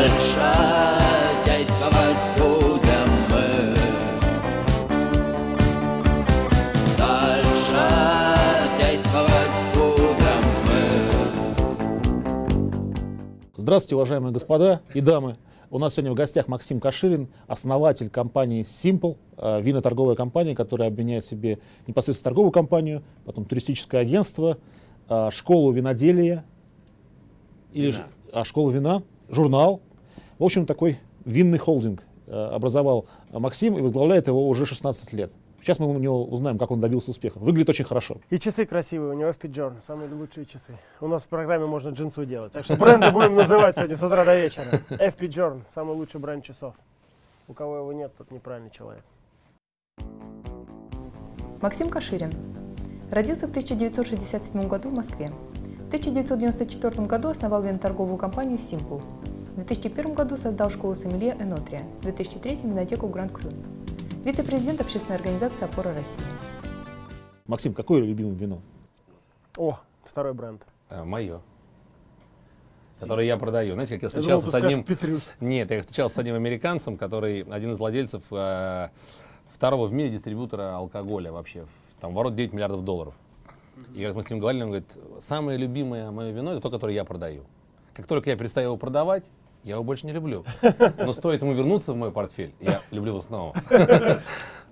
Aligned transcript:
Дальше 0.00 0.40
действовать 1.44 2.22
будем 2.38 3.10
мы. 3.28 3.48
Дальше 6.96 7.84
действовать 8.78 9.56
будем 9.74 10.42
мы. 10.64 10.80
Здравствуйте, 13.56 13.96
уважаемые 13.96 14.32
господа 14.32 14.80
и 14.94 15.02
дамы. 15.02 15.36
У 15.68 15.78
нас 15.78 15.92
сегодня 15.92 16.12
в 16.12 16.14
гостях 16.14 16.48
Максим 16.48 16.80
Каширин, 16.80 17.28
основатель 17.46 18.08
компании 18.08 18.62
Simple, 18.62 19.18
э, 19.36 19.60
виноторговая 19.60 20.14
компания, 20.14 20.54
которая 20.54 20.88
объединяет 20.88 21.24
в 21.24 21.28
себе 21.28 21.58
непосредственно 21.86 22.30
торговую 22.30 22.52
компанию, 22.52 23.02
потом 23.26 23.44
туристическое 23.44 24.00
агентство, 24.00 24.56
э, 25.10 25.28
школу 25.30 25.72
виноделия, 25.72 26.46
или 27.74 27.90
ж- 27.90 28.02
а, 28.32 28.44
школу 28.44 28.70
вина, 28.70 29.02
журнал. 29.28 29.82
В 30.40 30.44
общем, 30.44 30.64
такой 30.64 30.98
винный 31.26 31.58
холдинг 31.58 32.02
э, 32.26 32.32
образовал 32.32 33.04
Максим 33.30 33.76
и 33.76 33.82
возглавляет 33.82 34.26
его 34.26 34.48
уже 34.48 34.64
16 34.64 35.12
лет. 35.12 35.30
Сейчас 35.60 35.78
мы 35.78 35.86
у 35.86 35.98
него 35.98 36.24
узнаем, 36.24 36.56
как 36.56 36.70
он 36.70 36.80
добился 36.80 37.10
успеха. 37.10 37.38
Выглядит 37.38 37.68
очень 37.68 37.84
хорошо. 37.84 38.16
И 38.30 38.38
часы 38.38 38.64
красивые, 38.64 39.10
у 39.10 39.12
него 39.12 39.28
FP 39.28 39.50
Journe, 39.50 39.82
самые 39.86 40.10
лучшие 40.10 40.46
часы. 40.46 40.78
У 41.02 41.08
нас 41.08 41.24
в 41.24 41.26
программе 41.26 41.66
можно 41.66 41.90
джинсу 41.90 42.24
делать. 42.24 42.52
Так 42.52 42.64
что 42.64 42.76
бренды 42.76 43.10
будем 43.12 43.34
называть 43.34 43.76
сегодня 43.76 43.94
с 43.94 44.02
утра 44.02 44.24
до 44.24 44.40
вечера. 44.40 44.80
FP 44.88 45.28
Journe, 45.28 45.60
самый 45.74 45.94
лучший 45.94 46.20
бренд 46.20 46.42
часов. 46.42 46.72
У 47.46 47.52
кого 47.52 47.76
его 47.76 47.92
нет, 47.92 48.10
тот 48.16 48.30
неправильный 48.30 48.70
человек. 48.70 49.04
Максим 51.60 51.90
Каширин. 51.90 52.30
Родился 53.10 53.46
в 53.46 53.50
1967 53.50 54.62
году 54.62 54.88
в 54.88 54.94
Москве. 54.94 55.32
В 55.80 55.88
1994 55.88 57.06
году 57.06 57.28
основал 57.28 57.62
виноторговую 57.62 58.16
компанию 58.16 58.56
Simple. 58.56 59.02
В 59.60 59.66
2001 59.66 60.14
году 60.14 60.38
создал 60.38 60.70
школу 60.70 60.94
сомелье 60.96 61.36
Энотрия, 61.38 61.82
в 61.98 62.00
2003 62.00 62.56
винотеку 62.64 63.08
Гранд 63.08 63.30
Крю. 63.32 63.52
Вице-президент 64.24 64.80
общественной 64.80 65.16
организации 65.16 65.64
«Опора 65.64 65.92
России». 65.94 66.18
Максим, 67.46 67.74
какое 67.74 68.00
любимое 68.00 68.32
вино? 68.34 68.62
О, 69.58 69.78
второй 70.02 70.32
бренд. 70.32 70.62
Мое. 71.04 71.42
Которое 72.98 73.26
я 73.26 73.36
продаю. 73.36 73.74
Знаете, 73.74 73.98
как 73.98 74.14
я 74.14 74.18
Я 74.20 74.22
думал, 74.24 74.38
встречался 74.40 74.46
ты 74.46 74.50
с 74.50 74.64
одним... 74.72 74.82
Петрюс. 74.84 75.30
Нет, 75.40 75.70
я 75.70 75.80
встречался 75.82 76.14
с 76.14 76.18
одним 76.18 76.36
американцем, 76.36 76.96
который 76.96 77.42
один 77.42 77.72
из 77.72 77.78
владельцев 77.78 78.22
э, 78.30 78.88
второго 79.50 79.88
в 79.88 79.92
мире 79.92 80.08
дистрибьютора 80.08 80.74
алкоголя 80.76 81.32
вообще. 81.32 81.66
В- 81.66 82.00
Там 82.00 82.14
ворот 82.14 82.34
9 82.34 82.54
миллиардов 82.54 82.82
долларов. 82.82 83.12
И 83.94 84.02
как 84.02 84.14
мы 84.14 84.22
с 84.22 84.30
ним 84.30 84.38
говорили, 84.38 84.62
он 84.62 84.68
говорит, 84.70 84.90
самое 85.18 85.58
любимое 85.58 86.10
мое 86.10 86.30
вино 86.30 86.52
это 86.52 86.62
то, 86.62 86.70
которое 86.70 86.94
я 86.94 87.04
продаю. 87.04 87.44
Как 87.92 88.06
только 88.06 88.30
я 88.30 88.36
перестаю 88.36 88.68
его 88.68 88.78
продавать, 88.78 89.24
я 89.64 89.74
его 89.74 89.84
больше 89.84 90.06
не 90.06 90.12
люблю. 90.12 90.44
Но 90.98 91.12
стоит 91.12 91.42
ему 91.42 91.52
вернуться 91.52 91.92
в 91.92 91.96
мой 91.96 92.10
портфель, 92.12 92.54
я 92.60 92.80
люблю 92.90 93.10
его 93.12 93.20
снова. 93.20 93.54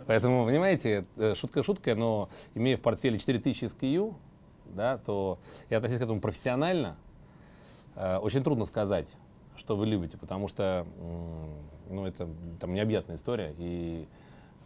Поэтому, 0.06 0.46
понимаете, 0.46 1.04
э, 1.16 1.34
шутка 1.34 1.62
шуткой, 1.62 1.94
но 1.94 2.30
имея 2.54 2.76
в 2.78 2.80
портфеле 2.80 3.18
4000 3.18 3.64
SKU, 3.64 4.14
да, 4.66 4.96
то 4.98 5.38
я 5.68 5.76
относюсь 5.78 5.98
к 5.98 6.02
этому 6.02 6.20
профессионально. 6.20 6.96
Э, 7.94 8.16
Очень 8.16 8.42
трудно 8.42 8.64
сказать, 8.64 9.08
что 9.56 9.76
вы 9.76 9.84
любите, 9.86 10.16
потому 10.16 10.48
что 10.48 10.86
ну, 11.90 12.06
это 12.06 12.26
там 12.58 12.72
необъятная 12.72 13.16
история. 13.16 13.54
И, 13.58 14.06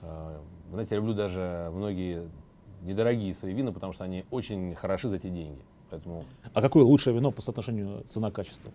э, 0.03 0.39
знаете, 0.71 0.95
я 0.95 1.01
люблю 1.01 1.15
даже 1.15 1.71
многие 1.75 2.29
недорогие 2.83 3.35
свои 3.35 3.53
вина, 3.53 3.73
потому 3.73 3.93
что 3.93 4.05
они 4.05 4.25
очень 4.31 4.75
хороши 4.77 5.09
за 5.09 5.19
те 5.19 5.29
деньги. 5.29 5.61
Поэтому 5.91 6.25
А 6.55 6.63
какое 6.63 6.85
лучшее 6.85 7.15
вино 7.17 7.33
по 7.33 7.43
соотношению 7.43 8.05
цена-качество? 8.05 8.71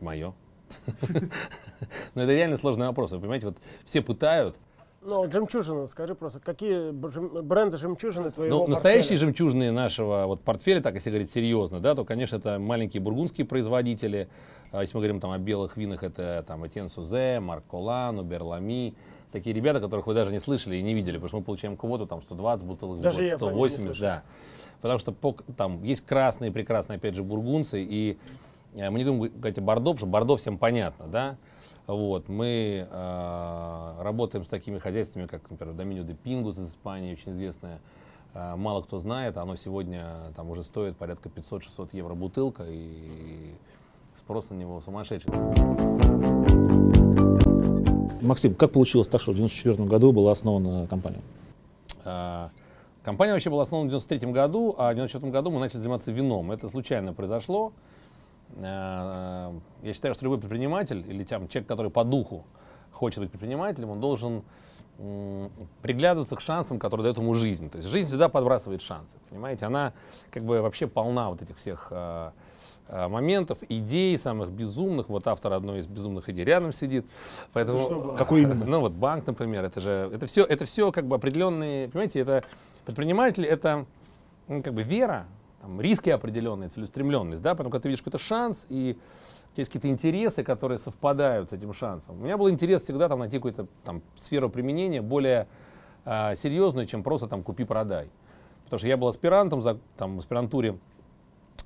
мое. 0.00 0.32
Но 2.14 2.22
это 2.22 2.32
реально 2.32 2.56
сложный 2.56 2.86
вопрос. 2.86 3.12
Вы 3.12 3.20
понимаете, 3.20 3.46
вот 3.46 3.56
все 3.84 4.02
пытают, 4.02 4.56
Ну, 5.02 5.30
жемчужина, 5.30 5.86
скажи 5.88 6.14
просто, 6.14 6.38
какие 6.40 6.90
бренды 6.92 7.76
жемчужины 7.76 8.30
твоего 8.30 8.58
Ну, 8.58 8.66
настоящие 8.68 9.10
портфеля? 9.10 9.18
жемчужные 9.18 9.72
нашего 9.72 10.26
вот 10.26 10.42
портфеля, 10.42 10.80
так 10.80 10.94
если 10.94 11.10
говорить 11.10 11.30
серьезно, 11.30 11.80
да, 11.80 11.94
то, 11.94 12.04
конечно, 12.04 12.36
это 12.36 12.58
маленькие 12.58 13.00
бургундские 13.02 13.46
производители. 13.46 14.28
А 14.70 14.80
Если 14.80 14.96
мы 14.96 15.00
говорим 15.00 15.20
там 15.20 15.32
о 15.32 15.38
белых 15.38 15.76
винах, 15.76 16.02
это 16.02 16.44
там 16.46 16.66
Этьен 16.66 16.88
Сузе, 16.88 17.40
Марк 17.40 17.64
Колан, 17.70 18.24
Берлами. 18.26 18.94
Такие 19.32 19.54
ребята, 19.54 19.80
которых 19.80 20.06
вы 20.06 20.14
даже 20.14 20.30
не 20.30 20.40
слышали 20.40 20.76
и 20.76 20.82
не 20.82 20.92
видели, 20.94 21.14
потому 21.16 21.28
что 21.28 21.36
мы 21.38 21.42
получаем 21.44 21.76
квоту 21.76 22.06
там 22.06 22.20
120 22.22 22.64
бутылок 22.66 22.98
в 22.98 23.02
Даже 23.02 23.16
год, 23.22 23.30
я 23.30 23.38
про 23.38 23.46
них 23.46 23.54
не 23.54 23.68
180, 23.68 23.80
слышал. 23.82 24.00
да. 24.02 24.22
Потому 24.82 24.98
что 24.98 25.12
по- 25.12 25.36
там 25.56 25.82
есть 25.82 26.04
красные, 26.06 26.52
прекрасные, 26.52 26.96
опять 26.98 27.14
же, 27.14 27.22
бургунцы, 27.22 27.82
и 27.82 28.18
мы 28.72 28.98
не 28.98 29.04
будем 29.04 29.20
говорить 29.20 29.58
о 29.58 29.60
Бордо, 29.60 29.92
потому 29.92 29.98
что 29.98 30.06
Бордо 30.06 30.36
всем 30.36 30.58
понятно, 30.58 31.06
да. 31.06 31.36
Вот, 31.86 32.28
мы 32.28 32.86
э, 32.88 33.94
работаем 34.00 34.44
с 34.44 34.48
такими 34.48 34.78
хозяйствами, 34.78 35.26
как, 35.26 35.50
например, 35.50 35.74
Доминио 35.74 36.04
де 36.04 36.14
Пингус 36.14 36.56
из 36.56 36.70
Испании, 36.70 37.12
очень 37.12 37.32
известное. 37.32 37.80
Э, 38.34 38.54
мало 38.56 38.82
кто 38.82 38.98
знает, 39.00 39.36
оно 39.36 39.56
сегодня 39.56 40.06
там 40.36 40.48
уже 40.50 40.62
стоит 40.62 40.96
порядка 40.96 41.28
500-600 41.28 41.90
евро 41.92 42.14
бутылка, 42.14 42.64
и 42.68 43.54
спрос 44.18 44.50
на 44.50 44.54
него 44.54 44.80
сумасшедший. 44.80 45.30
Максим, 48.22 48.54
как 48.54 48.70
получилось 48.70 49.08
так, 49.08 49.20
что 49.20 49.32
в 49.32 49.34
1994 49.34 49.88
году 49.88 50.12
была 50.12 50.32
основана 50.32 50.86
компания? 50.86 51.20
А, 52.04 52.50
Компания 53.02 53.32
вообще 53.32 53.50
была 53.50 53.62
основана 53.62 53.88
в 53.88 53.90
93 53.90 54.30
году, 54.30 54.76
а 54.78 54.92
в 54.92 54.94
94 54.94 55.32
году 55.32 55.50
мы 55.50 55.58
начали 55.58 55.78
заниматься 55.78 56.12
вином. 56.12 56.52
Это 56.52 56.68
случайно 56.68 57.12
произошло. 57.12 57.72
А, 58.58 59.54
Я 59.82 59.92
считаю, 59.92 60.14
что 60.14 60.24
любой 60.24 60.38
предприниматель 60.38 61.04
или 61.08 61.24
там, 61.24 61.48
человек, 61.48 61.68
который 61.68 61.90
по 61.90 62.04
духу 62.04 62.44
хочет 62.90 63.20
быть 63.20 63.30
предпринимателем, 63.30 63.90
он 63.90 64.00
должен 64.00 64.42
приглядываться 65.80 66.36
к 66.36 66.40
шансам, 66.40 66.78
которые 66.78 67.04
дает 67.04 67.18
ему 67.18 67.34
жизнь. 67.34 67.70
То 67.70 67.78
есть 67.78 67.88
жизнь 67.88 68.08
всегда 68.08 68.28
подбрасывает 68.28 68.82
шансы, 68.82 69.16
понимаете? 69.30 69.66
Она 69.66 69.94
как 70.30 70.44
бы 70.44 70.60
вообще 70.60 70.86
полна 70.86 71.30
вот 71.30 71.42
этих 71.42 71.56
всех 71.56 71.88
а, 71.90 72.32
а, 72.88 73.08
моментов, 73.08 73.58
идей 73.68 74.16
самых 74.18 74.50
безумных. 74.50 75.08
Вот 75.08 75.26
автор 75.26 75.54
одной 75.54 75.80
из 75.80 75.86
безумных 75.86 76.28
идей 76.28 76.44
рядом 76.44 76.72
сидит. 76.72 77.06
Поэтому, 77.52 78.14
Какой 78.16 78.42
именно? 78.42 78.64
ну 78.66 78.80
вот 78.80 78.92
банк, 78.92 79.26
например, 79.26 79.64
это 79.64 79.80
же, 79.80 80.10
это 80.12 80.26
все, 80.26 80.44
это 80.44 80.66
все 80.66 80.92
как 80.92 81.06
бы 81.06 81.16
определенные, 81.16 81.88
понимаете, 81.88 82.20
это 82.20 82.44
предприниматель, 82.84 83.46
это 83.46 83.86
ну, 84.46 84.62
как 84.62 84.74
бы 84.74 84.82
вера, 84.82 85.26
там, 85.62 85.80
риски 85.80 86.10
определенные, 86.10 86.68
целеустремленность, 86.68 87.40
да, 87.40 87.54
потому 87.54 87.70
что 87.70 87.80
ты 87.80 87.88
видишь 87.88 88.02
какой-то 88.02 88.18
шанс 88.18 88.66
и 88.68 88.98
у 89.52 89.54
тебя 89.54 89.62
есть 89.62 89.70
какие-то 89.70 89.88
интересы, 89.88 90.42
которые 90.42 90.78
совпадают 90.78 91.50
с 91.50 91.52
этим 91.52 91.72
шансом. 91.72 92.20
У 92.20 92.24
меня 92.24 92.36
был 92.36 92.50
интерес 92.50 92.82
всегда 92.82 93.08
там 93.08 93.20
найти 93.20 93.36
какую-то 93.36 93.66
там 93.84 94.02
сферу 94.16 94.50
применения 94.50 95.00
более 95.02 95.46
а, 96.04 96.34
серьезную, 96.34 96.86
чем 96.86 97.02
просто 97.02 97.28
там 97.28 97.42
купи-продай. 97.42 98.08
Потому 98.64 98.78
что 98.78 98.88
я 98.88 98.96
был 98.96 99.08
аспирантом, 99.08 99.62
за, 99.62 99.78
там, 99.98 100.16
в 100.16 100.20
аспирантуре 100.20 100.78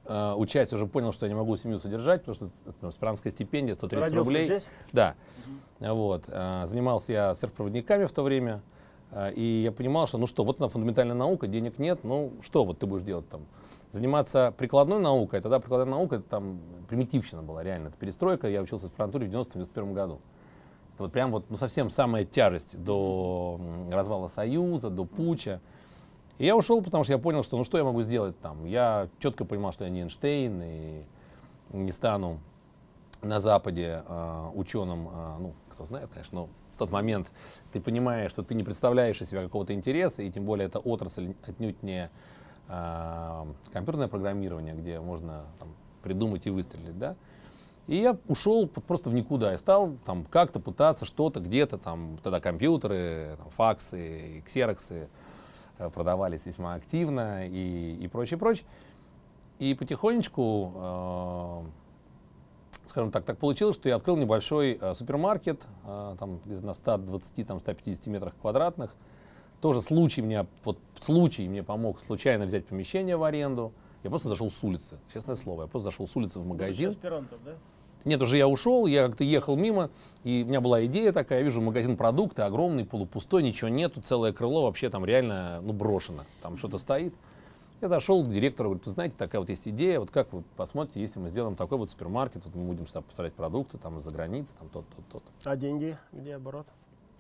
э, 0.07 0.35
учась, 0.37 0.73
уже 0.73 0.87
понял, 0.87 1.13
что 1.13 1.25
я 1.25 1.31
не 1.31 1.37
могу 1.37 1.57
семью 1.57 1.79
содержать, 1.79 2.25
потому 2.25 2.35
что 2.35 2.49
ну, 2.83 2.89
аспирантская 2.89 3.31
стипендия 3.31 3.77
130 3.77 4.03
Родился 4.09 4.29
рублей. 4.29 4.47
здесь? 4.47 4.69
Да. 4.93 5.15
Вот. 5.79 6.25
А, 6.27 6.67
Занимался 6.67 7.13
я 7.13 7.35
серфпроводниками 7.37 8.07
в 8.07 8.13
то 8.13 8.23
время. 8.25 8.61
И 9.37 9.63
я 9.65 9.71
понимал, 9.71 10.09
что 10.09 10.19
ну 10.19 10.27
что, 10.27 10.43
вот 10.43 10.61
она 10.61 10.69
фундаментальная 10.69 11.15
наука, 11.15 11.47
денег 11.47 11.79
нет, 11.79 12.01
ну 12.03 12.33
что 12.43 12.65
вот 12.65 12.81
ты 12.81 12.87
будешь 12.87 13.05
делать 13.05 13.29
там? 13.29 13.43
Заниматься 13.97 14.53
прикладной 14.59 14.99
наукой, 15.01 15.41
тогда 15.41 15.59
прикладная 15.59 15.97
наука, 15.97 16.17
это 16.17 16.29
там 16.29 16.61
примитивщина 16.87 17.43
была 17.43 17.63
реально, 17.63 17.89
это 17.89 17.97
перестройка, 17.97 18.47
я 18.47 18.61
учился 18.61 18.89
в 18.89 18.91
аспирантуре 18.91 19.27
в 19.27 19.31
90-91 19.31 19.95
году. 19.95 20.21
Это 20.93 21.05
вот 21.05 21.13
прям 21.13 21.31
вот, 21.31 21.49
ну 21.49 21.57
совсем 21.57 21.89
самая 21.89 22.27
тяжесть 22.27 22.79
до 22.79 23.59
развала 23.91 24.29
Союза, 24.29 24.91
до 24.91 25.07
путча. 25.07 25.63
И 26.37 26.45
я 26.45 26.55
ушел, 26.55 26.83
потому 26.83 27.05
что 27.05 27.15
я 27.15 27.19
понял, 27.19 27.43
что 27.43 27.57
ну 27.57 27.65
что 27.65 27.79
я 27.79 27.85
могу 27.85 28.03
сделать 28.03 28.39
там. 28.41 28.67
Я 28.67 29.09
четко 29.19 29.47
понимал, 29.47 29.73
что 29.73 29.85
я 29.85 29.91
не 29.91 30.03
Эйнштейн 30.03 30.63
и 30.63 31.03
не 31.73 31.93
стану 31.93 32.39
на 33.23 33.41
Западе 33.41 34.03
э, 34.07 34.51
ученым, 34.55 35.09
э, 35.09 35.37
ну, 35.41 35.55
кто 35.71 35.87
знает, 35.87 36.11
конечно, 36.13 36.41
но 36.41 36.49
в 36.71 36.79
тот 36.79 36.91
момент 36.91 37.29
ты 37.73 37.81
понимаешь, 37.81 38.31
что 38.31 38.43
ты 38.43 38.55
не 38.55 38.63
представляешь 38.63 39.19
из 39.23 39.31
себя 39.31 39.43
какого-то 39.43 39.73
интереса, 39.73 40.21
и 40.21 40.31
тем 40.31 40.45
более 40.45 40.67
это 40.67 40.81
отрасль 40.81 41.35
отнюдь 41.47 41.83
не 41.83 42.11
компьютерное 42.69 44.09
программирование, 44.09 44.75
где 44.75 44.99
можно 45.01 45.45
там, 45.59 45.69
придумать 46.03 46.47
и 46.47 46.51
выстрелить, 46.51 46.99
да. 46.99 47.17
И 47.87 47.97
я 47.97 48.17
ушел 48.27 48.67
просто 48.67 49.11
в 49.11 49.15
никуда. 49.15 49.53
Я 49.53 49.59
стал 49.59 49.93
там 50.05 50.25
как-то 50.25 50.59
пытаться 50.59 51.05
что-то 51.05 51.41
где-то, 51.41 51.79
там 51.79 52.19
тогда 52.23 52.41
компьютеры, 52.41 53.37
там, 53.39 53.51
факсы, 53.51 54.43
ксероксы 54.45 55.09
э, 55.79 55.91
продавались 55.91 56.47
весьма 56.47 56.75
активно 56.75 57.47
и, 57.47 57.97
и 58.01 58.09
прочее, 58.09 58.39
прочее. 58.39 58.67
И 59.61 59.75
потихонечку, 59.75 60.73
э, 60.75 61.63
скажем 62.87 63.13
так, 63.13 63.25
так 63.25 63.39
получилось, 63.39 63.77
что 63.77 63.89
я 63.89 63.97
открыл 63.97 64.17
небольшой 64.17 64.79
э, 64.81 64.95
супермаркет, 64.95 65.65
э, 65.85 66.17
там 66.19 66.41
где-то 66.45 66.67
на 66.67 66.75
120, 66.75 67.47
там, 67.47 67.61
150 67.61 68.07
метрах 68.09 68.35
квадратных. 68.41 68.97
Тоже 69.61 69.81
случай 69.83 70.23
мне, 70.23 70.47
вот 70.65 70.79
случай 71.01 71.49
мне 71.49 71.63
помог 71.63 72.01
случайно 72.01 72.45
взять 72.45 72.67
помещение 72.67 73.17
в 73.17 73.25
аренду. 73.25 73.73
Я 74.03 74.11
просто 74.11 74.29
зашел 74.29 74.51
с 74.51 74.63
улицы, 74.63 74.99
честное 75.13 75.37
слово. 75.37 75.63
Я 75.63 75.69
просто 75.69 75.91
зашел 75.91 76.07
с 76.07 76.15
улицы 76.15 76.39
в 76.41 76.47
магазин. 76.47 76.91
аспирантов, 76.91 77.39
да? 77.45 77.55
Нет, 78.05 78.23
уже 78.23 78.37
я 78.37 78.47
ушел, 78.47 78.87
я 78.87 79.09
как-то 79.09 79.25
ехал 79.25 79.57
мимо, 79.57 79.91
и 80.23 80.45
у 80.45 80.49
меня 80.49 80.61
была 80.61 80.87
идея 80.87 81.13
такая, 81.13 81.41
я 81.41 81.45
вижу 81.45 81.61
магазин 81.61 81.97
продукты, 81.97 82.43
огромный, 82.43 82.85
полупустой, 82.85 83.43
ничего 83.43 83.69
нету, 83.69 84.01
целое 84.01 84.33
крыло 84.33 84.63
вообще 84.63 84.91
там 84.91 85.05
реально, 85.05 85.61
ну, 85.61 85.73
брошено, 85.73 86.23
там 86.41 86.57
что-то 86.57 86.79
стоит. 86.79 87.13
Я 87.81 87.89
зашел 87.89 88.23
к 88.23 88.31
директору, 88.31 88.69
говорю, 88.69 88.83
вы 88.85 88.93
знаете, 88.93 89.17
такая 89.17 89.41
вот 89.41 89.51
есть 89.51 89.67
идея, 89.67 89.99
вот 89.99 90.13
как 90.13 90.33
вы 90.33 90.45
посмотрите, 90.57 91.01
если 91.01 91.19
мы 91.19 91.31
сделаем 91.31 91.57
такой 91.57 91.79
вот 91.79 91.91
супермаркет, 91.91 92.45
вот 92.45 92.55
мы 92.55 92.63
будем 92.63 92.87
сюда 92.87 93.01
поставлять 93.01 93.35
продукты, 93.35 93.77
там, 93.77 93.99
из-за 93.99 94.13
границы, 94.13 94.55
там, 94.57 94.69
тот, 94.69 94.85
тот, 94.95 95.05
тот. 95.11 95.23
А 95.45 95.57
деньги? 95.57 95.99
Где 96.13 96.37
оборот? 96.37 96.69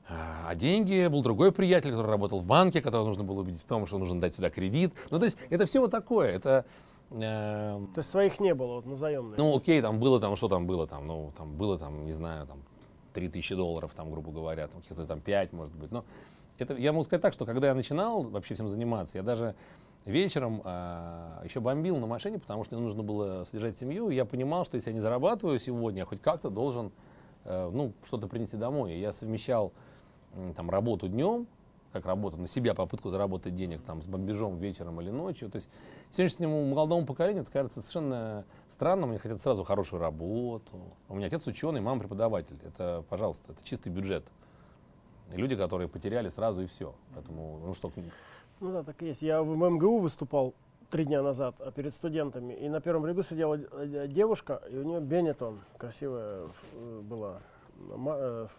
А 0.08 0.54
деньги 0.54 1.08
был 1.08 1.22
другой 1.22 1.50
приятель, 1.50 1.90
который 1.90 2.10
работал 2.10 2.38
в 2.38 2.46
банке, 2.46 2.80
которого 2.80 3.06
нужно 3.06 3.24
было 3.24 3.40
убедить 3.40 3.62
в 3.62 3.66
том, 3.66 3.86
что 3.86 3.98
нужно 3.98 4.20
дать 4.20 4.34
сюда 4.34 4.50
кредит. 4.50 4.94
Ну, 5.10 5.18
то 5.18 5.24
есть 5.24 5.36
это 5.50 5.66
все 5.66 5.80
вот 5.80 5.90
такое. 5.90 6.30
Это, 6.30 6.64
э, 7.10 7.16
То 7.16 7.98
есть 7.98 8.10
своих 8.10 8.38
не 8.38 8.54
было, 8.54 8.74
вот 8.74 8.86
на 8.86 8.94
заемные. 8.94 9.36
ну, 9.36 9.56
окей, 9.56 9.82
там 9.82 9.98
было, 9.98 10.20
там, 10.20 10.36
что 10.36 10.48
там 10.48 10.66
было, 10.66 10.86
там, 10.86 11.06
ну, 11.06 11.32
там 11.36 11.56
было, 11.56 11.76
там, 11.76 12.04
не 12.04 12.12
знаю, 12.12 12.46
там, 12.46 12.58
3000 13.14 13.54
долларов, 13.56 13.92
там, 13.96 14.12
грубо 14.12 14.30
говоря, 14.30 14.68
там, 14.68 14.80
каких-то 14.80 15.06
там 15.06 15.20
5, 15.20 15.52
может 15.52 15.74
быть. 15.74 15.90
Но 15.90 16.04
это, 16.58 16.74
я 16.74 16.92
могу 16.92 17.04
сказать 17.04 17.22
так, 17.22 17.32
что 17.32 17.44
когда 17.44 17.68
я 17.68 17.74
начинал 17.74 18.22
вообще 18.22 18.54
всем 18.54 18.68
заниматься, 18.68 19.18
я 19.18 19.24
даже 19.24 19.56
вечером 20.04 20.62
а, 20.64 21.42
еще 21.44 21.60
бомбил 21.60 21.96
на 21.96 22.06
машине, 22.06 22.38
потому 22.38 22.62
что 22.62 22.76
мне 22.76 22.84
нужно 22.84 23.02
было 23.02 23.44
содержать 23.44 23.76
семью, 23.76 24.08
и 24.08 24.14
я 24.14 24.24
понимал, 24.24 24.64
что 24.64 24.76
если 24.76 24.90
я 24.90 24.94
не 24.94 25.00
зарабатываю 25.00 25.58
сегодня, 25.58 26.00
я 26.00 26.04
хоть 26.04 26.22
как-то 26.22 26.48
должен, 26.48 26.92
э, 27.44 27.70
ну, 27.72 27.92
что-то 28.04 28.28
принести 28.28 28.56
домой. 28.56 28.94
И 28.94 29.00
я 29.00 29.12
совмещал 29.12 29.72
там 30.56 30.70
работу 30.70 31.08
днем, 31.08 31.46
как 31.92 32.06
работу 32.06 32.36
на 32.36 32.48
себя, 32.48 32.74
попытку 32.74 33.10
заработать 33.10 33.54
денег 33.54 33.82
там 33.82 34.02
с 34.02 34.06
бомбежом 34.06 34.58
вечером 34.58 35.00
или 35.00 35.10
ночью. 35.10 35.50
То 35.50 35.56
есть 35.56 35.68
сегодняшнему 36.10 36.64
молодому 36.66 37.06
поколению 37.06 37.42
это 37.42 37.52
кажется 37.52 37.80
совершенно 37.80 38.44
странным. 38.70 39.10
Они 39.10 39.18
хотят 39.18 39.40
сразу 39.40 39.64
хорошую 39.64 40.00
работу. 40.00 40.76
У 41.08 41.14
меня 41.16 41.26
отец 41.26 41.46
ученый, 41.46 41.80
мама 41.80 42.00
преподаватель. 42.00 42.58
Это, 42.64 43.04
пожалуйста, 43.08 43.52
это 43.52 43.64
чистый 43.64 43.88
бюджет. 43.90 44.24
Люди, 45.32 45.56
которые 45.56 45.88
потеряли 45.88 46.28
сразу 46.28 46.62
и 46.62 46.66
все. 46.66 46.94
Поэтому, 47.14 47.60
ну 47.64 47.74
что, 47.74 47.90
Ну 48.60 48.72
да, 48.72 48.82
так 48.82 49.02
и 49.02 49.06
есть. 49.06 49.22
Я 49.22 49.42
в 49.42 49.56
МГУ 49.56 49.98
выступал 49.98 50.54
три 50.90 51.04
дня 51.04 51.22
назад 51.22 51.56
а 51.60 51.72
перед 51.72 51.94
студентами, 51.94 52.52
и 52.52 52.68
на 52.68 52.80
первом 52.80 53.06
ряду 53.06 53.22
сидела 53.24 53.56
э, 53.56 54.06
девушка, 54.08 54.62
и 54.70 54.76
у 54.76 54.84
нее 54.84 55.00
Бенетон, 55.00 55.58
красивая 55.78 56.48
э, 56.74 57.00
была 57.02 57.40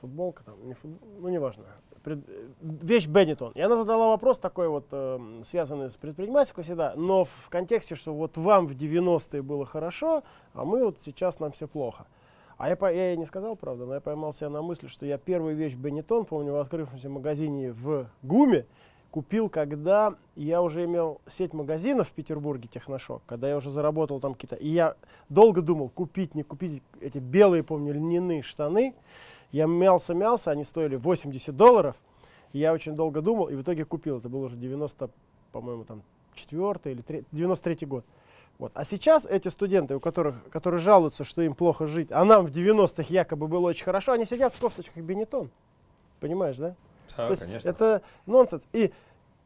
футболка, 0.01 0.43
там, 0.43 0.55
не 0.67 0.73
фут- 0.73 0.99
ну 1.19 1.29
неважно, 1.29 1.63
Пред- 2.03 2.27
э, 2.29 2.47
вещь 2.61 3.07
Бенетон. 3.07 3.51
И 3.55 3.61
она 3.61 3.75
задала 3.75 4.09
вопрос 4.09 4.39
такой 4.39 4.69
вот, 4.69 4.85
э, 4.91 5.41
связанный 5.43 5.89
с 5.89 5.97
предпринимательством 5.97 6.63
всегда, 6.63 6.93
но 6.95 7.25
в 7.25 7.49
контексте, 7.49 7.95
что 7.95 8.13
вот 8.13 8.37
вам 8.37 8.67
в 8.67 8.75
90-е 8.75 9.41
было 9.41 9.65
хорошо, 9.65 10.23
а 10.53 10.63
мы 10.63 10.83
вот 10.85 10.99
сейчас 11.03 11.39
нам 11.39 11.51
все 11.51 11.67
плохо. 11.67 12.05
А 12.57 12.69
я, 12.69 12.77
я 12.89 13.09
ей 13.09 13.17
не 13.17 13.25
сказал, 13.25 13.55
правда, 13.55 13.85
но 13.85 13.93
я 13.95 13.99
поймал 13.99 14.33
себя 14.33 14.49
на 14.49 14.61
мысли, 14.61 14.87
что 14.87 15.05
я 15.05 15.17
первую 15.17 15.55
вещь 15.55 15.75
Бенетон, 15.75 16.25
помню, 16.25 16.53
в 16.53 16.57
открывшемся 16.57 17.09
магазине 17.09 17.71
в 17.71 18.07
ГУМе, 18.23 18.65
купил, 19.11 19.49
когда 19.49 20.15
я 20.35 20.61
уже 20.61 20.85
имел 20.85 21.21
сеть 21.27 21.53
магазинов 21.53 22.09
в 22.09 22.11
Петербурге, 22.11 22.67
Техношок, 22.67 23.21
когда 23.25 23.49
я 23.49 23.57
уже 23.57 23.69
заработал 23.69 24.19
там 24.19 24.33
какие-то... 24.33 24.55
И 24.55 24.67
я 24.67 24.95
долго 25.29 25.61
думал, 25.61 25.89
купить, 25.89 26.35
не 26.35 26.43
купить 26.43 26.81
эти 26.99 27.17
белые, 27.17 27.63
помню, 27.63 27.93
льняные 27.93 28.41
штаны. 28.41 28.93
Я 29.51 29.65
мялся-мялся, 29.65 30.51
они 30.51 30.63
стоили 30.63 30.95
80 30.95 31.55
долларов. 31.55 31.95
И 32.53 32.59
я 32.59 32.73
очень 32.73 32.95
долго 32.95 33.21
думал, 33.21 33.47
и 33.47 33.55
в 33.55 33.61
итоге 33.61 33.85
купил. 33.85 34.17
Это 34.17 34.29
был 34.29 34.43
уже 34.43 34.55
90, 34.55 35.09
по-моему, 35.51 35.83
там, 35.83 36.03
4 36.35 36.79
или 36.85 37.01
3, 37.01 37.25
93 37.31 37.85
год. 37.87 38.05
Вот. 38.59 38.71
А 38.73 38.85
сейчас 38.85 39.25
эти 39.25 39.49
студенты, 39.49 39.95
у 39.95 39.99
которых, 39.99 40.35
которые 40.49 40.79
жалуются, 40.79 41.23
что 41.23 41.41
им 41.41 41.53
плохо 41.53 41.85
жить, 41.85 42.11
а 42.11 42.25
нам 42.25 42.45
в 42.45 42.49
90-х 42.49 43.05
якобы 43.09 43.47
было 43.47 43.67
очень 43.67 43.85
хорошо, 43.85 44.13
они 44.13 44.25
сидят 44.25 44.53
в 44.53 44.59
кофточках 44.59 45.03
Бенетон. 45.03 45.51
Понимаешь, 46.19 46.57
да? 46.57 46.75
Да, 47.15 47.25
То 47.27 47.31
есть 47.31 47.41
конечно. 47.43 47.69
это 47.69 48.01
нонсенс. 48.25 48.63
И 48.73 48.91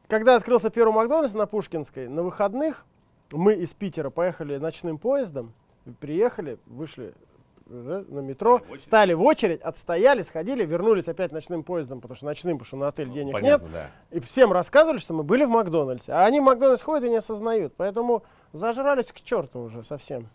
когда 0.07 0.35
открылся 0.35 0.69
первый 0.69 0.93
Макдональдс 0.93 1.33
на 1.33 1.45
Пушкинской, 1.45 2.07
на 2.07 2.23
выходных 2.23 2.85
мы 3.31 3.53
из 3.53 3.73
Питера 3.73 4.09
поехали 4.09 4.57
ночным 4.57 4.97
поездом, 4.97 5.53
приехали, 5.99 6.57
вышли 6.65 7.13
э, 7.67 8.03
на 8.09 8.19
метро, 8.19 8.61
стали 8.79 9.13
в 9.13 9.21
очередь, 9.21 9.61
отстояли, 9.61 10.21
сходили, 10.21 10.65
вернулись 10.65 11.07
опять 11.07 11.31
ночным 11.31 11.63
поездом, 11.63 12.01
потому 12.01 12.15
что 12.17 12.25
ночным, 12.25 12.57
потому 12.57 12.67
что 12.67 12.77
на 12.77 12.87
отель 12.89 13.09
денег 13.11 13.33
нет. 13.35 13.41
Понятно, 13.61 13.67
да. 13.71 13.91
И 14.11 14.19
всем 14.19 14.51
рассказывали, 14.51 14.97
что 14.97 15.13
мы 15.13 15.23
были 15.23 15.45
в 15.45 15.49
Макдональдсе. 15.49 16.11
А 16.11 16.25
они 16.25 16.39
в 16.39 16.43
Макдональдс 16.43 16.83
ходят 16.83 17.05
и 17.05 17.09
не 17.09 17.15
осознают. 17.17 17.73
Поэтому 17.77 18.23
зажрались 18.53 19.07
к 19.07 19.21
черту 19.21 19.61
уже 19.61 19.83
совсем. 19.83 20.27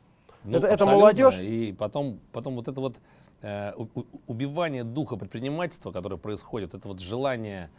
Ну, 0.45 0.59
Это- 0.59 0.69
это 0.69 0.87
молодежь? 0.87 1.39
И 1.39 1.75
потом, 1.77 2.21
потом 2.33 2.55
вот 2.55 2.69
это 2.69 2.81
вот 2.81 2.95
убивание 4.27 4.85
духа 4.85 5.17
предпринимательства, 5.17 5.93
которое 5.93 6.17
происходит, 6.17 6.75
это 6.75 6.89
вот 6.89 7.01
желание 7.01 7.71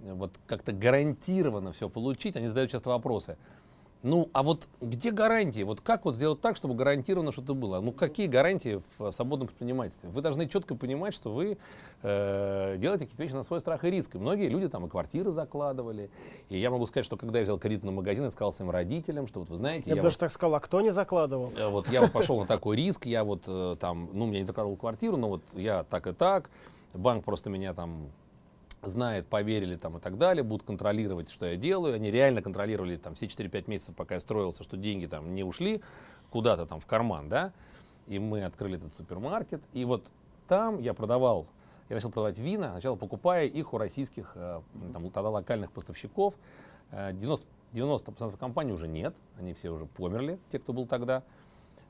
э, 0.00 0.12
вот 0.12 0.38
как-то 0.46 0.72
гарантированно 0.72 1.72
все 1.72 1.88
получить, 1.88 2.36
они 2.36 2.48
задают 2.48 2.70
часто 2.70 2.90
вопросы. 2.90 3.36
Ну, 4.06 4.28
а 4.32 4.44
вот 4.44 4.68
где 4.80 5.10
гарантии? 5.10 5.64
Вот 5.64 5.80
как 5.80 6.04
вот 6.04 6.14
сделать 6.14 6.40
так, 6.40 6.54
чтобы 6.54 6.76
гарантированно 6.76 7.32
что-то 7.32 7.54
было? 7.54 7.80
Ну, 7.80 7.90
какие 7.90 8.28
гарантии 8.28 8.80
в 8.98 9.10
свободном 9.10 9.48
предпринимательстве? 9.48 10.08
Вы 10.10 10.22
должны 10.22 10.48
четко 10.48 10.76
понимать, 10.76 11.12
что 11.12 11.32
вы 11.32 11.58
э, 12.02 12.76
делаете 12.78 13.06
какие-то 13.06 13.22
вещи 13.24 13.32
на 13.32 13.42
свой 13.42 13.58
страх 13.58 13.82
и 13.84 13.90
риск. 13.90 14.14
И 14.14 14.18
многие 14.18 14.46
люди 14.48 14.68
там 14.68 14.86
и 14.86 14.88
квартиры 14.88 15.32
закладывали. 15.32 16.08
И 16.50 16.56
я 16.56 16.70
могу 16.70 16.86
сказать, 16.86 17.04
что 17.04 17.16
когда 17.16 17.40
я 17.40 17.44
взял 17.46 17.58
кредит 17.58 17.82
на 17.82 17.90
магазин, 17.90 18.22
я 18.22 18.30
сказал 18.30 18.52
своим 18.52 18.70
родителям, 18.70 19.26
что 19.26 19.40
вот 19.40 19.48
вы 19.50 19.56
знаете, 19.56 19.90
Я 19.90 19.96
бы 19.96 19.98
я 19.98 20.02
даже 20.04 20.14
вот- 20.14 20.20
так 20.20 20.30
сказал, 20.30 20.54
а 20.54 20.60
кто 20.60 20.80
не 20.80 20.90
закладывал? 20.90 21.52
Э, 21.56 21.66
Вот 21.68 21.88
я 21.88 22.00
вот 22.02 22.12
пошел 22.12 22.38
на 22.38 22.46
такой 22.46 22.76
риск, 22.76 23.06
я 23.06 23.24
вот 23.24 23.42
э, 23.48 23.74
там, 23.80 24.08
ну, 24.12 24.26
меня 24.26 24.38
не 24.38 24.46
закладывал 24.46 24.76
квартиру, 24.76 25.16
но 25.16 25.28
вот 25.30 25.42
я 25.52 25.82
так 25.82 26.06
и 26.06 26.12
так, 26.12 26.48
банк 26.94 27.24
просто 27.24 27.50
меня 27.50 27.74
там 27.74 28.06
знает, 28.86 29.26
поверили 29.26 29.76
там 29.76 29.96
и 29.98 30.00
так 30.00 30.18
далее, 30.18 30.42
будут 30.42 30.66
контролировать, 30.66 31.30
что 31.30 31.46
я 31.46 31.56
делаю. 31.56 31.94
Они 31.94 32.10
реально 32.10 32.42
контролировали 32.42 32.96
там 32.96 33.14
все 33.14 33.26
4-5 33.26 33.70
месяцев, 33.70 33.94
пока 33.94 34.14
я 34.14 34.20
строился, 34.20 34.62
что 34.62 34.76
деньги 34.76 35.06
там 35.06 35.34
не 35.34 35.44
ушли 35.44 35.82
куда-то 36.30 36.66
там 36.66 36.80
в 36.80 36.86
карман, 36.86 37.28
да. 37.28 37.52
И 38.06 38.18
мы 38.18 38.44
открыли 38.44 38.76
этот 38.76 38.94
супермаркет. 38.94 39.62
И 39.72 39.84
вот 39.84 40.04
там 40.48 40.78
я 40.78 40.94
продавал, 40.94 41.46
я 41.88 41.96
начал 41.96 42.10
продавать 42.10 42.38
вина, 42.38 42.72
сначала 42.72 42.96
покупая 42.96 43.46
их 43.46 43.72
у 43.72 43.78
российских, 43.78 44.32
э, 44.34 44.60
там, 44.92 45.10
тогда 45.10 45.30
локальных 45.30 45.72
поставщиков. 45.72 46.34
Э, 46.90 47.12
90, 47.12 47.46
90% 47.72 48.36
компаний 48.36 48.72
уже 48.72 48.88
нет, 48.88 49.14
они 49.38 49.54
все 49.54 49.70
уже 49.70 49.86
померли, 49.86 50.38
те, 50.50 50.58
кто 50.58 50.72
был 50.72 50.86
тогда. 50.86 51.22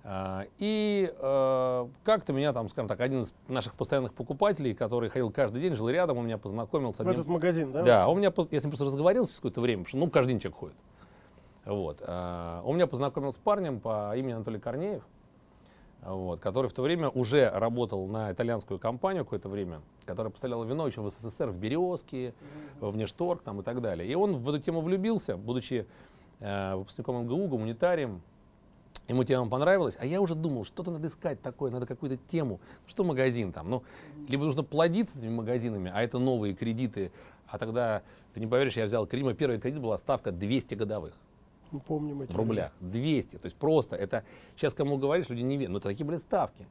А, 0.08 0.46
И 0.58 1.12
э, 1.12 1.86
как-то 2.04 2.32
меня 2.32 2.52
там, 2.52 2.68
скажем 2.68 2.86
так, 2.86 3.00
один 3.00 3.22
из 3.22 3.34
наших 3.48 3.74
постоянных 3.74 4.14
покупателей, 4.14 4.72
который 4.72 5.08
ходил 5.08 5.32
каждый 5.32 5.60
день, 5.60 5.74
жил 5.74 5.88
рядом, 5.88 6.18
он 6.18 6.26
меня 6.26 6.38
познакомил 6.38 6.94
с 6.94 6.98
В 6.98 7.00
одним... 7.00 7.14
этот 7.14 7.26
магазин, 7.26 7.72
да? 7.72 7.82
Да, 7.82 8.08
он 8.08 8.18
меня, 8.18 8.32
я 8.50 8.60
с 8.60 8.62
ним 8.62 8.70
просто 8.70 8.84
разговорился 8.84 9.32
через 9.32 9.40
какое-то 9.40 9.60
время, 9.60 9.82
потому 9.82 9.88
что, 9.88 10.06
ну, 10.06 10.08
каждый 10.08 10.30
день 10.30 10.40
человек 10.40 10.58
ходит. 10.58 10.76
Вот. 11.64 11.98
а, 12.06 12.62
Он 12.64 12.76
меня 12.76 12.86
познакомил 12.86 13.32
с 13.32 13.36
парнем 13.36 13.80
по 13.80 14.16
имени 14.16 14.34
Анатолий 14.34 14.60
Корнеев, 14.60 15.02
вот, 16.02 16.38
который 16.38 16.68
в 16.68 16.72
то 16.72 16.82
время 16.82 17.08
уже 17.08 17.50
работал 17.50 18.06
на 18.06 18.30
итальянскую 18.30 18.78
компанию 18.78 19.24
какое-то 19.24 19.48
время, 19.48 19.80
которая 20.04 20.30
поставляла 20.30 20.62
вино 20.62 20.86
еще 20.86 21.00
в 21.00 21.10
СССР, 21.10 21.48
в 21.48 21.58
Березке, 21.58 22.32
в 22.78 22.92
Внешторг 22.92 23.42
там, 23.42 23.60
и 23.60 23.64
так 23.64 23.80
далее. 23.80 24.08
И 24.08 24.14
он 24.14 24.36
в 24.36 24.48
эту 24.48 24.60
тему 24.60 24.82
влюбился, 24.82 25.36
будучи 25.36 25.84
э, 26.38 26.76
выпускником 26.76 27.24
МГУ, 27.24 27.48
гуманитарием. 27.48 28.22
Ему 29.08 29.22
тема 29.22 29.48
понравилась, 29.48 29.96
а 30.00 30.06
я 30.06 30.20
уже 30.20 30.34
думал, 30.34 30.64
что-то 30.64 30.90
надо 30.90 31.06
искать 31.06 31.40
такое, 31.40 31.70
надо 31.70 31.86
какую-то 31.86 32.16
тему. 32.26 32.60
Что 32.86 33.04
магазин 33.04 33.52
там? 33.52 33.70
Ну, 33.70 33.84
либо 34.26 34.44
нужно 34.44 34.64
плодиться 34.64 35.18
этими 35.18 35.30
магазинами, 35.30 35.92
а 35.94 36.02
это 36.02 36.18
новые 36.18 36.54
кредиты. 36.54 37.12
А 37.46 37.58
тогда, 37.58 38.02
ты 38.34 38.40
не 38.40 38.48
поверишь, 38.48 38.76
я 38.76 38.84
взял 38.86 39.06
кредит, 39.06 39.24
мой 39.24 39.34
первый 39.34 39.60
кредит 39.60 39.80
была 39.80 39.96
ставка 39.98 40.32
200 40.32 40.74
годовых 40.74 41.14
Мы 41.70 41.78
помним 41.78 42.22
эти. 42.22 42.32
в 42.32 42.36
рублях. 42.36 42.72
200. 42.80 43.36
То 43.36 43.46
есть 43.46 43.56
просто 43.56 43.94
это, 43.94 44.24
сейчас 44.56 44.74
кому 44.74 44.96
говоришь, 44.96 45.28
люди 45.28 45.42
не 45.42 45.56
верят. 45.56 45.70
Но 45.70 45.78
это 45.78 45.88
такие 45.88 46.04
были 46.04 46.16
ставки. 46.16 46.66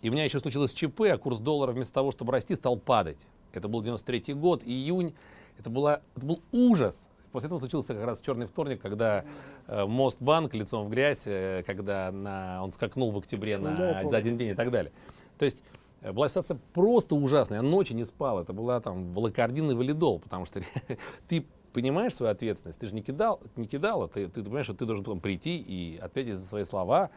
И 0.00 0.08
у 0.08 0.12
меня 0.12 0.22
еще 0.24 0.38
случилось 0.38 0.72
ЧП, 0.72 1.00
а 1.12 1.18
курс 1.18 1.40
доллара 1.40 1.72
вместо 1.72 1.94
того, 1.94 2.12
чтобы 2.12 2.30
расти, 2.30 2.54
стал 2.54 2.76
падать. 2.76 3.26
Это 3.52 3.66
был 3.66 3.82
93 3.82 4.34
год, 4.34 4.62
июнь. 4.64 5.14
Это, 5.58 5.70
была, 5.70 6.02
это 6.14 6.26
был 6.26 6.40
ужас. 6.52 7.08
После 7.34 7.48
этого 7.48 7.58
случился 7.58 7.94
как 7.94 8.04
раз 8.04 8.20
черный 8.20 8.46
вторник, 8.46 8.80
когда 8.80 9.24
э, 9.66 9.86
Мостбанк 9.86 10.54
лицом 10.54 10.86
в 10.86 10.88
грязь, 10.88 11.24
э, 11.26 11.64
когда 11.66 12.12
на, 12.12 12.62
он 12.62 12.70
скакнул 12.70 13.10
в 13.10 13.18
октябре 13.18 13.58
на, 13.58 13.74
Да, 13.74 14.08
за 14.08 14.16
один 14.16 14.36
день 14.36 14.50
и 14.50 14.54
так 14.54 14.70
далее. 14.70 14.92
То 15.36 15.44
есть 15.44 15.64
э, 16.02 16.12
была 16.12 16.28
ситуация 16.28 16.60
просто 16.72 17.16
ужасная. 17.16 17.58
Я 17.58 17.62
ночи 17.62 17.92
не 17.92 18.04
спал. 18.04 18.38
Это 18.38 18.52
была 18.52 18.78
там 18.78 19.12
волокордин 19.12 19.68
и 19.68 19.74
валидол, 19.74 20.20
потому 20.20 20.46
что 20.46 20.60
ты 21.28 21.44
понимаешь 21.72 22.14
свою 22.14 22.30
ответственность, 22.30 22.78
ты 22.78 22.86
же 22.86 22.94
не 22.94 23.02
кидал, 23.02 23.40
не 23.56 23.66
кидала, 23.66 24.06
ты, 24.06 24.28
ты 24.28 24.44
понимаешь, 24.44 24.66
что 24.66 24.74
ты 24.74 24.86
должен 24.86 25.04
потом 25.04 25.18
прийти 25.18 25.58
и 25.58 25.98
ответить 25.98 26.38
за 26.38 26.46
свои 26.46 26.62
слова. 26.62 27.10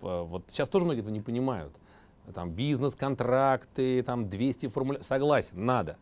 Вот 0.00 0.42
сейчас 0.48 0.70
тоже 0.70 0.86
многие 0.86 1.02
этого 1.02 1.14
не 1.14 1.20
понимают. 1.20 1.72
Там 2.34 2.50
бизнес-контракты, 2.50 4.02
там 4.02 4.28
200 4.28 4.66
формуляров. 4.70 5.06
Согласен, 5.06 5.64
надо. 5.64 5.98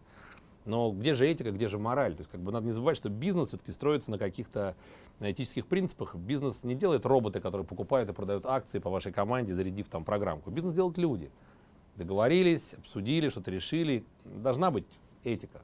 Но 0.64 0.92
где 0.92 1.14
же 1.14 1.26
этика, 1.26 1.50
где 1.50 1.68
же 1.68 1.78
мораль? 1.78 2.14
То 2.14 2.20
есть 2.20 2.30
как 2.30 2.40
бы 2.40 2.52
надо 2.52 2.66
не 2.66 2.72
забывать, 2.72 2.96
что 2.96 3.08
бизнес 3.08 3.48
все-таки 3.48 3.72
строится 3.72 4.10
на 4.10 4.18
каких-то 4.18 4.76
этических 5.20 5.66
принципах. 5.66 6.14
Бизнес 6.14 6.64
не 6.64 6.74
делает 6.74 7.06
роботы, 7.06 7.40
которые 7.40 7.66
покупают 7.66 8.10
и 8.10 8.12
продают 8.12 8.46
акции 8.46 8.78
по 8.78 8.90
вашей 8.90 9.12
команде, 9.12 9.54
зарядив 9.54 9.88
там 9.88 10.04
программку. 10.04 10.50
Бизнес 10.50 10.74
делают 10.74 10.98
люди. 10.98 11.30
Договорились, 11.96 12.74
обсудили, 12.74 13.30
что-то 13.30 13.50
решили. 13.50 14.04
Должна 14.24 14.70
быть 14.70 14.86
этика. 15.24 15.62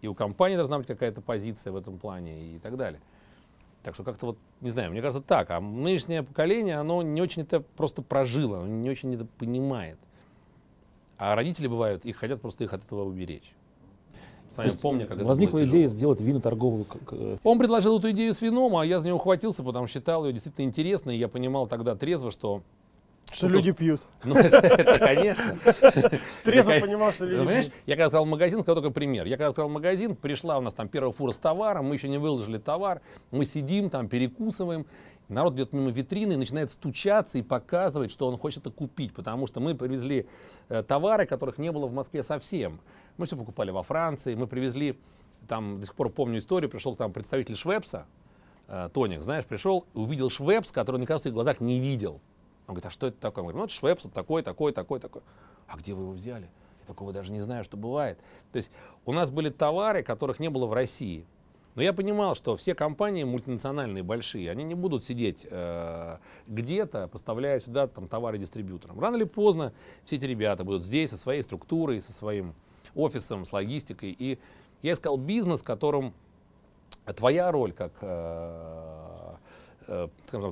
И 0.00 0.08
у 0.08 0.14
компании 0.14 0.56
должна 0.56 0.78
быть 0.78 0.86
какая-то 0.86 1.20
позиция 1.20 1.72
в 1.72 1.76
этом 1.76 1.98
плане 1.98 2.54
и 2.54 2.58
так 2.58 2.76
далее. 2.76 3.00
Так 3.82 3.94
что 3.94 4.04
как-то 4.04 4.26
вот, 4.26 4.38
не 4.60 4.70
знаю, 4.70 4.90
мне 4.90 5.00
кажется 5.00 5.26
так. 5.26 5.50
А 5.50 5.60
нынешнее 5.60 6.22
поколение, 6.22 6.76
оно 6.76 7.02
не 7.02 7.22
очень 7.22 7.42
это 7.42 7.60
просто 7.60 8.02
прожило, 8.02 8.58
оно 8.58 8.66
не 8.66 8.90
очень 8.90 9.14
это 9.14 9.24
понимает. 9.24 9.98
А 11.16 11.34
родители 11.34 11.66
бывают, 11.66 12.04
их 12.04 12.16
хотят 12.16 12.40
просто 12.40 12.64
их 12.64 12.72
от 12.72 12.84
этого 12.84 13.04
уберечь. 13.04 13.52
Сами 14.50 14.70
помню, 14.70 15.06
как 15.06 15.18
это 15.18 15.26
Возникла 15.26 15.64
идея 15.66 15.86
сделать 15.88 16.20
виноторговую 16.20 16.84
к- 16.84 17.38
Он 17.44 17.58
предложил 17.58 17.98
эту 17.98 18.10
идею 18.12 18.32
с 18.32 18.40
вином, 18.40 18.76
а 18.76 18.84
я 18.86 18.98
за 19.00 19.06
нее 19.06 19.14
ухватился, 19.14 19.62
потому 19.62 19.86
что 19.86 19.98
считал 19.98 20.26
ее 20.26 20.32
действительно 20.32 20.64
интересной. 20.64 21.16
И 21.16 21.18
я 21.18 21.28
понимал 21.28 21.66
тогда 21.66 21.94
трезво, 21.94 22.30
что... 22.30 22.62
Что 23.30 23.46
Ну, 23.46 23.54
люди 23.56 23.72
пьют. 23.72 24.00
Ну, 24.24 24.34
это, 24.34 24.56
это, 24.56 24.98
конечно. 24.98 25.54
Трезво 26.44 26.80
понимал, 26.80 27.12
что 27.12 27.26
люди 27.26 27.38
Понимаешь, 27.40 27.64
пьют. 27.66 27.74
я 27.86 27.94
когда 27.96 28.06
открыл 28.06 28.24
магазин, 28.24 28.60
скажу 28.62 28.80
только 28.80 28.90
пример. 28.90 29.26
Я 29.26 29.36
когда 29.36 29.48
открыл 29.48 29.68
магазин, 29.68 30.16
пришла 30.16 30.56
у 30.56 30.62
нас 30.62 30.72
там 30.72 30.88
первая 30.88 31.12
фура 31.12 31.32
с 31.32 31.38
товаром, 31.38 31.86
мы 31.88 31.94
еще 31.96 32.08
не 32.08 32.16
выложили 32.18 32.56
товар, 32.56 33.02
мы 33.30 33.44
сидим 33.44 33.90
там, 33.90 34.08
перекусываем, 34.08 34.86
народ 35.28 35.54
идет 35.56 35.74
мимо 35.74 35.90
витрины 35.90 36.32
и 36.32 36.36
начинает 36.36 36.70
стучаться 36.70 37.36
и 37.36 37.42
показывать, 37.42 38.10
что 38.10 38.26
он 38.28 38.38
хочет 38.38 38.60
это 38.60 38.70
купить, 38.70 39.12
потому 39.12 39.46
что 39.46 39.60
мы 39.60 39.74
привезли 39.74 40.26
э, 40.70 40.82
товары, 40.82 41.26
которых 41.26 41.58
не 41.58 41.70
было 41.70 41.86
в 41.86 41.92
Москве 41.92 42.22
совсем. 42.22 42.80
Мы 43.18 43.26
все 43.26 43.36
покупали 43.36 43.70
во 43.72 43.82
Франции, 43.82 44.36
мы 44.36 44.46
привезли, 44.46 44.98
там 45.48 45.80
до 45.80 45.86
сих 45.86 45.94
пор 45.94 46.08
помню 46.08 46.38
историю, 46.38 46.70
пришел 46.70 46.94
к 46.94 47.00
нам 47.00 47.12
представитель 47.12 47.56
Швепса, 47.56 48.06
э, 48.68 48.88
Тоник, 48.94 49.22
знаешь, 49.22 49.44
пришел 49.44 49.86
и 49.92 49.98
увидел 49.98 50.30
Швепс, 50.30 50.70
который 50.70 51.00
никогда 51.00 51.18
в 51.18 51.22
своих 51.22 51.34
глазах 51.34 51.60
не 51.60 51.80
видел. 51.80 52.20
Он 52.68 52.74
говорит, 52.74 52.86
а 52.86 52.90
что 52.90 53.08
это 53.08 53.18
такое? 53.18 53.42
Мы 53.42 53.48
говорим, 53.48 53.58
ну 53.58 53.64
это 53.64 53.74
Швепс, 53.74 54.04
вот 54.04 54.12
такой, 54.12 54.42
такой, 54.42 54.72
такой, 54.72 55.00
такой. 55.00 55.22
А 55.66 55.76
где 55.76 55.94
вы 55.94 56.02
его 56.02 56.12
взяли? 56.12 56.48
Я 56.80 56.86
такого 56.86 57.12
даже 57.12 57.32
не 57.32 57.40
знаю, 57.40 57.64
что 57.64 57.76
бывает. 57.76 58.18
То 58.52 58.56
есть 58.56 58.70
у 59.04 59.12
нас 59.12 59.32
были 59.32 59.48
товары, 59.48 60.04
которых 60.04 60.38
не 60.38 60.48
было 60.48 60.66
в 60.66 60.72
России. 60.72 61.26
Но 61.74 61.82
я 61.82 61.92
понимал, 61.92 62.34
что 62.34 62.56
все 62.56 62.74
компании 62.74 63.24
мультинациональные, 63.24 64.02
большие, 64.02 64.50
они 64.50 64.64
не 64.64 64.74
будут 64.74 65.04
сидеть 65.04 65.46
э, 65.48 66.18
где-то, 66.46 67.08
поставляя 67.08 67.58
сюда 67.58 67.88
там, 67.88 68.06
товары 68.06 68.38
дистрибьюторам. 68.38 68.98
Рано 69.00 69.16
или 69.16 69.24
поздно 69.24 69.72
все 70.04 70.16
эти 70.16 70.24
ребята 70.24 70.62
будут 70.62 70.84
здесь 70.84 71.10
со 71.10 71.16
своей 71.16 71.42
структурой, 71.42 72.00
со 72.00 72.12
своим 72.12 72.54
офисом, 72.94 73.44
с 73.44 73.52
логистикой. 73.52 74.14
И 74.18 74.38
я 74.82 74.92
искал 74.92 75.16
бизнес, 75.16 75.60
в 75.60 75.64
котором 75.64 76.14
твоя 77.16 77.50
роль 77.50 77.72
как 77.72 77.92
э, 78.00 79.34
э, 79.86 80.08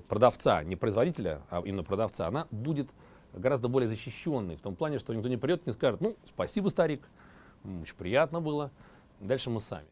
продавца, 0.09 0.63
не 0.65 0.77
производителя, 0.77 1.43
а 1.51 1.63
именно 1.65 1.85
продавца, 1.85 2.27
она 2.27 2.47
будет 2.51 2.89
гораздо 3.33 3.69
более 3.69 3.89
защищенной. 3.89 4.57
В 4.57 4.61
том 4.61 4.75
плане, 4.75 4.99
что 4.99 5.15
никто 5.15 5.29
не 5.29 5.37
придет 5.37 5.63
и 5.67 5.71
не 5.71 5.73
скажет, 5.73 6.01
ну, 6.01 6.17
спасибо, 6.25 6.69
старик, 6.69 7.03
очень 7.83 7.97
приятно 7.97 8.41
было. 8.41 8.71
Дальше 9.21 9.51
мы 9.51 9.61
сами. 9.61 9.87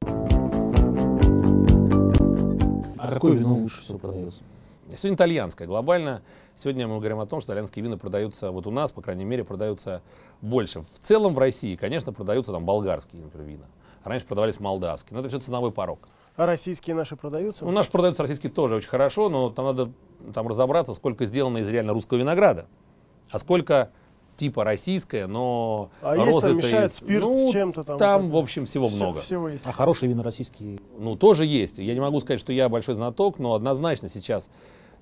А 2.99 3.09
какое 3.11 3.33
вино 3.33 3.55
лучше 3.55 3.83
всего 3.83 3.99
продается? 3.99 4.43
Сегодня 4.91 5.17
итальянское. 5.17 5.67
Глобально 5.67 6.23
сегодня 6.57 6.87
мы 6.87 6.99
говорим 6.99 7.19
о 7.21 7.27
том, 7.27 7.41
что 7.41 7.53
итальянские 7.53 7.85
вина 7.85 7.97
продаются, 7.97 8.51
вот 8.51 8.67
у 8.67 8.71
нас, 8.71 8.93
по 8.93 9.03
крайней 9.03 9.25
мере, 9.25 9.45
продаются 9.45 10.03
больше. 10.41 10.81
В 10.81 10.99
целом 11.01 11.35
в 11.35 11.39
России, 11.39 11.75
конечно, 11.77 12.13
продаются 12.13 12.53
там 12.53 12.65
болгарские, 12.65 13.23
например, 13.23 13.49
вина. 13.49 13.65
Раньше 14.05 14.27
продавались 14.27 14.61
молдавские. 14.61 15.15
Но 15.15 15.21
это 15.21 15.29
все 15.31 15.39
ценовой 15.41 15.73
порог. 15.73 16.09
А 16.37 16.47
российские 16.47 16.95
наши 16.97 17.17
продаются? 17.17 17.65
Ну, 17.65 17.71
наши 17.71 17.91
продаются 17.91 18.23
российские 18.23 18.53
тоже 18.53 18.75
очень 18.77 18.89
хорошо, 18.89 19.29
но 19.29 19.51
там 19.51 19.65
надо 19.67 19.91
там 20.35 20.49
разобраться, 20.49 20.93
сколько 20.93 21.25
сделано 21.27 21.59
из 21.59 21.69
реально 21.69 21.93
русского 21.93 22.19
винограда, 22.19 22.67
а 23.31 23.39
сколько 23.39 23.91
типа 24.37 24.65
российское, 24.65 25.29
но 25.29 25.91
А 26.03 26.17
есть 26.17 26.41
там 26.41 26.57
мешают 26.57 26.91
из- 26.91 26.97
спирт 26.97 27.23
ну, 27.23 27.49
с 27.49 27.53
чем-то 27.53 27.85
там? 27.85 27.99
Там, 27.99 28.29
вот 28.29 28.41
в 28.41 28.43
общем, 28.43 28.67
всего 28.67 28.89
Всё- 28.89 28.97
много. 28.97 29.21
Всего 29.21 29.49
есть. 29.49 29.65
А 29.65 29.71
хорошие 29.71 30.09
вина 30.11 30.25
российские? 30.25 30.81
Ну, 30.99 31.15
тоже 31.15 31.47
есть. 31.47 31.79
Я 31.79 31.95
не 31.95 32.01
могу 32.01 32.19
сказать, 32.19 32.41
что 32.41 32.53
я 32.53 32.69
большой 32.69 32.97
знаток, 32.97 33.39
но 33.39 33.55
однозначно 33.55 34.09
сейчас 34.09 34.51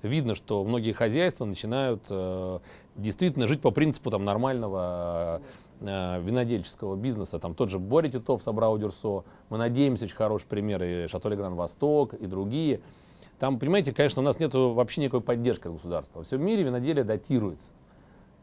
видно, 0.07 0.35
что 0.35 0.63
многие 0.63 0.91
хозяйства 0.91 1.45
начинают 1.45 2.03
э, 2.09 2.59
действительно 2.95 3.47
жить 3.47 3.61
по 3.61 3.71
принципу 3.71 4.11
там, 4.11 4.25
нормального 4.25 5.41
э, 5.81 6.21
винодельческого 6.21 6.95
бизнеса. 6.95 7.39
Там 7.39 7.55
тот 7.55 7.69
же 7.69 7.79
Боря 7.79 8.09
Титов, 8.09 8.43
Собрау 8.43 8.77
Дюрсо. 8.77 9.23
Мы 9.49 9.57
надеемся, 9.57 10.05
очень 10.05 10.15
хороший 10.15 10.45
пример, 10.47 10.83
и 10.83 11.07
Шато 11.07 11.29
Легран 11.29 11.55
Восток, 11.55 12.13
и 12.13 12.25
другие. 12.27 12.81
Там, 13.39 13.59
понимаете, 13.59 13.93
конечно, 13.93 14.21
у 14.21 14.25
нас 14.25 14.39
нет 14.39 14.53
вообще 14.53 15.01
никакой 15.01 15.21
поддержки 15.21 15.67
от 15.67 15.73
государства. 15.73 16.19
Во 16.19 16.23
всем 16.25 16.45
мире 16.45 16.63
виноделие 16.63 17.03
датируется. 17.03 17.71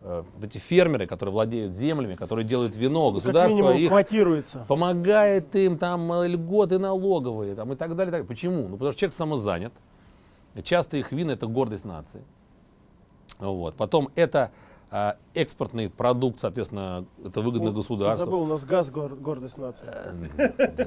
Э, 0.01 0.23
Вот 0.35 0.45
эти 0.45 0.57
фермеры, 0.59 1.05
которые 1.07 1.33
владеют 1.35 1.75
землями, 1.75 2.15
которые 2.15 2.47
делают 2.47 2.75
вино, 2.75 3.09
Ну, 3.09 3.13
государство 3.13 3.57
минимум 3.59 3.77
их 3.77 3.89
квотируется. 3.91 4.65
помогает 4.67 5.55
им 5.57 5.77
там 5.77 6.11
льготы 6.25 6.79
налоговые 6.79 7.55
там, 7.55 7.73
и 7.73 7.77
так 7.77 7.91
далее, 7.91 8.07
так 8.07 8.13
далее. 8.13 8.27
Почему? 8.27 8.63
Ну, 8.69 8.77
потому 8.77 8.93
что 8.93 9.01
человек 9.01 9.15
самозанят. 9.15 9.73
Часто 10.63 10.97
их 10.97 11.13
вина 11.13 11.33
это 11.33 11.47
гордость 11.47 11.85
нации. 11.85 12.23
Вот. 13.39 13.75
Потом 13.77 14.11
это 14.17 14.51
а, 14.91 15.17
экспортный 15.35 15.89
продукт, 15.89 16.41
соответственно, 16.41 17.05
это 17.25 17.41
выгодно 17.41 17.69
Ну, 17.69 17.73
Ты 17.73 17.77
государству. 17.77 18.25
забыл, 18.25 18.43
у 18.43 18.47
нас 18.47 18.65
газ 18.65 18.91
гор- 18.91 19.15
гордость 19.15 19.57
нации. 19.57 19.87
Э. 19.89 20.87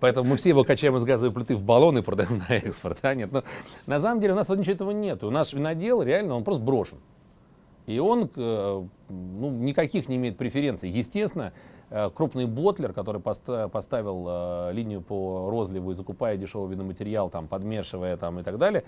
Поэтому 0.00 0.30
мы 0.30 0.36
все 0.36 0.48
его 0.48 0.64
качаем 0.64 0.96
из 0.96 1.04
газовой 1.04 1.32
плиты 1.32 1.54
в 1.54 1.62
баллоны 1.62 1.98
и 1.98 2.02
продаем 2.02 2.38
на 2.38 2.54
экспорт. 2.54 2.98
А 3.02 3.14
нет, 3.14 3.32
но 3.32 3.44
на 3.86 4.00
самом 4.00 4.20
деле 4.20 4.32
у 4.32 4.36
нас 4.36 4.48
ничего 4.48 4.72
этого 4.72 4.90
нет. 4.92 5.22
У 5.24 5.30
нас 5.30 5.52
винодел 5.52 6.02
реально, 6.02 6.34
он 6.36 6.44
просто 6.44 6.62
брошен. 6.64 6.98
И 7.84 7.98
он 7.98 8.30
э, 8.34 8.84
ну, 9.10 9.50
никаких 9.50 10.08
не 10.08 10.16
имеет 10.16 10.36
преференций. 10.38 10.88
Естественно, 10.90 11.52
крупный 11.88 12.46
ботлер, 12.46 12.92
который 12.92 13.20
поста- 13.20 13.68
поставил 13.68 14.26
э, 14.28 14.72
линию 14.72 15.00
по 15.00 15.48
розливу 15.50 15.92
и 15.92 15.94
закупая 15.94 16.36
дешевый 16.36 16.74
виноматериал, 16.74 17.30
там, 17.30 17.46
подмешивая 17.46 18.16
там, 18.16 18.40
и 18.40 18.42
так 18.42 18.58
далее, 18.58 18.84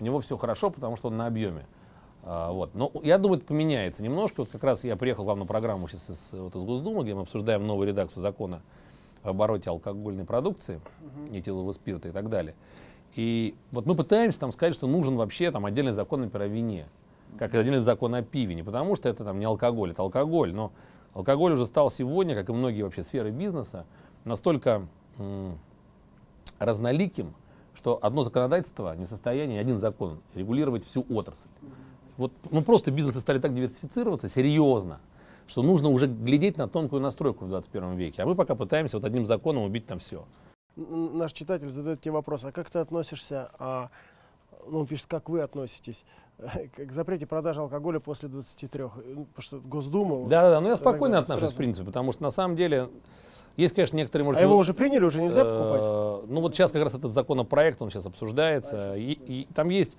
у 0.00 0.04
него 0.04 0.20
все 0.20 0.36
хорошо, 0.36 0.70
потому 0.70 0.96
что 0.96 1.08
он 1.08 1.16
на 1.16 1.26
объеме. 1.26 1.66
А, 2.22 2.52
вот. 2.52 2.74
Но 2.74 2.90
я 3.02 3.18
думаю, 3.18 3.38
это 3.38 3.46
поменяется 3.46 4.02
немножко. 4.02 4.40
Вот 4.40 4.48
как 4.50 4.62
раз 4.64 4.84
я 4.84 4.96
приехал 4.96 5.24
вам 5.24 5.40
на 5.40 5.46
программу 5.46 5.88
сейчас 5.88 6.10
из, 6.10 6.32
вот 6.32 6.54
из 6.54 6.64
Госдумы, 6.64 7.02
где 7.02 7.14
мы 7.14 7.22
обсуждаем 7.22 7.66
новую 7.66 7.88
редакцию 7.88 8.22
закона 8.22 8.62
об 9.22 9.30
обороте 9.30 9.70
алкогольной 9.70 10.24
продукции, 10.24 10.80
этилового 11.30 11.72
спирта 11.72 12.08
и 12.08 12.12
так 12.12 12.28
далее. 12.28 12.54
И 13.16 13.54
вот 13.72 13.86
мы 13.86 13.94
пытаемся 13.94 14.40
там 14.40 14.52
сказать, 14.52 14.74
что 14.74 14.86
нужен 14.86 15.16
вообще 15.16 15.50
там 15.50 15.66
отдельный 15.66 15.92
закон, 15.92 16.22
например, 16.22 16.46
о 16.46 16.48
вине, 16.48 16.86
как 17.38 17.54
отдельный 17.54 17.80
закон 17.80 18.14
о 18.14 18.22
пиве, 18.22 18.54
не 18.54 18.62
потому 18.62 18.96
что 18.96 19.08
это 19.08 19.24
там 19.24 19.38
не 19.38 19.44
алкоголь, 19.44 19.90
это 19.90 20.02
алкоголь, 20.02 20.52
но 20.52 20.72
алкоголь 21.14 21.52
уже 21.52 21.66
стал 21.66 21.90
сегодня, 21.90 22.34
как 22.34 22.48
и 22.48 22.52
многие 22.52 22.82
вообще 22.82 23.02
сферы 23.02 23.30
бизнеса, 23.30 23.86
настолько 24.24 24.86
разноликим, 26.58 27.34
что 27.74 27.98
одно 28.02 28.22
законодательство 28.22 28.94
не 28.96 29.06
в 29.06 29.08
состоянии, 29.08 29.58
один 29.58 29.78
закон 29.78 30.20
регулировать 30.34 30.84
всю 30.84 31.06
отрасль. 31.08 31.48
Вот, 32.16 32.32
ну 32.50 32.62
просто 32.62 32.90
бизнесы 32.90 33.20
стали 33.20 33.38
так 33.38 33.54
диверсифицироваться 33.54 34.28
серьезно, 34.28 35.00
что 35.46 35.62
нужно 35.62 35.88
уже 35.88 36.06
глядеть 36.06 36.58
на 36.58 36.68
тонкую 36.68 37.00
настройку 37.00 37.46
в 37.46 37.48
21 37.48 37.96
веке. 37.96 38.22
А 38.22 38.26
мы 38.26 38.34
пока 38.34 38.54
пытаемся 38.54 38.98
вот 38.98 39.06
одним 39.06 39.24
законом 39.24 39.62
убить 39.62 39.86
там 39.86 39.98
все. 39.98 40.24
Наш 40.76 41.32
читатель 41.32 41.68
задает 41.68 42.00
тебе 42.00 42.12
вопрос, 42.12 42.44
а 42.44 42.52
как 42.52 42.70
ты 42.70 42.78
относишься, 42.78 43.50
а, 43.58 43.90
ну, 44.68 44.80
он 44.80 44.86
пишет, 44.86 45.06
как 45.08 45.28
вы 45.28 45.40
относитесь 45.42 46.04
к 46.74 46.92
запрете 46.92 47.26
продажи 47.26 47.60
алкоголя 47.60 48.00
после 48.00 48.28
23, 48.28 48.82
ну, 48.82 49.24
потому 49.26 49.42
что 49.42 49.58
Госдума... 49.60 50.14
вот, 50.16 50.28
Да, 50.28 50.42
да, 50.42 50.50
да. 50.52 50.60
Ну 50.60 50.68
я 50.68 50.76
спокойно 50.76 51.18
отношусь, 51.18 51.40
сразу. 51.40 51.54
в 51.54 51.56
принципе, 51.56 51.86
потому 51.86 52.12
что 52.12 52.22
на 52.22 52.30
самом 52.30 52.56
деле 52.56 52.88
есть, 53.56 53.74
конечно, 53.74 53.96
некоторые, 53.96 54.24
может 54.24 54.38
А 54.40 54.42
его 54.42 54.54
ну, 54.54 54.58
уже 54.60 54.72
приняли, 54.72 55.04
уже 55.04 55.20
нельзя 55.20 55.44
покупать? 55.44 55.80
э, 55.82 56.32
Ну 56.32 56.40
вот 56.40 56.54
сейчас 56.54 56.72
как 56.72 56.82
раз 56.82 56.94
этот 56.94 57.12
законопроект, 57.12 57.82
он 57.82 57.90
сейчас 57.90 58.06
обсуждается, 58.06 58.96
и, 58.96 59.12
и 59.12 59.48
там 59.54 59.68
есть 59.68 59.98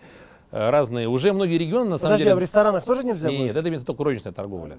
э, 0.51 0.70
разные, 0.70 1.08
уже 1.08 1.32
многие 1.32 1.58
регионы 1.60 1.91
на 1.91 1.98
самом 1.98 2.13
Подожди, 2.13 2.30
а 2.30 2.34
в 2.34 2.38
деле... 2.38 2.41
ресторанах 2.44 2.86
тоже 2.86 3.03
нельзя 3.03 3.30
Нет, 3.30 3.39
будет? 3.39 3.58
это 3.58 3.70
имеется 3.70 3.86
только 3.86 4.03
розничная 4.03 4.34
торговля. 4.34 4.77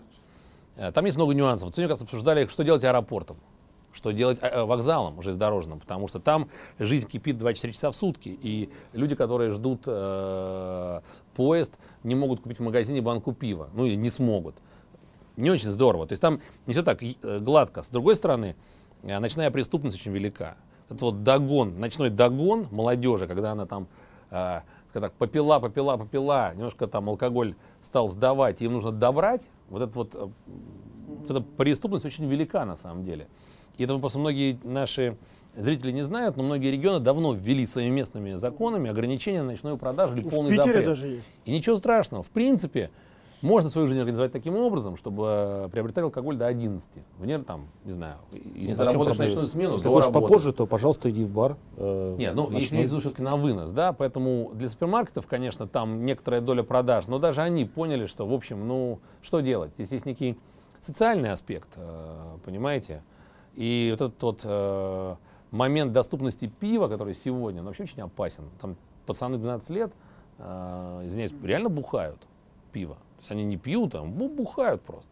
Э, 0.77 0.91
Там 0.91 1.05
есть 1.05 1.17
много 1.17 1.33
нюансов. 1.35 1.67
Вот 1.69 1.75
сегодня 1.77 1.89
как 1.95 2.01
раз 2.01 2.03
обсуждали, 2.03 2.47
что 2.49 2.65
делать 2.65 2.83
аэропортом, 2.83 3.37
что 3.93 4.13
делать 4.13 4.39
э, 4.43 4.47
э, 4.47 4.65
вокзалом 4.65 5.21
железнодорожным, 5.23 5.81
потому 5.81 6.09
что 6.09 6.21
там 6.21 6.49
жизнь 6.79 7.09
кипит 7.09 7.39
24 7.39 7.73
часа 7.73 7.91
в 7.91 7.97
сутки, 7.97 8.29
и 8.29 8.71
люди, 8.93 9.15
которые 9.15 9.53
ждут 9.53 9.83
э, 9.87 11.01
поезд, 11.35 11.79
не 12.03 12.15
могут 12.15 12.41
купить 12.41 12.59
в 12.59 12.63
магазине 12.63 13.01
банку 13.01 13.33
пива, 13.33 13.71
ну 13.75 13.87
или 13.87 13.95
не 13.95 14.11
смогут. 14.11 14.57
Не 15.37 15.51
очень 15.51 15.71
здорово. 15.71 16.07
То 16.07 16.13
есть 16.13 16.23
там 16.23 16.41
не 16.67 16.73
все 16.75 16.83
так 16.83 17.03
э, 17.03 17.39
гладко. 17.39 17.83
С 17.83 17.89
другой 17.89 18.17
стороны, 18.17 18.57
ночная 19.03 19.51
преступность 19.51 19.97
очень 19.97 20.13
велика. 20.13 20.57
Это 20.89 21.07
вот 21.07 21.23
догон, 21.23 21.79
ночной 21.79 22.11
догон 22.11 22.69
молодежи, 22.71 23.27
когда 23.27 23.53
она 23.53 23.67
там 23.67 23.89
э, 24.31 24.61
так 24.93 25.13
попила, 25.15 25.59
попила, 25.59 25.97
попила, 25.97 26.53
немножко 26.55 26.87
там 26.87 27.09
алкоголь 27.09 27.55
стал 27.81 28.11
сдавать, 28.11 28.61
им 28.61 28.73
нужно 28.73 28.93
добрать, 28.93 29.49
вот 29.71 29.83
это 29.83 29.93
вот, 29.99 30.15
вот 30.15 31.31
эта 31.31 31.41
преступность 31.41 32.05
очень 32.05 32.27
велика 32.27 32.65
на 32.65 32.77
самом 32.77 33.05
деле. 33.05 33.29
И 33.83 33.85
это 33.85 33.99
просто 33.99 34.21
многие 34.21 34.61
наши 34.63 35.17
зрители 35.57 35.91
не 35.91 36.03
знают, 36.03 36.37
но 36.37 36.45
многие 36.45 36.71
регионы 36.71 37.01
давно 37.01 37.33
ввели 37.35 37.67
своими 37.67 37.91
местными 37.91 38.35
законами 38.35 38.89
ограничения 38.89 39.43
на 39.43 39.51
ночную 39.51 39.77
продажу 39.77 40.15
или 40.15 40.23
В 40.23 40.29
полный 40.31 40.51
Питере 40.53 40.67
запрет. 40.67 40.85
даже 40.85 41.09
есть. 41.09 41.33
И 41.47 41.53
ничего 41.53 41.75
страшного. 41.75 42.23
В 42.23 42.31
принципе, 42.31 42.91
можно 43.43 43.69
свою 43.71 43.89
жизнь 43.89 43.99
организовать 43.99 44.31
таким 44.31 44.55
образом, 44.55 44.97
чтобы 44.97 45.25
э, 45.27 45.69
приобретать 45.73 46.05
алкоголь 46.05 46.37
до 46.37 46.47
11. 46.47 46.89
Вне, 47.19 47.41
там, 47.41 47.67
не 47.85 47.91
знаю, 47.91 48.19
если 48.31 48.69
Нет, 48.69 48.77
ты 48.77 48.83
а 48.83 48.85
работаешь 48.93 49.17
проблема? 49.17 49.25
ночную 49.35 49.49
смену, 49.49 49.73
Если 49.75 49.89
хочешь 49.89 50.07
работы. 50.07 50.27
попозже, 50.29 50.53
то, 50.53 50.67
пожалуйста, 50.67 51.11
иди 51.11 51.25
в 51.25 51.31
бар. 51.31 51.57
э, 51.77 52.15
Нет, 52.21 52.37
ну, 52.37 52.45
если 52.53 52.77
ночной. 52.77 52.81
не 52.95 53.01
все-таки 53.01 53.23
на 53.25 53.35
вынос, 53.35 53.73
да, 53.73 53.93
поэтому 53.93 54.53
для 54.55 54.69
супермаркетов, 54.69 55.27
конечно, 55.27 55.67
там 55.67 56.05
некоторая 56.05 56.41
доля 56.41 56.63
продаж, 56.63 57.09
но 57.09 57.19
даже 57.19 57.43
они 57.43 57.65
поняли, 57.65 58.07
что, 58.07 58.29
в 58.29 58.33
общем, 58.33 58.69
ну, 58.69 59.01
что 59.23 59.41
делать? 59.41 59.73
Здесь 59.77 59.91
есть 59.91 60.07
некий 60.07 60.39
социальный 60.81 61.33
аспект, 61.33 61.71
э, 61.79 62.37
понимаете? 62.45 63.03
И 63.55 63.89
вот 63.91 64.01
этот 64.01 64.23
вот 64.23 64.41
э, 64.45 65.17
момент 65.51 65.93
доступности 65.93 66.47
пива, 66.47 66.89
который 66.89 67.15
сегодня, 67.15 67.61
он 67.61 67.67
вообще 67.67 67.83
очень 67.85 68.03
опасен. 68.03 68.45
Там 68.61 68.77
пацаны 69.07 69.39
12 69.39 69.71
лет, 69.71 69.93
э, 70.39 71.03
извиняюсь, 71.05 71.33
реально 71.43 71.69
бухают 71.69 72.19
пиво. 72.73 72.95
То 72.95 73.19
есть 73.21 73.31
они 73.31 73.45
не 73.45 73.57
пьют, 73.57 73.95
а 73.95 73.99
бу- 74.03 74.35
бухают 74.35 74.83
просто. 74.83 75.11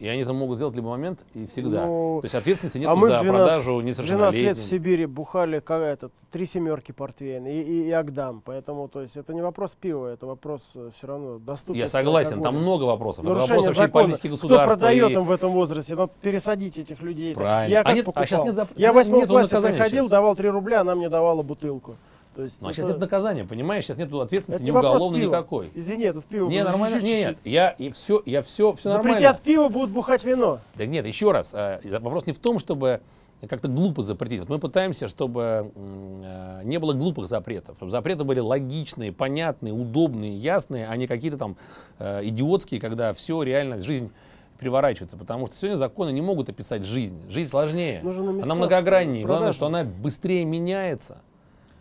И 0.00 0.08
они 0.08 0.22
это 0.22 0.32
могут 0.32 0.56
сделать 0.56 0.74
в 0.74 0.76
любой 0.76 0.92
момент 0.92 1.20
и 1.34 1.46
всегда. 1.46 1.86
Ну, 1.86 2.18
То 2.20 2.26
есть 2.26 2.34
ответственности 2.34 2.78
нет 2.78 2.88
а 2.88 2.94
мы 2.96 3.06
за 3.08 3.20
в 3.20 3.22
12, 3.22 3.28
продажу 3.28 3.62
12 3.62 3.76
лет 3.76 3.84
в 3.84 3.86
несовершеннолетним. 4.06 4.54
Сибири 4.64 5.06
бухали 5.06 5.60
как 5.60 5.82
этот, 5.82 6.12
три 6.32 6.46
семерки 6.46 6.92
портвейн 6.92 7.46
и, 7.46 7.60
и, 7.60 7.86
и 7.86 7.90
Агдам. 7.92 8.42
Поэтому, 8.44 8.88
то 8.88 9.00
есть, 9.02 9.16
это 9.16 9.32
не 9.32 9.40
вопрос 9.42 9.76
пива, 9.80 10.08
это 10.08 10.26
вопрос 10.26 10.76
все 10.96 11.06
равно 11.06 11.38
доступности. 11.38 11.78
Я 11.80 11.88
согласен, 11.88 12.30
там 12.30 12.38
алкоголя. 12.56 12.62
много 12.62 12.82
вопросов. 12.84 13.24
Это 13.24 13.34
Нарушение 13.34 13.56
вопрос 13.58 13.66
вообще 13.76 13.82
закона. 13.86 14.04
политики 14.04 14.20
Кто 14.26 14.28
государства. 14.30 14.68
продает 14.76 15.10
и- 15.10 15.14
им 15.14 15.24
в 15.24 15.30
этом 15.30 15.52
возрасте? 15.52 15.94
Надо 15.94 16.12
пересадить 16.20 16.78
этих 16.78 17.00
людей. 17.00 17.34
Правильно. 17.34 17.72
Я 17.72 17.80
А 17.80 17.84
как 17.84 17.94
нет- 17.94 18.02
а 18.04 18.06
покупал? 18.06 18.26
щас 18.26 18.44
нет 18.44 18.54
зап- 18.54 18.68
Я 18.76 18.92
в 18.92 18.94
нет- 18.96 19.04
восьмом 19.04 19.20
нету 19.20 19.28
классе 19.32 19.54
наказания 19.54 19.76
приходил, 19.76 20.04
щас. 20.04 20.10
давал 20.10 20.34
3 20.36 20.48
рубля, 20.48 20.80
она 20.80 20.94
мне 20.96 21.08
давала 21.08 21.42
бутылку. 21.42 21.96
То 22.34 22.42
есть, 22.42 22.60
Ну, 22.60 22.68
а 22.68 22.70
это- 22.70 22.76
сейчас 22.80 22.90
нет 22.90 22.98
наказания, 22.98 23.44
понимаешь? 23.44 23.84
Сейчас 23.84 23.96
нет 23.96 24.12
ответственности 24.12 24.62
это 24.62 24.72
ни 24.72 24.76
уголовной, 24.76 25.20
пива. 25.20 25.30
никакой. 25.30 25.70
Извини, 25.74 26.10
в 26.10 26.22
пиво. 26.22 26.48
Не, 26.48 26.62
было 26.62 26.70
нормально. 26.70 27.00
чуть-чуть. 27.00 27.16
Нет, 27.16 27.38
я 27.44 27.70
и 27.70 27.90
все, 27.90 28.22
я 28.26 28.42
все, 28.42 28.72
все 28.74 28.88
нормально. 28.88 29.18
Запретят 29.18 29.42
пиво, 29.42 29.68
будут 29.68 29.90
бухать 29.90 30.24
вино. 30.24 30.60
Да 30.74 30.86
нет, 30.86 31.06
еще 31.06 31.32
раз, 31.32 31.52
э, 31.54 31.80
вопрос 32.00 32.26
не 32.26 32.32
в 32.32 32.38
том, 32.38 32.58
чтобы 32.58 33.00
как-то 33.48 33.68
глупо 33.68 34.02
запретить. 34.02 34.40
Вот 34.40 34.48
мы 34.48 34.58
пытаемся, 34.58 35.08
чтобы 35.08 35.70
э, 35.74 36.60
не 36.64 36.78
было 36.78 36.92
глупых 36.92 37.28
запретов, 37.28 37.76
чтобы 37.76 37.90
запреты 37.90 38.24
были 38.24 38.40
логичные, 38.40 39.12
понятные, 39.12 39.72
удобные, 39.72 40.34
ясные, 40.34 40.88
а 40.88 40.96
не 40.96 41.06
какие-то 41.06 41.38
там 41.38 41.56
э, 41.98 42.24
идиотские, 42.24 42.80
когда 42.80 43.12
все 43.12 43.42
реально, 43.42 43.80
жизнь 43.82 44.10
переворачивается. 44.58 45.16
Потому 45.16 45.46
что 45.46 45.56
сегодня 45.56 45.76
законы 45.76 46.10
не 46.10 46.22
могут 46.22 46.48
описать 46.48 46.84
жизнь. 46.84 47.20
Жизнь 47.28 47.50
сложнее. 47.50 48.02
Она 48.42 48.54
многограннее. 48.54 49.24
Главное, 49.24 49.52
что 49.52 49.66
она 49.66 49.84
быстрее 49.84 50.44
меняется. 50.44 51.18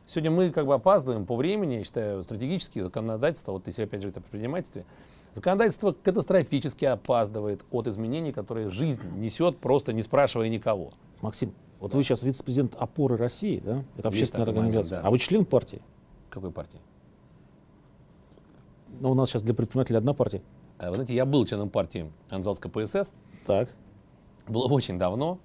Сегодня 0.05 0.31
мы 0.31 0.49
как 0.51 0.65
бы 0.65 0.73
опаздываем 0.73 1.25
по 1.25 1.35
времени, 1.35 1.75
я 1.75 1.83
считаю, 1.83 2.23
стратегические 2.23 2.83
законодательства, 2.83 3.53
вот 3.53 3.67
если 3.67 3.83
опять 3.83 4.01
же 4.01 4.09
это 4.09 4.19
о 4.19 4.21
предпринимательстве, 4.21 4.85
законодательство 5.33 5.93
катастрофически 5.93 6.85
опаздывает 6.85 7.63
от 7.71 7.87
изменений, 7.87 8.31
которые 8.33 8.69
жизнь 8.69 9.01
несет, 9.17 9.57
просто 9.59 9.93
не 9.93 10.01
спрашивая 10.01 10.49
никого. 10.49 10.91
Максим, 11.21 11.53
вот 11.79 11.93
вы 11.93 12.03
сейчас 12.03 12.21
вице-президент 12.23 12.75
опоры 12.75 13.15
России, 13.17 13.61
да? 13.63 13.83
Это 13.97 14.09
общественная 14.09 14.45
момент, 14.47 14.57
организация. 14.67 15.01
да. 15.01 15.07
А 15.07 15.11
вы 15.11 15.17
член 15.19 15.45
партии? 15.45 15.81
Какой 16.29 16.51
партии? 16.51 16.79
Ну, 18.99 19.11
у 19.11 19.13
нас 19.15 19.29
сейчас 19.29 19.41
для 19.41 19.53
предпринимателей 19.53 19.97
одна 19.97 20.13
партия. 20.13 20.41
А, 20.79 20.89
Вы 20.89 20.95
знаете, 20.95 21.15
я 21.15 21.25
был 21.25 21.45
членом 21.45 21.69
партии 21.69 22.11
Анзалс 22.29 22.59
КПСС, 22.59 23.13
Так. 23.45 23.69
было 24.47 24.67
очень 24.67 24.99
давно. 24.99 25.39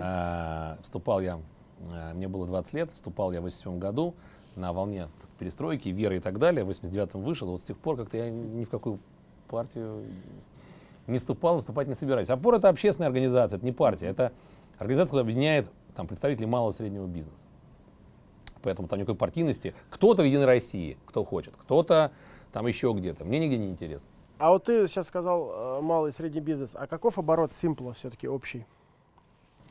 А, 0.00 0.76
Вступал 0.82 1.20
я, 1.20 1.38
мне 2.14 2.28
было 2.28 2.46
20 2.46 2.74
лет, 2.74 2.90
вступал 2.90 3.32
я 3.32 3.40
в 3.40 3.44
87 3.44 3.78
году 3.78 4.14
на 4.56 4.72
волне 4.72 5.08
перестройки, 5.38 5.88
веры 5.88 6.16
и 6.16 6.20
так 6.20 6.38
далее. 6.38 6.64
В 6.64 6.70
89-м 6.70 7.22
вышел, 7.22 7.48
вот 7.48 7.60
с 7.60 7.64
тех 7.64 7.78
пор 7.78 7.96
как-то 7.96 8.16
я 8.16 8.30
ни 8.30 8.64
в 8.64 8.70
какую 8.70 8.98
партию 9.48 10.04
не 11.06 11.18
вступал, 11.18 11.56
выступать 11.56 11.88
не 11.88 11.94
собираюсь. 11.94 12.28
Опора 12.30 12.58
это 12.58 12.68
общественная 12.68 13.08
организация, 13.08 13.56
это 13.56 13.64
не 13.64 13.72
партия, 13.72 14.06
это 14.06 14.32
организация, 14.78 15.08
которая 15.08 15.24
объединяет 15.24 15.70
там, 15.94 16.06
представителей 16.06 16.46
малого 16.46 16.72
и 16.72 16.74
среднего 16.74 17.06
бизнеса. 17.06 17.44
Поэтому 18.62 18.88
там 18.88 18.98
никакой 18.98 19.14
партийности. 19.14 19.74
Кто-то 19.90 20.22
в 20.22 20.26
Единой 20.26 20.46
России, 20.46 20.98
кто 21.06 21.24
хочет, 21.24 21.54
кто-то 21.56 22.12
там 22.52 22.66
еще 22.66 22.92
где-то. 22.92 23.24
Мне 23.24 23.38
нигде 23.38 23.58
не 23.58 23.70
интересно. 23.70 24.08
А 24.38 24.50
вот 24.50 24.64
ты 24.64 24.86
сейчас 24.86 25.06
сказал 25.06 25.50
э, 25.50 25.80
малый 25.80 26.10
и 26.10 26.12
средний 26.12 26.40
бизнес. 26.40 26.70
А 26.74 26.86
каков 26.86 27.18
оборот 27.18 27.52
Симпла 27.52 27.92
все-таки 27.92 28.28
общий? 28.28 28.66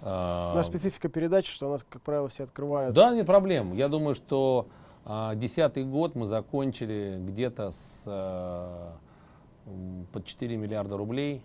А, 0.02 0.54
Наша 0.56 0.70
специфика 0.70 1.10
передачи, 1.10 1.52
что 1.52 1.68
у 1.68 1.72
нас, 1.72 1.86
как 1.88 2.02
правило, 2.02 2.28
все 2.28 2.44
открывают. 2.44 2.94
Да, 2.94 3.14
нет 3.14 3.26
проблем. 3.26 3.74
Я 3.74 3.88
думаю, 3.88 4.16
что 4.16 4.68
а, 5.06 5.36
десятый 5.36 5.84
год 5.84 6.16
мы 6.16 6.26
закончили 6.26 7.18
где-то 7.20 7.72
с 7.72 8.04
а, 8.06 8.94
под 10.12 10.26
4 10.26 10.58
миллиарда 10.58 10.98
рублей. 10.98 11.44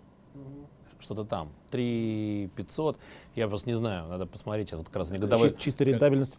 Что-то 0.99 1.25
там. 1.25 1.49
3 1.71 2.51
500. 2.55 2.97
Я 3.35 3.47
просто 3.47 3.67
не 3.69 3.75
знаю, 3.75 4.07
надо 4.07 4.25
посмотреть. 4.25 4.69
Сейчас 4.69 4.77
вот 4.79 4.87
как 4.87 4.97
раз 4.97 5.09
не 5.09 5.17
годовой. 5.17 5.49
Чи- 5.51 5.57
чистая 5.57 5.87
рентабельность. 5.87 6.37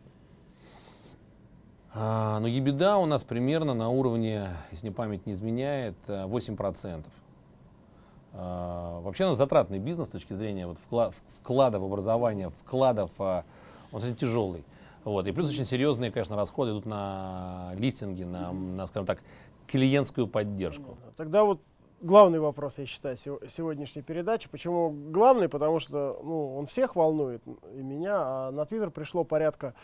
А, 1.92 2.40
ну, 2.40 2.46
ебеда 2.46 2.96
у 2.96 3.06
нас 3.06 3.22
примерно 3.22 3.72
на 3.74 3.88
уровне, 3.88 4.48
если 4.72 4.86
мне 4.88 4.94
память 4.94 5.26
не 5.26 5.32
изменяет, 5.32 5.94
а, 6.08 6.26
8%. 6.26 7.04
А, 8.36 9.00
вообще 9.00 9.26
нас 9.26 9.36
затратный 9.36 9.78
бизнес 9.78 10.08
с 10.08 10.10
точки 10.10 10.32
зрения 10.34 10.66
вот 10.66 10.78
вкла- 10.90 11.10
в- 11.12 11.38
вклада 11.38 11.78
в 11.78 11.84
образование, 11.84 12.50
вкладов, 12.50 13.12
а, 13.18 13.44
он 13.92 14.02
очень 14.02 14.16
тяжелый. 14.16 14.64
Вот. 15.04 15.26
И 15.26 15.32
плюс 15.32 15.50
очень 15.50 15.64
серьезные, 15.66 16.10
конечно, 16.10 16.34
расходы 16.34 16.72
идут 16.72 16.86
на 16.86 17.72
листинги, 17.76 18.24
на, 18.24 18.52
на, 18.52 18.86
скажем 18.86 19.06
так, 19.06 19.20
клиентскую 19.66 20.26
поддержку. 20.26 20.96
Тогда 21.16 21.44
вот 21.44 21.60
главный 22.00 22.40
вопрос, 22.40 22.78
я 22.78 22.86
считаю, 22.86 23.16
сего- 23.16 23.40
сегодняшней 23.48 24.02
передачи. 24.02 24.48
Почему 24.48 24.90
главный? 24.90 25.48
Потому 25.48 25.78
что 25.78 26.20
ну, 26.24 26.56
он 26.56 26.66
всех 26.66 26.96
волнует, 26.96 27.42
и 27.46 27.82
меня. 27.82 28.14
А 28.16 28.50
на 28.50 28.64
Твиттер 28.64 28.90
пришло 28.90 29.24
порядка 29.24 29.74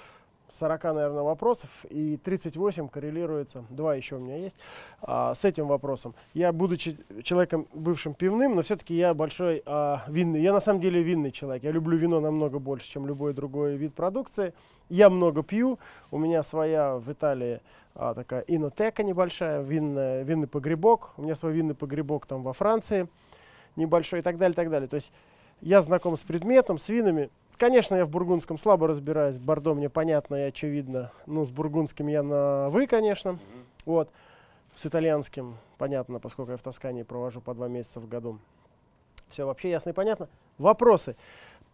40, 0.59 0.85
наверное, 0.85 1.23
вопросов, 1.23 1.69
и 1.89 2.17
38 2.17 2.89
коррелируется, 2.89 3.65
два 3.71 3.95
еще 3.95 4.17
у 4.17 4.19
меня 4.19 4.37
есть, 4.37 4.57
а, 5.03 5.35
с 5.35 5.45
этим 5.45 5.67
вопросом. 5.67 6.15
Я, 6.35 6.53
будучи 6.53 6.99
человеком 7.23 7.67
бывшим 7.73 8.15
пивным, 8.15 8.57
но 8.57 8.63
все-таки 8.63 8.95
я 8.95 9.15
большой 9.15 9.63
а, 9.67 10.03
винный. 10.09 10.41
Я 10.41 10.53
на 10.53 10.61
самом 10.61 10.81
деле 10.81 11.03
винный 11.03 11.31
человек. 11.31 11.65
Я 11.65 11.71
люблю 11.71 11.97
вино 11.97 12.21
намного 12.21 12.59
больше, 12.59 12.89
чем 12.89 13.07
любой 13.07 13.33
другой 13.33 13.77
вид 13.77 13.95
продукции. 13.95 14.53
Я 14.89 15.11
много 15.11 15.43
пью. 15.43 15.79
У 16.11 16.19
меня 16.19 16.43
своя 16.43 16.97
в 16.97 17.11
Италии 17.13 17.61
а, 17.95 18.15
такая 18.15 18.43
инотека 18.47 19.03
небольшая, 19.03 19.63
винная, 19.63 20.23
винный 20.23 20.49
погребок. 20.49 21.13
У 21.17 21.23
меня 21.23 21.37
свой 21.37 21.53
винный 21.53 21.75
погребок 21.75 22.27
там 22.27 22.43
во 22.43 22.53
Франции 22.53 23.09
небольшой 23.77 24.21
и 24.21 24.23
так 24.23 24.37
далее, 24.39 24.53
и 24.53 24.57
так 24.57 24.71
далее. 24.71 24.89
То 24.89 24.97
есть 24.97 25.13
я 25.61 25.83
знаком 25.83 26.17
с 26.17 26.23
предметом, 26.23 26.79
с 26.79 26.89
винами. 26.89 27.31
Конечно, 27.61 27.95
я 27.95 28.07
в 28.07 28.09
бургундском 28.09 28.57
слабо 28.57 28.87
разбираюсь. 28.87 29.39
Бордо 29.39 29.75
мне 29.75 29.91
понятно 29.91 30.37
и 30.37 30.49
очевидно. 30.49 31.13
Ну, 31.27 31.45
с 31.45 31.51
бургундским 31.51 32.07
я 32.07 32.23
на 32.23 32.71
«вы», 32.71 32.87
конечно. 32.87 33.39
Вот. 33.85 34.09
С 34.75 34.87
итальянским 34.87 35.59
понятно, 35.77 36.21
поскольку 36.21 36.53
я 36.53 36.57
в 36.57 36.63
Тоскане 36.63 37.05
провожу 37.05 37.43
по 37.43 37.53
два 37.53 37.69
месяца 37.69 38.01
в 38.01 38.09
году. 38.09 38.39
Все 39.29 39.45
вообще 39.45 39.69
ясно 39.69 39.91
и 39.91 39.93
понятно. 39.93 40.31
Вопросы. 40.57 41.17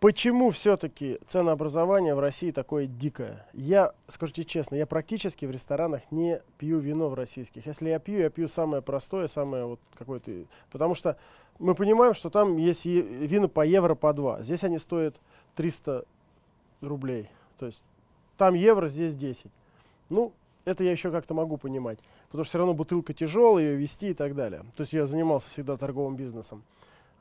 Почему 0.01 0.51
все-таки 0.51 1.21
ценообразование 1.29 2.17
в 2.17 2.19
России 2.19 2.51
такое 2.51 2.87
дикое? 2.87 3.47
Я, 3.53 3.93
скажите 4.09 4.43
честно, 4.43 4.75
я 4.75 4.87
практически 4.87 5.47
в 5.47 5.53
ресторанах 5.53 6.03
не 6.11 6.43
пью 6.59 6.81
вино 6.81 7.09
в 7.09 7.15
российских. 7.15 7.65
Если 7.65 7.91
я 7.91 8.01
пью, 8.01 8.19
я 8.19 8.29
пью 8.29 8.49
самое 8.49 8.83
простое, 8.83 9.29
самое 9.29 9.67
вот 9.67 9.81
какое-то... 9.95 10.33
Потому 10.73 10.97
что 10.97 11.17
мы 11.61 11.77
понимаем, 11.77 12.15
что 12.15 12.29
там 12.29 12.57
есть 12.57 12.85
вина 12.85 13.47
по 13.47 13.65
евро 13.65 13.95
по 13.95 14.13
два. 14.13 14.43
Здесь 14.43 14.65
они 14.65 14.79
стоят 14.79 15.15
300 15.57 16.05
рублей. 16.81 17.29
То 17.59 17.67
есть 17.67 17.83
там 18.37 18.55
евро, 18.55 18.89
здесь 18.89 19.15
10. 19.15 19.47
Ну, 20.09 20.33
это 20.65 20.85
я 20.85 20.93
еще 20.93 21.11
как-то 21.11 21.35
могу 21.35 21.57
понимать. 21.57 21.99
Потому 22.27 22.45
что 22.45 22.51
все 22.51 22.59
равно 22.59 22.75
бутылка 22.75 23.13
тяжелая, 23.13 23.65
ее 23.65 23.77
вести 23.77 24.11
и 24.11 24.15
так 24.15 24.35
далее. 24.35 24.61
То 24.77 24.83
есть 24.83 24.93
я 24.93 25.07
занимался 25.07 25.49
всегда 25.51 25.77
торговым 25.77 26.17
бизнесом. 26.17 26.63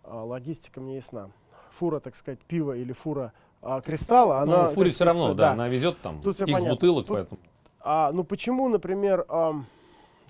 А 0.04 0.24
логистика 0.24 0.80
мне 0.82 0.98
ясна. 0.98 1.32
Фура, 1.72 2.00
так 2.00 2.16
сказать, 2.16 2.40
пива 2.40 2.78
или 2.78 2.94
фура 2.94 3.34
а, 3.62 3.82
кристалла, 3.82 4.40
она... 4.40 4.68
ну, 4.68 4.74
фуре 4.74 4.90
как 4.90 4.96
все 4.96 5.06
равно, 5.06 5.22
сказать, 5.24 5.38
да, 5.38 5.52
она 5.52 5.68
везет 5.68 6.00
там 6.02 6.22
Тут 6.22 6.40
X 6.40 6.46
понятно. 6.46 6.70
бутылок, 6.70 7.08
Тут- 7.08 7.18
поэтому. 7.18 7.42
А, 7.82 8.12
ну 8.14 8.24
почему, 8.24 8.70
например, 8.70 9.26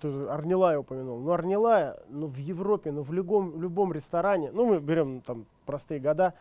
же 0.02 0.30
Арнилая 0.30 0.80
упомянул. 0.80 1.20
Ну, 1.20 1.32
Арнилая, 1.32 1.98
ну, 2.10 2.28
в 2.28 2.38
Европе, 2.38 2.92
ну, 2.92 3.02
в 3.02 3.14
любом, 3.14 3.52
в 3.52 3.62
любом 3.62 3.94
ресторане, 3.94 4.52
ну, 4.52 4.66
мы 4.66 4.80
берем 4.80 5.22
там 5.22 5.46
простые 5.66 6.00
года, 6.00 6.34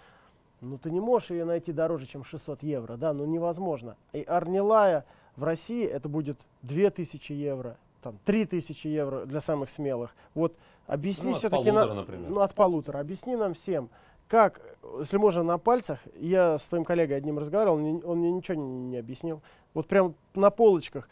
ну, 0.60 0.78
ты 0.78 0.90
не 0.90 1.00
можешь 1.00 1.30
ее 1.30 1.44
найти 1.44 1.72
дороже, 1.72 2.06
чем 2.06 2.24
600 2.24 2.62
евро, 2.62 2.96
да, 2.96 3.12
ну, 3.12 3.24
невозможно. 3.24 3.96
И 4.12 4.22
Арнилая 4.22 5.04
в 5.36 5.44
России 5.44 5.84
это 5.84 6.08
будет 6.08 6.38
2000 6.62 7.32
евро, 7.32 7.76
там, 8.02 8.18
3000 8.24 8.86
евро 8.86 9.24
для 9.26 9.40
самых 9.40 9.70
смелых. 9.70 10.14
Вот 10.34 10.54
объясни 10.86 11.30
Ну, 11.30 11.36
все-таки... 11.36 11.70
полутора, 11.70 11.94
например. 11.94 12.30
Ну, 12.30 12.40
от 12.40 12.54
полутора. 12.54 12.98
Объясни 13.00 13.36
нам 13.36 13.54
всем, 13.54 13.88
как 14.28 14.60
если 14.98 15.16
можно 15.16 15.42
на 15.42 15.58
пальцах, 15.58 15.98
я 16.18 16.58
с 16.58 16.66
твоим 16.68 16.84
коллегой 16.84 17.16
одним 17.16 17.38
разговаривал, 17.38 17.76
он, 17.76 17.82
мне- 17.82 18.02
он 18.04 18.18
мне 18.18 18.30
ничего 18.32 18.56
не, 18.60 18.80
не 18.90 18.96
объяснил. 18.98 19.42
Вот 19.74 19.86
прям 19.86 20.14
на 20.34 20.50
полочках. 20.50 21.08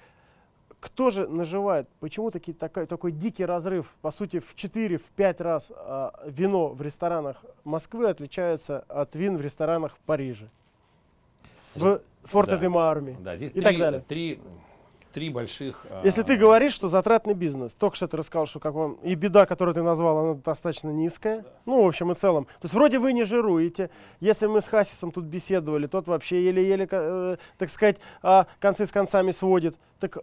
Кто 0.82 1.10
же 1.10 1.28
наживает? 1.28 1.88
Почему 2.00 2.32
таки, 2.32 2.52
такой, 2.52 2.86
такой 2.86 3.12
дикий 3.12 3.44
разрыв? 3.44 3.86
По 4.02 4.10
сути, 4.10 4.40
в 4.40 4.52
4-5 4.56 5.42
раз 5.42 5.70
а, 5.76 6.12
вино 6.26 6.70
в 6.70 6.82
ресторанах 6.82 7.36
Москвы 7.62 8.08
отличается 8.08 8.80
от 8.88 9.14
вин 9.14 9.36
в 9.36 9.40
ресторанах 9.40 9.94
в 9.94 10.00
Париже. 10.00 10.48
В 11.76 12.00
Форте 12.24 12.56
Да. 12.56 12.58
де. 13.00 13.16
Да, 13.20 13.36
здесь 13.36 13.52
и 13.52 13.54
три, 13.54 13.62
так 13.62 13.78
далее. 13.78 14.04
три, 14.08 14.40
три 15.12 15.30
больших... 15.30 15.86
а, 15.88 16.02
Если 16.04 16.24
ты 16.24 16.34
говоришь, 16.36 16.72
что 16.72 16.88
затратный 16.88 17.34
бизнес, 17.34 17.74
только 17.74 17.94
что 17.94 18.08
ты 18.08 18.16
рассказал, 18.16 18.46
что 18.46 18.58
как 18.58 18.74
он, 18.74 18.94
и 19.04 19.14
беда, 19.14 19.46
которую 19.46 19.74
ты 19.74 19.82
назвал, 19.82 20.18
она 20.18 20.34
достаточно 20.34 20.90
низкая, 20.90 21.44
ну, 21.64 21.84
в 21.84 21.86
общем 21.86 22.10
и 22.10 22.16
целом. 22.16 22.46
То 22.46 22.64
есть 22.64 22.74
вроде 22.74 22.98
вы 22.98 23.12
не 23.12 23.22
жируете. 23.22 23.88
Если 24.18 24.48
мы 24.48 24.60
с 24.60 24.66
Хасисом 24.66 25.12
тут 25.12 25.26
беседовали, 25.26 25.86
тот 25.86 26.08
вообще 26.08 26.44
еле-еле, 26.44 26.88
э, 26.90 27.36
так 27.56 27.70
сказать, 27.70 27.98
а, 28.20 28.48
концы 28.58 28.84
с 28.84 28.90
концами 28.90 29.30
сводит. 29.30 29.76
Так 30.00 30.18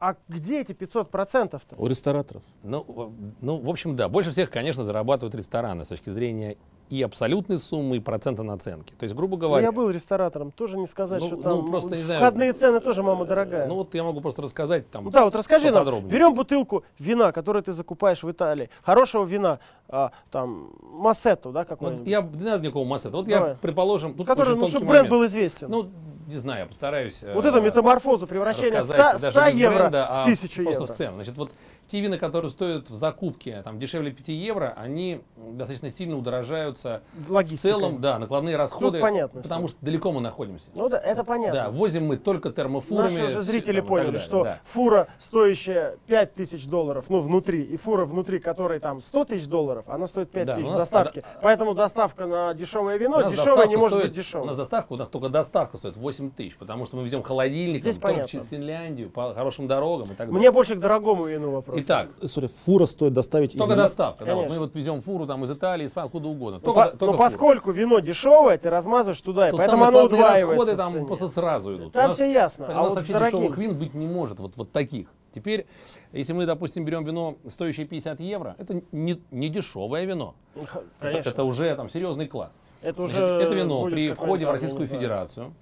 а 0.00 0.16
где 0.28 0.60
эти 0.60 0.72
500 0.72 1.10
процентов-то? 1.10 1.76
У 1.78 1.86
рестораторов. 1.86 2.42
Ну, 2.62 3.12
ну, 3.40 3.58
в 3.58 3.68
общем, 3.68 3.96
да. 3.96 4.08
Больше 4.08 4.30
всех, 4.30 4.50
конечно, 4.50 4.84
зарабатывают 4.84 5.34
рестораны 5.34 5.84
с 5.84 5.88
точки 5.88 6.10
зрения 6.10 6.56
и 6.94 7.02
абсолютной 7.02 7.58
суммы, 7.58 7.96
и 7.96 8.00
процента 8.00 8.44
наценки. 8.44 8.94
То 8.96 9.02
есть, 9.02 9.16
грубо 9.16 9.36
говоря... 9.36 9.64
Я 9.64 9.72
был 9.72 9.90
ресторатором, 9.90 10.52
тоже 10.52 10.76
не 10.76 10.86
сказать, 10.86 11.20
Ну, 11.20 11.26
что 11.26 11.36
ну, 11.36 11.42
там 11.42 11.66
просто 11.66 11.96
не 11.96 12.02
знаю. 12.02 12.20
входные 12.20 12.52
цены 12.52 12.78
тоже, 12.78 13.02
мама 13.02 13.24
дорогая. 13.24 13.66
Ну, 13.66 13.74
вот 13.74 13.92
я 13.94 14.04
могу 14.04 14.20
просто 14.20 14.42
рассказать 14.42 14.88
там... 14.90 15.04
Ну 15.04 15.10
да, 15.10 15.24
вот 15.24 15.34
расскажи 15.34 15.72
нам. 15.72 16.06
Берем 16.06 16.34
бутылку 16.34 16.84
вина, 17.00 17.32
которую 17.32 17.64
ты 17.64 17.72
закупаешь 17.72 18.22
в 18.22 18.30
Италии, 18.30 18.70
хорошего 18.82 19.24
вина, 19.24 19.58
а, 19.88 20.12
там, 20.30 20.70
Массетто, 20.82 21.50
да, 21.50 21.60
Вот 21.60 21.68
какой-нибудь, 21.68 22.06
я, 22.06 22.20
не 22.22 22.44
надо 22.44 22.62
никакого 22.62 22.84
массета. 22.84 23.16
Вот 23.16 23.26
Давай. 23.26 23.50
я, 23.50 23.56
предположим, 23.56 24.14
тут 24.14 24.26
который, 24.26 24.56
ну, 24.56 24.68
чтобы 24.68 24.86
бренд 24.86 25.08
момент. 25.08 25.10
был 25.10 25.26
известен. 25.26 25.68
Ну, 25.68 25.90
не 26.26 26.36
знаю, 26.36 26.68
постараюсь... 26.68 27.22
Вот 27.34 27.44
э, 27.44 27.48
эту 27.48 27.60
метаморфозу 27.60 28.26
превращения 28.26 28.80
100, 28.80 28.92
рассказать 28.92 29.18
100 29.18 29.32
даже 29.32 29.50
без 29.50 29.60
евро 29.60 29.78
бренда, 29.78 30.06
в 30.06 30.10
а 30.10 30.22
1000 30.22 30.62
просто 30.62 30.82
евро. 30.82 30.92
в 30.92 30.96
цену. 30.96 31.14
Значит, 31.16 31.36
вот 31.36 31.50
те 31.86 32.00
вина, 32.00 32.18
которые 32.18 32.50
стоят 32.50 32.88
в 32.90 32.94
закупке 32.94 33.60
там, 33.62 33.78
дешевле 33.78 34.10
5 34.10 34.28
евро, 34.28 34.72
они 34.76 35.20
достаточно 35.36 35.90
сильно 35.90 36.16
удорожаются. 36.16 37.02
В 37.14 37.32
Логистика. 37.32 37.68
целом, 37.68 38.00
да, 38.00 38.18
накладные 38.18 38.56
расходы, 38.56 39.00
понятно 39.00 39.42
потому 39.42 39.68
что 39.68 39.76
далеко 39.80 40.10
мы 40.12 40.20
находимся. 40.20 40.66
Ну 40.74 40.88
да, 40.88 40.98
это 40.98 41.24
понятно. 41.24 41.54
Да, 41.64 41.70
возим 41.70 42.06
мы 42.06 42.16
только 42.16 42.50
термофурами. 42.50 43.14
Наши 43.18 43.24
уже 43.36 43.40
зрители 43.42 43.80
там, 43.80 43.88
поняли, 43.88 44.06
далее, 44.06 44.20
что 44.20 44.44
да. 44.44 44.60
фура, 44.64 45.08
стоящая 45.20 45.96
5000 46.06 46.66
долларов, 46.66 47.06
ну, 47.08 47.20
внутри, 47.20 47.62
и 47.62 47.76
фура 47.76 48.04
внутри, 48.04 48.38
которой 48.38 48.78
там 48.80 49.00
100 49.00 49.24
тысяч 49.26 49.46
долларов, 49.46 49.84
она 49.88 50.06
стоит 50.06 50.30
5 50.30 50.46
Да, 50.46 50.56
тысяч 50.56 50.68
доставки. 50.68 51.16
надо- 51.18 51.28
Поэтому 51.42 51.74
доставка 51.74 52.26
на 52.26 52.54
дешевое 52.54 52.96
вино, 52.96 53.22
дешевое 53.30 53.66
не 53.66 53.76
может 53.76 53.98
стоит- 53.98 54.04
быть 54.12 54.16
дешевым. 54.16 54.44
У 54.44 54.46
нас 54.48 54.56
доставка, 54.56 54.92
у 54.92 54.96
нас 54.96 55.08
только 55.08 55.28
доставка 55.28 55.76
стоит 55.76 55.96
8 55.96 56.30
тысяч, 56.30 56.56
потому 56.56 56.86
что 56.86 56.96
мы 56.96 57.04
везем 57.04 57.22
холодильник 57.22 57.82
только 57.82 58.00
понятно. 58.00 58.28
через 58.28 58.46
Финляндию, 58.48 59.10
по 59.10 59.34
хорошим 59.34 59.66
дорогам 59.66 60.06
и 60.06 60.14
так 60.14 60.28
далее. 60.28 60.34
Мне 60.38 60.50
больше 60.50 60.76
к 60.76 60.78
дорогому 60.78 61.24
вину 61.24 61.50
вопрос. 61.50 61.73
Итак, 61.80 62.08
Смотри, 62.22 62.48
фура 62.64 62.86
стоит 62.86 63.12
доставить 63.12 63.54
из 63.54 63.58
только 63.58 63.76
доставка. 63.76 64.24
да, 64.24 64.34
вот 64.34 64.42
Конечно. 64.42 64.60
мы 64.60 64.66
вот 64.66 64.74
везем 64.74 65.00
фуру 65.00 65.26
там 65.26 65.44
из 65.44 65.50
Италии, 65.50 65.86
из 65.86 65.92
Франции, 65.92 66.08
откуда 66.08 66.28
угодно. 66.28 66.58
Но, 66.58 66.64
Только, 66.72 66.90
по- 66.90 66.96
только 66.96 67.12
но 67.12 67.18
поскольку 67.18 67.70
вино 67.72 67.98
дешевое, 68.00 68.58
ты 68.58 68.70
размазываешь 68.70 69.20
туда, 69.20 69.48
и 69.48 69.50
То 69.50 69.56
поэтому 69.56 69.84
там 69.84 69.88
оно 69.94 70.04
удваивается 70.06 70.46
расходы 70.46 70.76
там 70.76 71.06
просто 71.06 71.28
сразу 71.28 71.76
идут. 71.76 71.92
Там 71.92 72.04
У 72.04 72.08
нас- 72.08 72.16
все 72.16 72.30
ясно. 72.32 72.66
У 72.66 72.70
А 72.70 72.74
нас 72.74 72.88
вот 72.88 72.96
вообще 72.96 73.12
дорогие- 73.12 73.38
дешевых 73.40 73.58
вин 73.58 73.78
быть 73.78 73.94
не 73.94 74.06
может, 74.06 74.40
вот, 74.40 74.56
вот 74.56 74.72
таких. 74.72 75.08
Теперь, 75.32 75.66
если 76.12 76.32
мы, 76.32 76.46
допустим, 76.46 76.84
берем 76.84 77.04
вино, 77.04 77.36
стоящее 77.48 77.86
50 77.86 78.20
евро, 78.20 78.54
это 78.58 78.82
не, 78.92 79.20
не 79.32 79.48
дешевое 79.48 80.04
вино. 80.04 80.34
Х- 80.54 80.80
Это, 81.00 81.10
Конечно. 81.10 81.30
это 81.30 81.42
уже 81.44 81.74
там 81.74 81.90
серьезный 81.90 82.28
класс. 82.28 82.60
Это 82.82 83.02
уже 83.02 83.16
Значит, 83.16 83.40
это 83.46 83.54
вино 83.54 83.84
при 83.86 84.12
входе 84.12 84.46
в 84.46 84.50
Российскую. 84.50 84.86
Федерацию, 84.86 85.52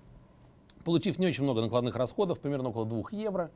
получив 0.85 1.18
не 1.18 1.27
очень 1.27 1.44
много 1.44 1.62
накладных 1.62 1.96
расходов, 1.96 2.38
примерно 2.40 2.68
около 2.68 2.85
2 2.85 3.12
евро. 3.12 3.51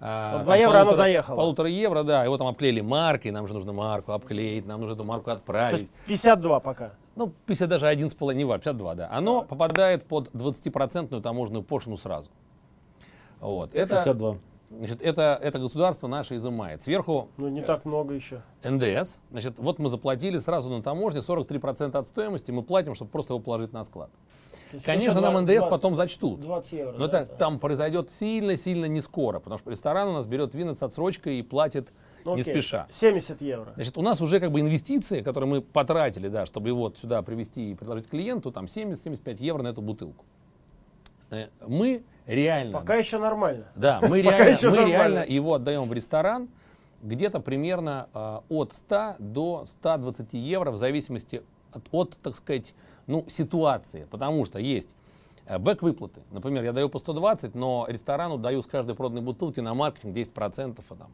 А, 0.00 0.42
два 0.42 0.56
евро 0.56 0.76
оно 0.78 0.90
полутора- 0.90 0.96
доехало. 0.98 1.36
Полутора 1.36 1.68
евро, 1.68 2.02
да, 2.02 2.24
его 2.24 2.38
там 2.38 2.46
обклеили 2.46 2.80
маркой, 2.80 3.30
нам 3.30 3.46
же 3.46 3.54
нужно 3.54 3.72
марку 3.72 4.12
обклеить, 4.12 4.66
нам 4.66 4.80
нужно 4.80 4.94
эту 4.94 5.04
марку 5.04 5.24
То 5.26 5.30
есть 5.32 5.40
отправить. 5.42 5.88
52 6.06 6.60
пока. 6.60 6.90
Ну, 7.16 7.32
50 7.46 7.68
даже 7.68 7.86
один 7.86 8.08
с 8.08 8.14
половиной, 8.14 8.38
не 8.38 8.44
важно, 8.44 8.60
52, 8.62 8.94
да. 8.94 9.08
Оно 9.12 9.42
попадает 9.42 10.04
под 10.04 10.28
20-процентную 10.30 11.20
таможенную 11.20 11.62
пошлину 11.62 11.96
сразу. 11.96 12.30
Вот. 13.40 13.74
Это, 13.74 13.96
62. 13.96 14.36
значит, 14.70 15.02
это, 15.02 15.38
это 15.42 15.58
государство 15.58 16.06
наше 16.08 16.36
изымает. 16.36 16.82
Сверху 16.82 17.28
Ну, 17.36 17.48
не 17.48 17.62
так 17.62 17.84
много 17.84 18.14
еще. 18.14 18.42
НДС. 18.62 19.18
Значит, 19.30 19.58
вот 19.58 19.78
мы 19.78 19.88
заплатили 19.88 20.38
сразу 20.38 20.70
на 20.70 20.82
таможне 20.82 21.20
43% 21.20 21.96
от 21.96 22.06
стоимости, 22.06 22.50
мы 22.50 22.62
платим, 22.62 22.94
чтобы 22.94 23.10
просто 23.10 23.34
его 23.34 23.40
положить 23.42 23.72
на 23.72 23.84
склад. 23.84 24.10
Конечно, 24.84 25.20
нам 25.20 25.44
НДС 25.44 25.66
потом 25.66 25.96
зачтут. 25.96 26.40
20 26.40 26.72
евро. 26.72 26.92
Но 26.92 27.06
да, 27.08 27.22
это 27.22 27.30
да. 27.30 27.36
там 27.36 27.58
произойдет 27.58 28.10
сильно-сильно 28.10 28.86
не 28.86 29.00
скоро, 29.00 29.38
потому 29.40 29.58
что 29.58 29.70
ресторан 29.70 30.08
у 30.08 30.12
нас 30.12 30.26
берет 30.26 30.54
вина 30.54 30.74
с 30.74 30.82
отсрочкой 30.82 31.38
и 31.38 31.42
платит 31.42 31.92
Ну, 32.24 32.34
не 32.34 32.42
окей, 32.42 32.54
спеша. 32.54 32.86
70 32.90 33.40
евро. 33.42 33.72
Значит, 33.74 33.98
у 33.98 34.02
нас 34.02 34.20
уже 34.20 34.40
как 34.40 34.52
бы 34.52 34.60
инвестиции, 34.60 35.22
которые 35.22 35.48
мы 35.48 35.60
потратили, 35.60 36.28
да, 36.28 36.46
чтобы 36.46 36.68
его 36.68 36.80
вот 36.80 36.98
сюда 36.98 37.22
привезти 37.22 37.72
и 37.72 37.74
предложить 37.74 38.08
клиенту, 38.08 38.50
там 38.50 38.66
70-75 38.66 39.36
евро 39.38 39.62
на 39.62 39.68
эту 39.68 39.82
бутылку. 39.82 40.24
Э, 41.30 41.48
Мы 41.66 42.02
реально, 42.26 42.78
Пока 42.78 42.96
еще 42.96 43.18
нормально. 43.18 43.66
да, 43.74 44.00
мы 44.02 44.20
реально, 44.22 44.58
мы 44.62 44.70
нормально. 44.70 44.88
реально 44.88 45.24
его 45.28 45.54
отдаем 45.54 45.88
в 45.88 45.92
ресторан 45.92 46.48
где-то 47.02 47.40
примерно 47.40 48.08
а, 48.12 48.42
от 48.48 48.72
100 48.74 49.16
до 49.18 49.64
120 49.66 50.34
евро 50.34 50.70
в 50.70 50.76
зависимости 50.76 51.42
от, 51.72 51.82
от, 51.92 52.18
так 52.22 52.36
сказать, 52.36 52.74
ну, 53.10 53.24
ситуации. 53.28 54.06
Потому 54.10 54.44
что 54.44 54.58
есть 54.58 54.94
э, 55.46 55.58
бэк-выплаты. 55.58 56.20
Например, 56.30 56.64
я 56.64 56.72
даю 56.72 56.88
по 56.88 56.98
120, 56.98 57.54
но 57.54 57.86
ресторану 57.88 58.38
даю 58.38 58.62
с 58.62 58.66
каждой 58.66 58.94
проданной 58.94 59.22
бутылки 59.22 59.60
на 59.60 59.74
маркетинг 59.74 60.16
10% 60.16 60.82
а 60.88 60.94
там, 60.94 61.10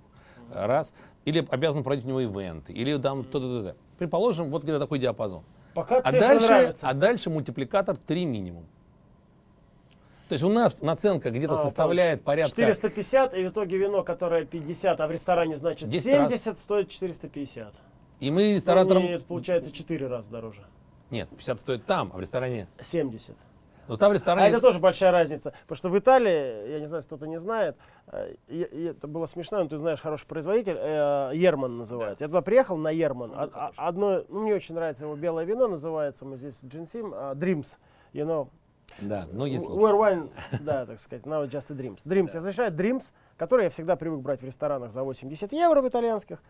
э, 0.52 0.66
раз. 0.66 0.94
Или 1.24 1.44
обязан 1.50 1.82
проводить 1.82 2.04
у 2.04 2.08
него 2.08 2.20
ивенты. 2.20 2.72
Или 2.72 2.96
там 2.98 3.24
то-то-то. 3.24 3.76
Предположим, 3.98 4.50
вот 4.50 4.62
где-то 4.62 4.78
такой 4.78 4.98
диапазон. 4.98 5.42
Пока 5.74 5.98
А 5.98 6.12
дальше, 6.12 6.46
нравятся. 6.46 6.88
а 6.88 6.94
дальше 6.94 7.30
мультипликатор 7.30 7.96
3 7.96 8.26
минимум. 8.26 8.66
То 10.28 10.32
есть 10.32 10.42
у 10.42 10.48
нас 10.48 10.76
наценка 10.80 11.30
где-то 11.30 11.54
А, 11.54 11.58
составляет 11.58 12.22
порядка... 12.22 12.56
450, 12.56 13.34
и 13.34 13.44
в 13.44 13.50
итоге 13.50 13.78
вино, 13.78 14.02
которое 14.02 14.44
50, 14.44 15.00
а 15.00 15.06
в 15.06 15.10
ресторане 15.12 15.56
значит 15.56 15.88
10 15.88 16.04
70, 16.04 16.58
стоит 16.58 16.88
450. 16.88 17.74
И 18.18 18.30
мы 18.30 18.48
Ну, 18.48 18.54
рестораторам... 18.54 19.02
не, 19.04 19.10
это 19.10 19.24
получается 19.24 19.70
4 19.70 20.06
раза 20.08 20.28
дороже. 20.30 20.62
Нет, 21.10 21.28
50 21.30 21.60
стоит 21.60 21.86
там, 21.86 22.10
а 22.12 22.16
в 22.16 22.20
ресторане... 22.20 22.66
70. 22.82 23.36
Но 23.88 23.96
там 23.96 24.08
в 24.08 24.10
А 24.10 24.14
ресторане... 24.14 24.48
это 24.48 24.60
тоже 24.60 24.80
большая 24.80 25.12
разница. 25.12 25.52
Потому 25.62 25.76
что 25.76 25.88
в 25.90 25.96
Италии, 25.98 26.72
я 26.72 26.80
не 26.80 26.86
знаю, 26.86 27.04
кто-то 27.04 27.26
не 27.28 27.38
знает, 27.38 27.76
э, 28.08 28.34
и- 28.48 28.62
и 28.64 28.84
это 28.86 29.06
было 29.06 29.26
смешно, 29.26 29.62
но 29.62 29.68
ты 29.68 29.78
знаешь, 29.78 30.00
хороший 30.00 30.26
производитель, 30.26 30.76
э, 30.76 31.30
Ерман 31.34 31.78
называется. 31.78 32.24
Я 32.24 32.28
туда 32.28 32.42
приехал 32.42 32.76
на 32.76 32.90
Ерман. 32.90 33.32
А- 33.36 33.48
а- 33.52 33.72
Одно, 33.76 34.24
ну, 34.28 34.42
мне 34.42 34.54
очень 34.54 34.74
нравится 34.74 35.04
его 35.04 35.14
белое 35.14 35.44
вино, 35.44 35.68
называется, 35.68 36.24
мы 36.24 36.36
здесь 36.36 36.58
Джинсим, 36.64 37.12
а, 37.14 37.34
Dreams. 37.34 37.76
You 38.12 38.26
know, 38.26 38.48
Да, 39.00 39.26
ну 39.32 39.44
если... 39.46 39.68
Where 39.68 39.96
wine, 39.96 40.30
да, 40.62 40.84
так 40.86 40.98
сказать, 40.98 41.24
now 41.24 41.46
just 41.46 41.70
a 41.70 41.74
dreams. 41.76 42.00
Dreams, 42.04 42.30
я 42.32 42.38
означает 42.40 42.74
Dreams, 42.74 43.04
который 43.36 43.64
я 43.64 43.70
всегда 43.70 43.94
привык 43.94 44.18
брать 44.20 44.40
в 44.42 44.44
ресторанах 44.44 44.90
за 44.90 45.04
80 45.04 45.52
евро 45.52 45.80
в 45.80 45.86
итальянских. 45.88 46.42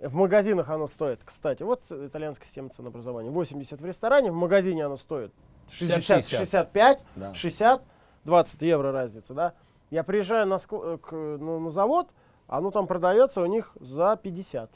В 0.00 0.14
магазинах 0.14 0.70
оно 0.70 0.86
стоит, 0.86 1.20
кстати, 1.24 1.62
вот 1.62 1.82
итальянская 1.90 2.46
система 2.46 2.70
ценообразования. 2.70 3.30
80 3.30 3.80
в 3.80 3.84
ресторане, 3.84 4.30
в 4.30 4.34
магазине 4.34 4.86
оно 4.86 4.96
стоит 4.96 5.30
60, 5.70 6.02
60. 6.24 6.38
65, 6.40 7.04
Да. 7.16 7.34
60, 7.34 7.82
20 8.24 8.62
евро 8.62 8.92
разница, 8.92 9.34
да. 9.34 9.52
Я 9.90 10.02
приезжаю 10.02 10.46
на, 10.46 10.54
ск- 10.54 10.98
к- 10.98 11.12
ну, 11.12 11.58
на 11.60 11.70
завод, 11.70 12.08
оно 12.46 12.70
там 12.70 12.86
продается 12.86 13.42
у 13.42 13.46
них 13.46 13.76
за 13.78 14.18
50. 14.22 14.70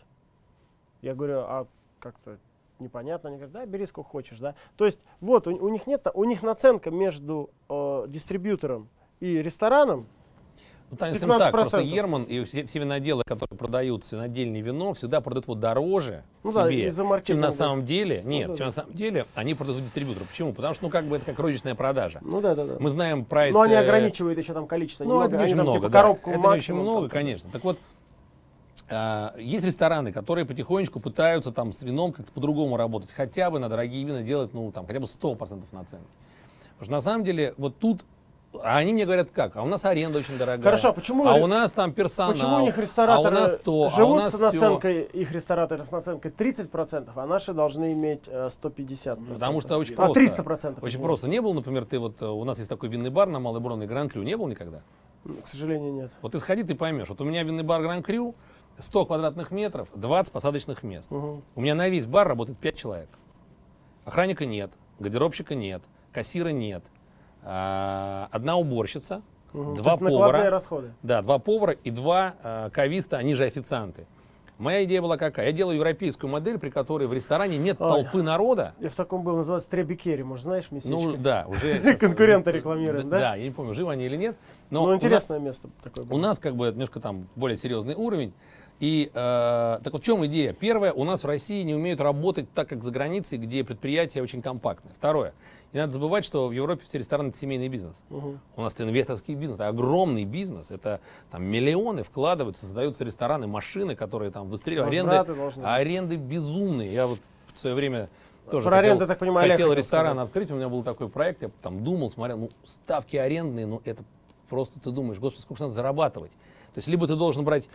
Я 1.01 1.15
говорю, 1.15 1.39
а 1.41 1.67
как-то 2.01 2.37
непонятно 2.79 3.29
никогда, 3.29 3.65
бери 3.65 3.87
сколько 3.87 4.11
хочешь, 4.11 4.39
да. 4.41 4.55
То 4.77 4.85
есть 4.85 5.01
вот 5.23 5.47
у, 5.47 5.53
у 5.57 5.69
них 5.71 5.87
нет, 5.87 6.07
у 6.13 6.25
них 6.25 6.43
наценка 6.43 6.91
между 6.91 7.49
э, 7.71 8.05
дистрибьютором 8.09 8.89
и 9.21 9.41
рестораном. 9.41 10.07
Ну, 10.95 10.99
там 10.99 11.11
совсем 11.11 11.29
так, 11.29 11.51
просто 11.51 11.81
15%. 11.81 11.85
Ерман 11.85 12.23
и 12.23 12.45
все, 12.45 12.65
все 12.65 12.79
виноделы, 12.79 13.25
которые 13.27 13.59
продают 13.59 14.11
винодельное 14.11 14.61
вино, 14.61 14.95
всегда 14.95 15.21
продают 15.21 15.47
его 15.47 15.57
дороже 15.57 16.23
Ну 16.45 16.53
да, 16.53 16.69
тебе, 16.69 16.87
из-за 16.87 17.03
чем 17.03 17.09
маркетинга. 17.09 17.47
на 17.47 17.53
самом 17.53 17.85
деле. 17.85 18.23
Нет, 18.25 18.49
да, 18.49 18.55
чем 18.55 18.59
да. 18.59 18.65
на 18.67 18.71
самом 18.71 18.93
деле 18.95 19.27
они 19.35 19.55
продают 19.55 19.83
дистрибьютору. 19.83 20.27
Почему? 20.27 20.53
Потому 20.53 20.75
что, 20.75 20.85
ну, 20.85 20.91
как 20.91 21.07
бы 21.07 21.17
это 21.17 21.27
как 21.27 21.39
розничная 21.41 21.75
продажа. 21.75 22.21
Ну 22.23 22.41
да, 22.41 22.55
да, 22.55 22.65
да. 22.65 22.77
Мы 22.79 22.91
знаем 22.91 23.25
прайс... 23.25 23.53
Но 23.53 23.63
они 23.63 23.75
э, 23.75 23.79
ограничивают 23.79 24.39
еще 24.39 24.53
там 24.53 24.69
количество. 24.69 25.05
Ну, 25.05 25.15
немного. 25.15 25.27
это 25.27 25.37
не 25.37 25.43
они 25.43 25.53
очень 25.53 25.57
там 25.57 25.65
много, 25.65 25.79
типа 25.79 25.89
да. 25.91 25.99
коробку 26.01 26.31
Это 26.31 26.41
не 26.41 26.47
очень 26.47 26.75
много, 26.75 27.01
там, 27.01 27.11
конечно. 27.11 27.51
Так 27.51 27.65
вот, 27.65 27.79
а, 28.89 29.35
есть 29.37 29.67
рестораны, 29.67 30.13
которые 30.13 30.45
потихонечку 30.45 31.01
пытаются 31.01 31.51
там 31.51 31.73
с 31.73 31.83
вином 31.83 32.13
как-то 32.13 32.31
по-другому 32.31 32.77
работать. 32.77 33.11
Хотя 33.11 33.51
бы 33.51 33.59
на 33.59 33.69
дорогие 33.69 34.05
вина 34.05 34.23
делать, 34.23 34.55
ну, 34.55 34.71
там, 34.71 34.87
хотя 34.87 35.01
бы 35.01 35.07
100% 35.07 35.65
наценки. 35.73 36.07
Потому 36.79 36.85
что 36.85 36.93
на 36.93 37.01
самом 37.01 37.25
деле 37.25 37.55
вот 37.57 37.79
тут 37.79 38.05
а 38.63 38.79
они 38.79 38.93
мне 38.93 39.05
говорят, 39.05 39.31
как? 39.31 39.57
А 39.57 39.63
у 39.63 39.67
нас 39.67 39.85
аренда 39.85 40.19
очень 40.19 40.39
дорогая. 40.39 40.63
Хорошо, 40.63 40.89
а 40.89 40.93
почему 40.93 41.27
А 41.27 41.35
у 41.35 41.47
нас 41.47 41.73
там 41.73 41.93
персонал. 41.93 42.33
Почему 42.33 42.57
у 42.57 42.61
них 42.61 42.79
а 42.79 42.81
рестораторы 42.81 43.37
у 43.37 43.41
нас 43.41 43.57
то, 43.57 43.85
а 43.85 43.87
у 43.87 43.91
живут 43.91 44.17
нас 44.19 44.33
с 44.33 44.41
наценкой, 44.41 45.03
их 45.03 45.33
рестораторы 45.33 45.85
с 45.85 45.91
наценкой 45.91 46.31
30%, 46.31 47.11
а 47.15 47.27
наши 47.27 47.53
должны 47.53 47.93
иметь 47.93 48.25
э, 48.27 48.49
150%? 48.49 49.35
Потому 49.35 49.61
что 49.61 49.79
очень 49.79 49.95
а, 49.95 49.97
просто. 49.97 50.21
300%. 50.21 50.79
Очень 50.83 51.01
просто. 51.01 51.29
Не 51.29 51.41
был, 51.41 51.55
например, 51.55 51.85
ты 51.85 51.99
вот, 51.99 52.23
э, 52.23 52.27
у 52.27 52.45
нас 52.45 52.59
есть 52.59 52.71
такой 52.71 52.89
винный 52.89 53.11
бар 53.11 53.29
на 53.29 53.41
Малой 53.41 53.61
Бронной 53.61 53.87
Гран 53.87 54.09
Крю, 54.09 54.23
не 54.23 54.37
был 54.37 54.47
никогда? 54.47 54.81
К 55.43 55.49
сожалению, 55.49 55.93
нет. 55.93 56.11
Вот 56.21 56.33
ты 56.33 56.39
сходи, 56.39 56.63
ты 56.63 56.75
поймешь. 56.75 57.09
Вот 57.09 57.21
у 57.21 57.25
меня 57.25 57.43
винный 57.43 57.65
бар 57.65 57.83
Гран 57.83 58.03
Крю, 58.03 58.35
100 58.79 59.07
квадратных 59.07 59.51
метров, 59.51 59.89
20 59.95 60.33
посадочных 60.33 60.83
мест. 60.83 61.11
Мгм. 61.11 61.43
У 61.55 61.61
меня 61.61 61.75
на 61.75 61.89
весь 61.89 62.07
бар 62.07 62.29
работает 62.29 62.59
5 62.59 62.77
человек. 62.77 63.09
Охранника 64.05 64.45
нет, 64.45 64.71
гардеробщика 64.99 65.55
нет, 65.55 65.83
кассира 66.13 66.51
нет, 66.51 66.83
а, 66.85 66.94
одна 67.45 68.57
уборщица. 68.57 69.23
То 69.53 69.75
два 69.75 69.97
повара, 69.97 70.51
расходы. 70.51 70.91
да, 71.03 71.23
два 71.23 71.39
повара 71.39 71.75
и 71.85 71.91
два 71.91 72.35
э, 72.43 72.71
кависта, 72.73 73.19
они 73.19 73.35
же 73.37 73.45
официанты. 73.45 74.05
Моя 74.59 74.85
идея 74.85 75.01
была 75.03 75.17
какая? 75.17 75.47
Я 75.47 75.53
делаю 75.53 75.77
европейскую 75.77 76.31
модель, 76.31 76.59
при 76.59 76.71
которой 76.71 77.07
в 77.07 77.13
ресторане 77.13 77.57
нет 77.57 77.77
Ой. 77.81 77.89
толпы 77.89 78.23
народа. 78.23 78.75
Я 78.81 78.89
в 78.89 78.95
таком 78.95 79.23
был, 79.23 79.37
называется 79.37 79.69
Треби 79.71 79.95
Керри, 79.95 80.23
может, 80.25 80.45
знаешь, 80.45 80.71
местечко? 80.73 80.97
Ну 80.97 81.17
да, 81.17 81.45
уже 81.49 81.97
Конкурента 82.01 82.51
рекламируем, 82.51 83.09
да? 83.09 83.19
Да, 83.19 83.35
я 83.37 83.45
не 83.45 83.51
помню, 83.53 83.75
живы 83.75 83.93
они 83.93 84.07
или 84.07 84.17
нет. 84.17 84.37
Но 84.71 84.81
Ну, 84.81 84.87
у 84.87 84.89
нас- 84.91 84.97
интересное 84.99 85.39
место 85.39 85.69
такое 85.83 86.05
было. 86.05 86.17
У 86.17 86.21
нас 86.21 86.39
как 86.41 86.57
бы 86.57 86.67
немножко 86.71 86.99
там 87.01 87.29
более 87.37 87.57
серьезный 87.57 87.95
уровень. 87.95 88.33
И 88.81 89.09
э, 89.15 89.79
так 89.85 89.93
вот 89.93 90.03
в 90.03 90.05
чем 90.05 90.25
идея? 90.27 90.53
Первое, 90.53 90.93
у 90.93 91.05
нас 91.05 91.23
в 91.23 91.27
России 91.27 91.63
не 91.63 91.75
умеют 91.77 92.01
работать 92.01 92.53
так, 92.55 92.69
как 92.69 92.83
за 92.83 92.91
границей, 92.91 93.39
где 93.39 93.63
предприятия 93.63 94.21
очень 94.21 94.43
компактные. 94.43 94.93
Второе, 94.97 95.33
не 95.75 95.81
надо 95.81 95.93
забывать, 95.93 96.25
что 96.25 96.47
в 96.47 96.53
Европе 96.53 96.85
все 96.87 96.99
рестораны 96.99 97.31
это 97.31 97.37
семейный 97.37 97.69
бизнес. 97.69 98.03
Мгм. 98.09 98.41
У 98.57 98.63
нас 98.63 98.75
это 98.75 98.85
инвесторский 98.85 99.35
бизнес, 99.35 99.57
это 99.57 99.67
огромный 99.67 100.25
бизнес, 100.25 100.71
это 100.71 101.01
там 101.33 101.45
миллионы 101.45 102.05
вкладываются, 102.05 102.65
создаются 102.65 103.05
рестораны, 103.05 103.49
машины, 103.49 103.97
которые 103.97 104.31
там 104.31 104.49
выстреливают. 104.49 104.89
Аренды, 104.89 105.35
должны 105.35 105.65
аренды 105.65 106.17
безумные. 106.17 106.93
Я 106.93 107.09
вот 107.09 107.19
в 107.53 107.59
свое 107.59 107.75
время 107.75 108.09
тоже 108.49 108.69
Про 108.69 108.77
хотел, 108.77 108.91
аренду, 108.91 109.07
так 109.09 109.19
понимаю, 109.19 109.51
хотел 109.51 109.73
ресторан 109.73 110.13
сказать. 110.13 110.27
открыть, 110.27 110.51
у 110.53 110.55
меня 110.55 110.69
был 110.69 110.85
такой 110.85 111.09
проект, 111.09 111.43
я 111.43 111.51
там 111.61 111.83
думал, 111.83 112.09
смотрел, 112.09 112.39
ну 112.39 112.51
ставки 112.65 113.17
арендные, 113.17 113.67
ну 113.67 113.83
это 113.85 114.05
просто 114.49 114.81
ты 114.81 114.91
думаешь, 114.91 115.19
господи, 115.19 115.43
сколько 115.43 115.63
надо 115.63 115.75
зарабатывать. 115.75 116.31
То 116.75 116.79
есть 116.79 116.89
либо 116.89 117.07
ты 117.07 117.15
должен 117.17 117.45
брать 117.45 117.69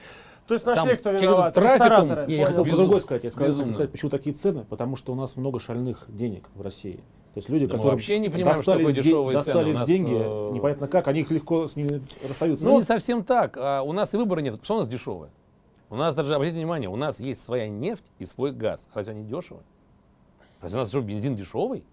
То 0.47 0.53
есть 0.55 0.65
нашли, 0.65 0.95
там 0.95 1.15
кто 1.15 1.23
виноват, 1.25 1.53
трафиком-. 1.53 2.27
Не, 2.27 2.35
я 2.37 2.45
хотел 2.45 2.63
понял. 2.63 2.75
по 2.75 2.81
другой 2.81 3.01
сказать. 3.01 3.23
Я 3.23 3.31
сказал- 3.31 3.57
хотел 3.57 3.71
сказать, 3.73 3.91
почему 3.91 4.09
такие 4.11 4.35
цены, 4.35 4.65
потому 4.69 4.95
что 4.95 5.13
у 5.13 5.15
нас 5.15 5.35
много 5.37 5.59
шальных 5.59 6.05
денег 6.09 6.49
в 6.55 6.61
России. 6.61 6.97
То 7.33 7.37
есть 7.37 7.49
люди, 7.49 7.67
Да 7.67 7.75
которые 7.75 7.91
вообще 7.93 8.19
не 8.19 8.29
понимаем, 8.29 8.61
что 8.61 8.71
достались, 8.73 8.87
такое 8.87 8.93
де- 8.95 9.01
дешевые 9.01 9.41
цены. 9.41 9.45
достались 9.53 9.75
У 9.75 9.79
нас, 9.79 9.87
деньги, 9.87 10.13
э, 10.15 10.51
непонятно 10.53 10.87
как, 10.87 11.07
они 11.07 11.21
их 11.21 11.31
легко 11.31 11.67
с 11.67 11.75
ними 11.75 12.01
расстаются. 12.27 12.65
Ну, 12.65 12.77
не 12.77 12.83
совсем 12.83 13.23
так. 13.23 13.55
А, 13.57 13.81
у 13.83 13.93
нас 13.93 14.13
и 14.13 14.17
выбора 14.17 14.39
нет. 14.41 14.59
Что 14.63 14.75
у 14.75 14.77
нас 14.79 14.87
дешевое? 14.87 15.29
У 15.91 15.95
нас 15.95 16.13
даже, 16.15 16.33
обратите 16.35 16.57
внимание, 16.57 16.89
у 16.89 16.95
нас 16.95 17.19
есть 17.19 17.43
своя 17.43 17.69
нефть 17.69 18.03
и 18.17 18.25
свой 18.25 18.51
газ. 18.51 18.87
Разве 18.93 19.13
они 19.13 19.23
дешевые? 19.23 19.63
Разве 20.61 20.77
у 20.77 20.81
нас 20.81 20.89
что, 20.89 21.01
бензин 21.01 21.35
дешевый? 21.35 21.83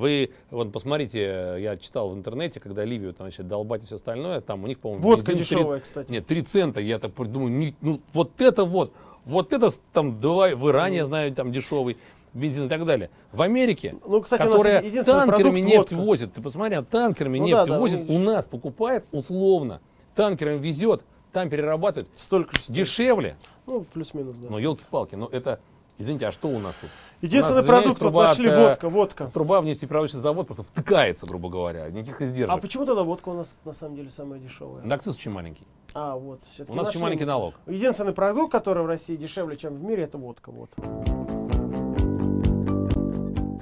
Вы, 0.00 0.30
вот 0.50 0.72
посмотрите, 0.72 1.56
я 1.58 1.76
читал 1.76 2.08
в 2.08 2.14
интернете, 2.14 2.58
когда 2.58 2.86
Ливию 2.86 3.12
там 3.12 3.26
начали 3.26 3.44
долбать 3.44 3.82
и 3.82 3.86
все 3.86 3.96
остальное, 3.96 4.40
там 4.40 4.64
у 4.64 4.66
них, 4.66 4.78
по-моему, 4.80 5.02
Водка 5.02 5.26
три- 5.26 5.34
дешевая, 5.40 5.80
кстати. 5.80 6.10
Нет, 6.10 6.26
3 6.26 6.40
цента, 6.42 6.80
я 6.80 6.98
так 6.98 7.12
думаю, 7.30 7.52
не- 7.52 7.74
ну 7.82 8.00
вот 8.14 8.40
это 8.40 8.64
вот, 8.64 8.94
вот 9.26 9.52
это 9.52 9.68
там, 9.92 10.18
давай, 10.18 10.54
в 10.54 10.66
Иране, 10.70 10.96
я 10.96 11.04
знаю, 11.04 11.34
там 11.34 11.52
дешевый 11.52 11.98
бензин 12.32 12.64
и 12.64 12.68
так 12.70 12.86
далее. 12.86 13.10
В 13.30 13.42
Америке, 13.42 13.96
Ну, 14.06 14.22
кстати, 14.22 14.40
которая 14.40 14.80
танкерами 15.04 15.60
нефть 15.60 15.92
водка. 15.92 15.94
возит, 15.96 16.32
ты 16.32 16.40
посмотри, 16.40 16.76
а 16.76 16.82
танкерами 16.82 17.38
Ну 17.38 17.44
нефть 17.44 17.66
да, 17.66 17.72
да, 17.74 17.78
возит, 17.78 18.08
ну, 18.08 18.14
у 18.16 18.18
нас 18.20 18.46
покупает 18.46 19.04
условно, 19.12 19.82
танкерами 20.14 20.56
везет, 20.66 21.04
там 21.30 21.50
перерабатывает, 21.50 22.08
Столько 22.16 22.56
же. 22.56 22.72
дешевле. 22.72 23.36
Ну, 23.66 23.84
плюс-минус, 23.92 24.34
да. 24.38 24.48
Но 24.48 24.58
елки-палки, 24.58 25.14
ну 25.16 25.26
это, 25.26 25.60
извините, 26.00 26.26
а 26.26 26.32
что 26.32 26.48
у 26.48 26.58
нас 26.58 26.74
тут? 26.80 26.90
Единственный 27.20 27.56
нас, 27.56 27.66
продукт, 27.66 28.00
вот 28.00 28.12
нашли 28.14 28.48
от, 28.48 28.54
э, 28.54 28.68
водка, 28.68 28.88
водка. 28.88 29.30
Труба 29.32 29.60
в 29.60 29.64
нефтеперерабатывающий 29.64 30.18
завод 30.18 30.46
просто 30.46 30.62
втыкается, 30.62 31.26
грубо 31.26 31.50
говоря, 31.50 31.88
никаких 31.90 32.22
издержек. 32.22 32.50
А 32.50 32.56
почему 32.56 32.86
тогда 32.86 33.02
водка 33.02 33.28
у 33.28 33.34
нас 33.34 33.56
на 33.64 33.74
самом 33.74 33.96
деле 33.96 34.10
самая 34.10 34.40
дешевая? 34.40 34.82
Да, 34.82 34.94
акциз 34.94 35.16
очень 35.16 35.30
маленький. 35.30 35.66
А, 35.94 36.16
вот. 36.16 36.40
У 36.66 36.74
нас 36.74 36.88
очень 36.88 37.00
маленький 37.00 37.26
налог. 37.26 37.54
Единственный 37.66 38.12
продукт, 38.12 38.50
который 38.50 38.82
в 38.82 38.86
России 38.86 39.16
дешевле, 39.16 39.56
чем 39.56 39.76
в 39.76 39.84
мире, 39.84 40.04
это 40.04 40.16
водка. 40.16 40.50
Вот. 40.50 40.70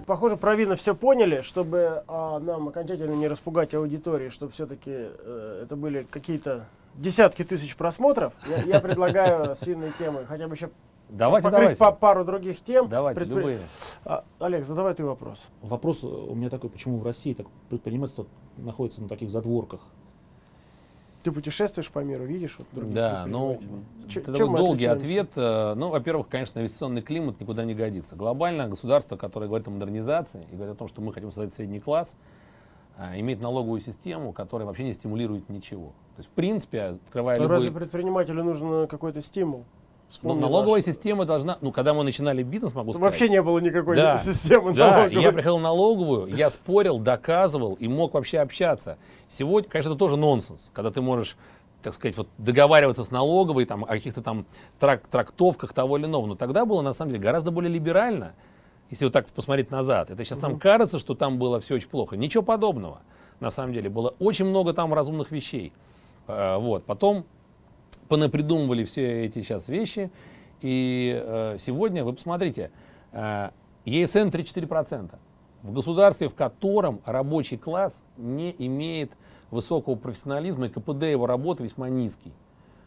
Похоже, 0.06 0.36
про 0.36 0.54
вина 0.54 0.76
все 0.76 0.94
поняли, 0.94 1.42
чтобы 1.42 2.04
а, 2.06 2.38
нам 2.38 2.68
окончательно 2.68 3.14
не 3.14 3.26
распугать 3.26 3.74
аудиторию, 3.74 4.30
чтобы 4.30 4.52
все-таки 4.52 4.90
это 4.90 5.74
были 5.76 6.06
какие-то 6.08 6.66
десятки 6.94 7.44
тысяч 7.44 7.76
просмотров. 7.76 8.32
Я, 8.48 8.62
я 8.62 8.80
предлагаю 8.80 9.54
с 9.60 9.66
винной 9.66 9.92
темы 9.98 10.24
хотя 10.26 10.48
бы 10.48 10.54
еще 10.54 10.70
Давайте, 11.08 11.44
покрыть 11.48 11.60
давайте. 11.78 11.78
по 11.84 11.92
пару 11.92 12.24
других 12.24 12.60
тем. 12.62 12.88
Давайте, 12.88 13.20
Предпри- 13.20 13.28
любые. 13.36 13.60
А, 14.04 14.24
Олег, 14.40 14.66
задавай 14.66 14.94
ты 14.94 15.04
вопрос. 15.04 15.42
Вопрос 15.62 16.04
у 16.04 16.34
меня 16.34 16.50
такой, 16.50 16.68
почему 16.70 16.98
в 16.98 17.02
России 17.04 17.32
так 17.34 17.46
предпринимательство 17.70 18.26
находится 18.58 19.00
на 19.02 19.08
таких 19.08 19.30
задворках? 19.30 19.80
Ты 21.22 21.32
путешествуешь 21.32 21.90
по 21.90 21.98
миру, 22.00 22.24
видишь 22.24 22.56
вот 22.58 22.68
других 22.72 22.94
Да, 22.94 23.24
ну? 23.26 23.58
Чё- 24.08 24.20
это 24.20 24.32
такой 24.32 24.56
долгий 24.56 24.86
отличаемся? 24.86 25.06
ответ. 25.06 25.30
Э, 25.36 25.74
Ну, 25.74 25.88
во-первых, 25.90 26.28
конечно, 26.28 26.60
инвестиционный 26.60 27.02
климат 27.02 27.40
никуда 27.40 27.64
не 27.64 27.74
годится. 27.74 28.14
Глобально 28.14 28.68
государство, 28.68 29.16
которое 29.16 29.46
говорит 29.46 29.66
о 29.66 29.70
модернизации 29.72 30.46
и 30.52 30.54
говорит 30.54 30.74
о 30.74 30.78
том, 30.78 30.88
что 30.88 31.00
мы 31.00 31.12
хотим 31.12 31.30
создать 31.32 31.52
средний 31.52 31.80
класс, 31.80 32.16
э, 32.98 33.18
имеет 33.20 33.40
налоговую 33.40 33.80
систему, 33.80 34.32
которая 34.32 34.66
вообще 34.66 34.84
не 34.84 34.92
стимулирует 34.92 35.48
ничего. 35.48 35.88
То 36.16 36.20
есть, 36.20 36.28
в 36.30 36.32
принципе, 36.32 36.82
открывая 36.82 37.36
Ну, 37.36 37.42
любой... 37.44 37.56
разве 37.56 37.72
предпринимателю 37.72 38.44
нужен 38.44 38.86
какой-то 38.86 39.20
стимул? 39.20 39.64
Вспомни 40.10 40.40
налоговая 40.40 40.76
наш. 40.78 40.84
система 40.86 41.24
должна... 41.26 41.58
Ну, 41.60 41.70
когда 41.70 41.92
мы 41.92 42.02
начинали 42.02 42.42
бизнес, 42.42 42.74
могу 42.74 42.92
сказать... 42.92 43.10
Вообще 43.12 43.28
не 43.28 43.42
было 43.42 43.58
никакой 43.58 43.96
Да, 43.96 44.16
системы 44.18 44.72
Да, 44.72 44.90
налоговой. 44.98 45.22
я 45.22 45.32
приходил 45.32 45.58
в 45.58 45.62
налоговую, 45.62 46.34
я 46.34 46.48
спорил, 46.50 46.98
доказывал 46.98 47.74
и 47.74 47.88
мог 47.88 48.14
вообще 48.14 48.38
общаться. 48.38 48.96
Сегодня, 49.28 49.68
конечно, 49.68 49.90
это 49.90 49.98
тоже 49.98 50.16
нонсенс, 50.16 50.70
когда 50.72 50.90
ты 50.90 51.02
можешь, 51.02 51.36
так 51.82 51.92
сказать, 51.94 52.16
вот 52.16 52.28
договариваться 52.38 53.04
с 53.04 53.10
налоговой 53.10 53.66
там, 53.66 53.84
о 53.84 53.88
каких-то 53.88 54.22
там 54.22 54.46
трак- 54.80 55.02
трактовках 55.10 55.74
того 55.74 55.98
или 55.98 56.06
иного. 56.06 56.26
Но 56.26 56.36
тогда 56.36 56.64
было, 56.64 56.80
на 56.80 56.94
самом 56.94 57.10
деле, 57.10 57.22
гораздо 57.22 57.50
более 57.50 57.70
либерально, 57.70 58.32
если 58.88 59.04
вот 59.04 59.12
так 59.12 59.26
посмотреть 59.26 59.70
назад. 59.70 60.10
Это 60.10 60.24
сейчас 60.24 60.40
нам 60.40 60.58
кажется, 60.58 60.98
что 60.98 61.14
там 61.14 61.38
было 61.38 61.60
все 61.60 61.74
очень 61.74 61.88
плохо. 61.90 62.16
Ничего 62.16 62.42
подобного. 62.42 63.00
На 63.40 63.50
самом 63.50 63.74
деле 63.74 63.90
было 63.90 64.14
очень 64.18 64.46
много 64.46 64.72
там 64.72 64.94
разумных 64.94 65.30
вещей. 65.30 65.72
Э, 66.26 66.56
Вот. 66.56 66.84
Потом 66.84 67.26
понапридумывали 68.08 68.84
все 68.84 69.24
эти 69.24 69.42
сейчас 69.42 69.68
вещи. 69.68 70.10
И 70.60 71.20
э, 71.24 71.56
сегодня, 71.58 72.04
вы 72.04 72.12
посмотрите, 72.12 72.70
э, 73.12 73.50
ЕСН 73.84 74.28
3-4%. 74.28 75.14
В 75.62 75.72
государстве, 75.72 76.28
в 76.28 76.34
котором 76.34 77.00
рабочий 77.04 77.56
класс 77.56 78.02
не 78.16 78.54
имеет 78.58 79.12
высокого 79.50 79.96
профессионализма, 79.96 80.66
и 80.66 80.68
КПД 80.68 81.04
его 81.04 81.26
работы 81.26 81.64
весьма 81.64 81.88
низкий. 81.88 82.32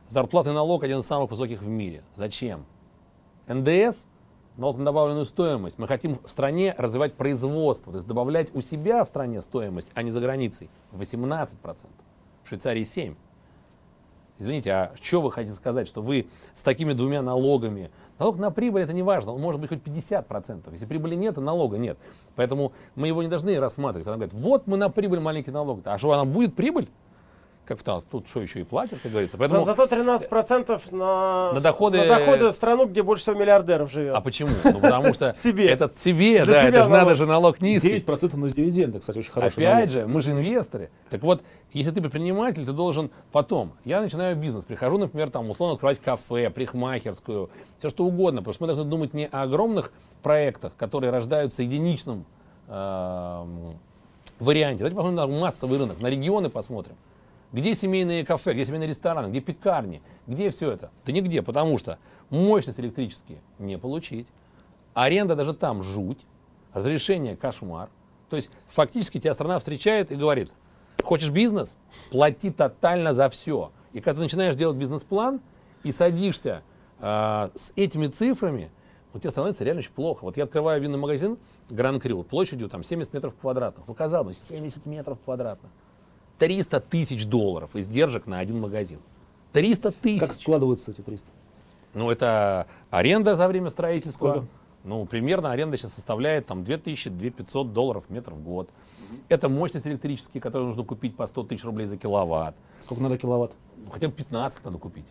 Зарплатный 0.07 0.53
налог 0.53 0.83
один 0.83 0.99
из 0.99 1.05
самых 1.05 1.31
высоких 1.31 1.61
в 1.61 1.67
мире. 1.67 2.03
Зачем? 2.15 2.65
НДС, 3.47 4.05
налог 4.57 4.77
на 4.77 4.85
добавленную 4.85 5.25
стоимость. 5.25 5.77
Мы 5.77 5.87
хотим 5.87 6.15
в 6.15 6.29
стране 6.29 6.75
развивать 6.77 7.15
производство, 7.15 7.91
то 7.91 7.97
есть 7.97 8.07
добавлять 8.07 8.53
у 8.55 8.61
себя 8.61 9.03
в 9.03 9.07
стране 9.07 9.41
стоимость, 9.41 9.91
а 9.93 10.03
не 10.03 10.11
за 10.11 10.21
границей. 10.21 10.69
18%. 10.93 11.57
В 12.43 12.47
Швейцарии 12.47 12.83
7%. 12.83 13.15
Извините, 14.41 14.71
а 14.71 14.91
что 14.99 15.21
вы 15.21 15.31
хотите 15.31 15.55
сказать, 15.55 15.87
что 15.87 16.01
вы 16.01 16.25
с 16.55 16.63
такими 16.63 16.93
двумя 16.93 17.21
налогами, 17.21 17.91
налог 18.17 18.37
на 18.37 18.49
прибыль 18.49 18.81
это 18.81 18.91
не 18.91 19.03
важно, 19.03 19.33
он 19.33 19.39
может 19.39 19.61
быть 19.61 19.69
хоть 19.69 19.83
50%, 19.83 20.63
если 20.71 20.87
прибыли 20.87 21.13
нет, 21.13 21.35
то 21.35 21.41
налога 21.41 21.77
нет. 21.77 21.99
Поэтому 22.35 22.71
мы 22.95 23.07
его 23.07 23.21
не 23.21 23.29
должны 23.29 23.59
рассматривать, 23.59 24.05
когда 24.05 24.15
говорят, 24.15 24.33
вот 24.33 24.65
мы 24.65 24.77
на 24.77 24.89
прибыль 24.89 25.19
маленький 25.19 25.51
налог, 25.51 25.81
а 25.83 25.95
что, 25.99 26.11
она 26.13 26.25
будет 26.25 26.55
прибыль? 26.55 26.89
В- 27.75 27.83
тут 28.09 28.27
что 28.27 28.41
еще 28.41 28.59
и 28.61 28.63
платят, 28.63 28.99
как 29.01 29.11
говорится. 29.11 29.37
За- 29.37 29.39
Поэтому, 29.39 29.63
Зато 29.63 29.85
13% 29.85 30.91
на, 30.91 31.53
На 31.53 31.59
доходы- 31.59 31.99
на 32.05 32.17
доходы 32.19 32.51
страну, 32.51 32.85
где 32.85 33.03
больше 33.03 33.23
всего 33.23 33.35
миллиардеров 33.37 33.91
живет. 33.91 34.15
а 34.15 34.21
почему? 34.21 34.49
Ну 34.63 34.79
потому 34.79 35.13
что 35.13 35.33
Себе. 35.37 35.69
это 35.69 35.91
себе, 35.95 36.43
Для 36.43 36.53
да, 36.53 36.63
это 36.67 36.83
же 36.85 36.89
надо 36.89 37.15
же 37.15 37.25
налог 37.25 37.61
низкий. 37.61 37.99
9% 37.99 38.35
на 38.37 38.49
дивиденды, 38.49 38.99
кстати, 38.99 39.17
очень 39.19 39.31
хороший 39.31 39.53
Опять 39.65 39.89
налог. 39.93 40.07
же, 40.07 40.07
мы 40.07 40.21
же 40.21 40.31
инвесторы. 40.31 40.89
Так 41.09 41.21
вот, 41.23 41.43
если 41.71 41.91
ты 41.91 42.01
предприниматель, 42.01 42.65
ты 42.65 42.71
должен 42.73 43.11
потом. 43.31 43.73
Я 43.85 44.01
начинаю 44.01 44.35
бизнес, 44.35 44.65
прихожу, 44.65 44.97
например, 44.97 45.29
там 45.29 45.49
условно 45.49 45.73
открывать 45.73 45.99
кафе, 45.99 46.49
парикмахерскую, 46.49 47.49
все 47.77 47.89
что 47.89 48.05
угодно, 48.05 48.41
потому 48.41 48.53
что 48.53 48.63
мы 48.63 48.67
должны 48.67 48.83
думать 48.85 49.13
не 49.13 49.25
о 49.27 49.43
огромных 49.43 49.91
проектах, 50.23 50.73
которые 50.77 51.11
рождаются 51.11 51.63
единичным 51.63 52.25
эм, 52.67 53.77
варианте. 54.39 54.79
Давайте 54.79 54.95
посмотрим 54.95 55.15
на 55.15 55.27
массовый 55.27 55.77
рынок, 55.79 55.99
на 55.99 56.07
регионы 56.07 56.49
посмотрим. 56.49 56.95
Где 57.51 57.75
семейные 57.75 58.25
кафе, 58.25 58.53
где 58.53 58.65
семейные 58.65 58.89
рестораны, 58.89 59.29
где 59.29 59.41
пекарни, 59.41 60.01
где 60.27 60.49
все 60.49 60.71
это? 60.71 60.91
Да 61.05 61.11
нигде, 61.11 61.41
потому 61.41 61.77
что 61.77 61.99
мощность 62.29 62.79
электрические 62.79 63.39
не 63.59 63.77
получить. 63.77 64.27
Аренда 64.93 65.35
даже 65.35 65.53
там 65.53 65.83
жуть, 65.83 66.19
разрешение 66.73 67.35
кошмар. 67.35 67.89
То 68.29 68.37
есть 68.37 68.49
фактически 68.69 69.19
тебя 69.19 69.33
страна 69.33 69.59
встречает 69.59 70.11
и 70.11 70.15
говорит, 70.15 70.51
Хочешь 71.03 71.29
бизнес? 71.29 71.77
Плати 72.09 72.51
тотально 72.51 73.13
за 73.13 73.29
все. 73.29 73.71
И 73.93 73.99
когда 73.99 74.19
ты 74.19 74.23
начинаешь 74.23 74.55
делать 74.55 74.77
бизнес-план 74.77 75.41
и 75.83 75.91
садишься 75.91 76.63
а, 76.99 77.51
с 77.55 77.73
этими 77.75 78.07
цифрами, 78.07 78.71
у 79.13 79.19
тебя 79.19 79.29
становится 79.31 79.63
реально 79.63 79.79
очень 79.79 79.91
плохо. 79.91 80.23
Вот 80.23 80.37
я 80.37 80.45
открываю 80.45 80.81
винный 80.81 80.97
магазин 80.97 81.37
Гран 81.69 81.99
Крю 81.99 82.23
площадью 82.23 82.69
там 82.69 82.83
70 82.83 83.13
метров 83.13 83.33
квадратных. 83.35 83.87
Ну, 83.87 83.93
казалось, 83.93 84.41
70 84.41 84.85
метров 84.85 85.17
квадратных. 85.23 85.71
300 86.41 86.79
тысяч 86.79 87.25
долларов 87.27 87.75
издержек 87.75 88.25
на 88.25 88.39
один 88.39 88.59
магазин. 88.59 88.99
300 89.53 89.91
Как 89.91 90.01
тысяч. 90.01 90.41
складываются 90.41 90.89
эти 90.89 91.01
300? 91.01 91.29
Ну, 91.93 92.09
это 92.09 92.65
аренда 92.89 93.35
за 93.35 93.47
время 93.47 93.69
строительства. 93.69 94.29
Сколько? 94.31 94.47
Ну, 94.83 95.05
примерно 95.05 95.51
аренда 95.51 95.77
сейчас 95.77 95.93
составляет 95.93 96.47
там 96.47 96.63
2000-2500 96.63 97.71
долларов 97.71 98.09
метр 98.09 98.33
в 98.33 98.41
год. 98.41 98.71
Это 99.29 99.49
мощность 99.49 99.85
электрические, 99.85 100.41
которые 100.41 100.69
нужно 100.69 100.83
купить 100.83 101.15
по 101.15 101.27
100 101.27 101.43
тысяч 101.43 101.63
рублей 101.63 101.85
за 101.85 101.97
киловатт. 101.97 102.55
Сколько 102.79 103.03
надо 103.03 103.19
киловатт? 103.19 103.51
Ну, 103.77 103.91
Хотя 103.91 104.07
бы 104.07 104.13
15 104.15 104.65
надо 104.65 104.79
купить. 104.79 105.05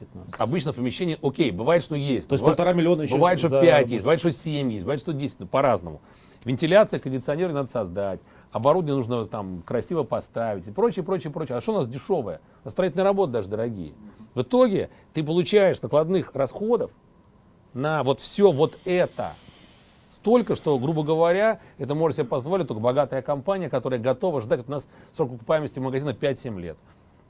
15. 0.00 0.34
Обычно 0.38 0.72
в 0.72 0.76
помещении, 0.76 1.18
окей, 1.20 1.50
бывает, 1.50 1.82
что 1.82 1.96
есть. 1.96 2.28
То 2.28 2.32
есть 2.32 2.42
Бывает- 2.42 2.56
полтора 2.56 2.72
миллиона 2.72 3.02
еще 3.02 3.16
Бывает, 3.16 3.38
что 3.38 3.48
за 3.50 3.60
5 3.60 3.70
работу. 3.74 3.92
есть, 3.92 4.02
бывает, 4.04 4.20
что 4.20 4.30
7 4.30 4.72
есть, 4.72 4.84
бывает, 4.84 5.00
что 5.02 5.12
10, 5.12 5.40
ну, 5.40 5.46
по-разному. 5.46 6.00
Вентиляция, 6.46 6.98
кондиционеры 6.98 7.52
надо 7.52 7.68
создать, 7.70 8.20
оборудование 8.52 8.96
нужно 8.96 9.26
там 9.26 9.62
красиво 9.62 10.04
поставить 10.04 10.68
и 10.68 10.70
прочее, 10.70 11.04
прочее, 11.04 11.32
прочее. 11.32 11.58
А 11.58 11.60
что 11.60 11.72
у 11.72 11.76
нас 11.76 11.88
дешевое? 11.88 12.40
Нас 12.64 12.72
строительные 12.74 13.04
работы 13.04 13.32
даже 13.32 13.48
дорогие. 13.48 13.94
В 14.34 14.42
итоге 14.42 14.90
ты 15.14 15.24
получаешь 15.24 15.80
накладных 15.82 16.34
расходов 16.34 16.90
на 17.74 18.02
вот 18.02 18.20
все 18.20 18.52
вот 18.52 18.78
это 18.84 19.32
столько, 20.10 20.54
что, 20.54 20.78
грубо 20.78 21.02
говоря, 21.02 21.60
это 21.78 21.94
может 21.94 22.18
себе 22.18 22.26
позволить 22.26 22.68
только 22.68 22.80
богатая 22.80 23.22
компания, 23.22 23.70
которая 23.70 23.98
готова 23.98 24.42
ждать. 24.42 24.60
Вот 24.60 24.68
у 24.68 24.72
нас 24.72 24.88
срок 25.12 25.34
окупаемости 25.34 25.78
магазина 25.78 26.10
5-7 26.10 26.60
лет. 26.60 26.76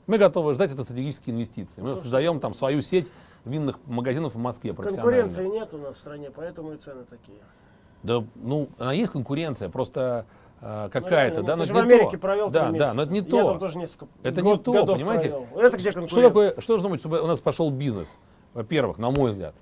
Мы 0.05 0.17
готовы 0.17 0.53
ждать 0.53 0.71
это 0.71 0.83
стратегические 0.83 1.33
инвестиции. 1.33 1.81
Мы 1.81 1.95
создаем 1.95 2.41
там 2.41 2.53
свою 2.53 2.81
сеть 2.81 3.09
винных 3.45 3.79
магазинов 3.85 4.35
в 4.35 4.37
Москве. 4.37 4.73
Конкуренции 4.73 5.47
нет 5.47 5.73
у 5.73 5.77
нас 5.77 5.95
в 5.95 5.99
стране, 5.99 6.29
поэтому 6.29 6.73
и 6.73 6.77
цены 6.77 7.05
такие. 7.09 7.39
Да, 8.03 8.21
ну, 8.35 8.67
она 8.77 8.91
есть 8.91 9.13
конкуренция, 9.13 9.69
просто 9.69 10.25
э, 10.63 10.83
Ну, 10.85 10.89
какая-то, 10.91 11.43
да, 11.43 11.55
но 11.55 11.65
же 11.65 11.71
это 11.71 11.83
в 11.83 11.85
не 11.87 11.93
Америке 11.93 12.11
то. 12.17 12.17
провел 12.19 12.49
да, 12.49 12.71
да, 12.71 12.93
но 12.93 13.03
это 13.03 13.11
не 13.11 13.19
Я 13.19 13.25
то. 13.25 13.49
там 13.51 13.59
тоже 13.59 13.77
несколько 13.77 14.07
Это 14.23 14.41
год- 14.41 14.59
не 14.59 14.63
то, 14.63 14.73
годов 14.73 14.97
понимаете? 14.97 15.29
провел. 15.29 15.47
Это 15.65 15.77
где 15.77 15.91
что, 15.91 16.21
такое, 16.21 16.55
что 16.59 16.73
должно 16.73 16.89
быть, 16.89 16.99
чтобы 17.01 17.21
у 17.21 17.27
нас 17.27 17.39
пошел 17.41 17.69
бизнес? 17.69 18.15
Во-первых, 18.53 18.97
на 18.97 19.09
мой 19.11 19.31
взгляд, 19.31 19.55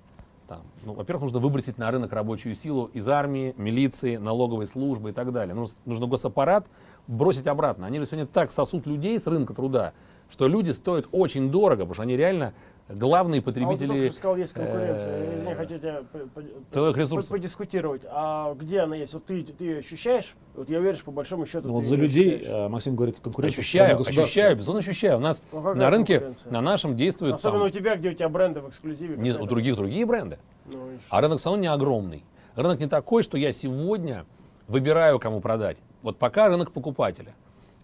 там, 0.47 0.61
ну, 0.83 0.93
во-первых, 0.93 1.23
нужно 1.23 1.39
выбросить 1.39 1.77
на 1.77 1.89
рынок 1.91 2.11
рабочую 2.11 2.55
силу 2.55 2.89
из 2.93 3.07
армии, 3.07 3.53
милиции, 3.57 4.17
налоговой 4.17 4.67
службы 4.67 5.09
и 5.11 5.13
так 5.13 5.31
далее. 5.31 5.55
Нужно, 5.55 5.75
нужно 5.85 6.07
госаппарат 6.07 6.65
бросить 7.07 7.47
обратно. 7.47 7.87
Они 7.87 7.99
же 7.99 8.05
сегодня 8.05 8.25
так 8.27 8.51
сосут 8.51 8.85
людей 8.85 9.19
с 9.19 9.27
рынка 9.27 9.53
труда, 9.53 9.93
что 10.29 10.47
люди 10.47 10.71
стоят 10.71 11.07
очень 11.11 11.49
дорого, 11.51 11.77
потому 11.79 11.93
что 11.95 12.03
они 12.03 12.17
реально 12.17 12.53
главные 12.93 13.39
А 13.39 13.41
вот 13.41 13.45
потребители. 13.53 14.07
что 14.07 14.15
сказал, 14.17 14.35
есть 14.37 14.53
конкуренция. 14.53 14.95
э, 15.09 15.35
Извини, 15.37 15.53
хочу 15.55 15.77
тебя 15.77 16.03
по- 16.11 16.19
по- 16.19 16.43
целых 16.71 16.97
ресурсов. 16.97 17.31
подискутировать. 17.31 18.01
А 18.09 18.53
где 18.55 18.79
она 18.81 18.95
есть? 18.95 19.13
Вот 19.13 19.25
ты, 19.25 19.43
ты 19.43 19.63
ее 19.65 19.79
ощущаешь? 19.79 20.35
Вот 20.55 20.69
я 20.69 20.79
что 20.95 21.05
по 21.05 21.11
большому 21.11 21.45
счету 21.45 21.67
Ну, 21.67 21.75
вот 21.75 21.85
за 21.85 21.95
людей, 21.95 22.37
ощущаешь. 22.37 22.65
э, 22.65 22.69
Максим 22.69 22.95
говорит, 22.95 23.17
конкуренция 23.21 23.61
Ощущаю, 23.61 23.99
ощущаю, 23.99 24.55
безусловно 24.55 24.79
ощущаю. 24.79 25.17
У 25.17 25.21
нас 25.21 25.43
Ну, 25.51 25.73
на 25.73 25.89
рынке, 25.89 26.19
конкуренция? 26.19 26.51
на 26.51 26.61
нашем 26.61 26.95
действует 26.95 27.35
Особенно 27.35 27.59
там, 27.59 27.67
у 27.67 27.69
тебя, 27.71 27.95
где 27.95 28.09
у 28.09 28.13
тебя 28.13 28.29
бренды 28.29 28.59
в 28.61 28.69
эксклюзиве. 28.69 29.15
нет, 29.17 29.39
у 29.39 29.45
других 29.45 29.75
другие 29.75 30.05
бренды. 30.05 30.37
Ну? 30.65 30.77
А 31.09 31.21
рынок 31.21 31.39
все 31.39 31.49
равно 31.49 31.61
не 31.61 31.67
огромный. 31.67 32.23
Рынок 32.55 32.79
не 32.79 32.87
такой, 32.87 33.23
что 33.23 33.37
я 33.37 33.51
сегодня 33.53 34.25
выбираю, 34.67 35.19
кому 35.19 35.39
продать. 35.41 35.77
Вот 36.01 36.17
пока 36.17 36.47
рынок 36.47 36.71
покупателя. 36.71 37.33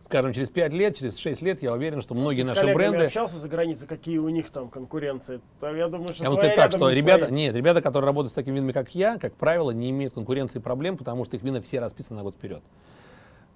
Скажем, 0.04 0.32
через 0.32 0.50
5 0.50 0.74
лет, 0.74 0.96
через 0.96 1.18
6 1.18 1.42
лет 1.42 1.62
я 1.62 1.74
уверен, 1.74 2.02
что 2.02 2.16
многие 2.16 2.44
Ты 2.44 2.48
наши 2.48 2.74
бренды... 2.74 3.06
общался 3.06 3.38
за 3.38 3.50
границей, 3.50 3.88
какие 3.88 4.18
у 4.20 4.30
них 4.30 4.50
там 4.50 4.70
конкуренции? 4.70 5.42
Там, 5.60 5.76
я 5.76 5.88
думаю, 5.90 6.14
что 6.14 6.24
Я 6.24 6.30
твоя 6.30 6.52
сказать 6.52 6.56
так, 6.56 6.72
что 6.72 6.90
не 6.90 6.96
ребята, 6.96 7.26
стоит. 7.26 7.36
нет, 7.36 7.56
ребята, 7.56 7.82
которые 7.82 8.08
работают 8.08 8.32
с 8.32 8.36
такими 8.36 8.56
винами, 8.56 8.72
как 8.72 8.96
я, 8.96 9.18
как 9.18 9.34
правило, 9.34 9.72
не 9.72 9.90
имеют 9.90 10.14
конкуренции 10.14 10.60
проблем, 10.60 10.96
потому 10.98 11.26
что 11.26 11.36
их 11.36 11.44
вина 11.44 11.62
все 11.62 11.80
расписаны 11.80 12.18
на 12.18 12.24
год 12.24 12.36
вперед. 12.36 12.64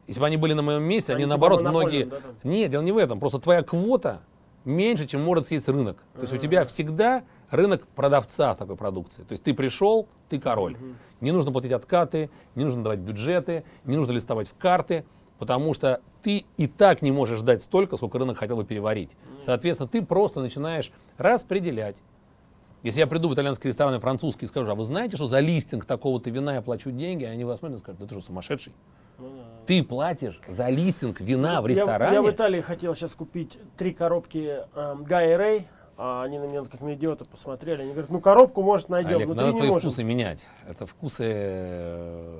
Если 0.08 0.20
бы 0.20 0.26
они 0.26 0.36
были 0.36 0.54
на 0.54 0.62
моем 0.62 0.84
месте, 0.84 1.14
они, 1.14 1.24
Они 1.24 1.30
наоборот 1.30 1.62
многие... 1.62 2.04
да, 2.06 2.18
там? 2.20 2.36
Нет, 2.44 2.70
дело 2.72 2.82
не 2.82 2.92
в 2.92 2.98
этом. 2.98 3.20
Просто 3.20 3.40
твоя 3.40 3.64
квота 3.64 4.22
меньше, 4.66 5.08
чем 5.08 5.22
может 5.22 5.48
съесть 5.48 5.70
рынок. 5.70 6.04
То 6.16 6.22
есть 6.22 6.34
у 6.34 6.38
тебя 6.38 6.66
всегда 6.66 7.24
рынок 7.50 7.88
продавца 7.96 8.56
такой 8.56 8.76
продукции. 8.76 9.24
То 9.24 9.34
есть 9.34 9.44
ты 9.44 9.54
пришел, 9.54 10.08
ты 10.28 10.40
король. 10.40 10.76
Не 11.22 11.32
нужно 11.32 11.52
платить 11.52 11.72
откаты, 11.72 12.30
не 12.56 12.66
нужно 12.66 12.84
давать 12.84 13.00
бюджеты, 13.00 13.64
не 13.86 13.96
нужно 13.96 14.12
листовать 14.12 14.48
в 14.50 14.56
карты, 14.58 15.06
потому 15.42 15.74
что 15.74 16.02
ты 16.22 16.46
и 16.58 16.68
так 16.68 17.02
не 17.02 17.12
можешь 17.12 17.40
ждать 17.40 17.64
столько, 17.64 17.98
сколько 17.98 18.20
рынок 18.20 18.38
хотел 18.38 18.58
бы 18.58 18.64
переварить. 18.64 19.10
Соответственно, 19.40 19.90
ты 19.90 20.04
просто 20.04 20.40
начинаешь 20.40 20.92
распределять. 21.18 21.96
Если 22.84 23.00
я 23.00 23.08
приду 23.08 23.28
в 23.28 23.34
итальянский 23.34 23.68
ресторан 23.70 23.96
и 23.96 24.00
французский 24.00 24.46
и 24.46 24.48
скажу, 24.48 24.70
а 24.70 24.76
вы 24.76 24.84
знаете, 24.86 25.16
что 25.16 25.26
за 25.26 25.40
листинг 25.40 25.86
такого-то 25.86 26.30
вина 26.30 26.54
я 26.54 26.62
плачу 26.62 26.92
деньги, 26.92 27.24
они 27.24 27.44
вас 27.44 27.58
смотрят 27.58 27.80
и 27.80 27.82
скажут, 27.82 28.02
да 28.02 28.06
ты 28.06 28.14
что, 28.14 28.22
сумасшедший? 28.24 28.72
Ты 29.66 29.84
платишь 29.84 30.40
за 30.48 30.70
листинг 30.70 31.20
вина 31.22 31.60
в 31.64 31.68
Я- 31.68 31.74
ресторане? 31.74 32.14
Я, 32.18 32.22
в 32.22 32.30
Италии 32.30 32.62
хотел 32.62 32.94
сейчас 32.94 33.16
купить 33.16 33.58
три 33.78 33.94
коробки 33.94 34.60
эм, 34.76 35.04
Гай 35.06 35.36
Рэй, 35.36 35.68
а 35.98 36.22
они 36.22 36.38
на 36.38 36.44
меня 36.46 36.64
как 36.66 36.82
на 36.82 36.94
идиота 36.94 37.26
посмотрели. 37.26 37.82
Они 37.82 37.92
говорят, 37.94 38.12
ну 38.12 38.22
коробку, 38.22 38.62
может, 38.62 38.90
найдем, 38.90 39.16
Олег, 39.16 39.28
но 39.30 39.34
надо 39.34 39.54
твои 39.58 39.70
можем. 39.70 39.90
вкусы 39.90 40.04
менять. 40.04 40.46
Это 40.70 40.86
вкусы 40.86 41.24
э, 41.28 42.40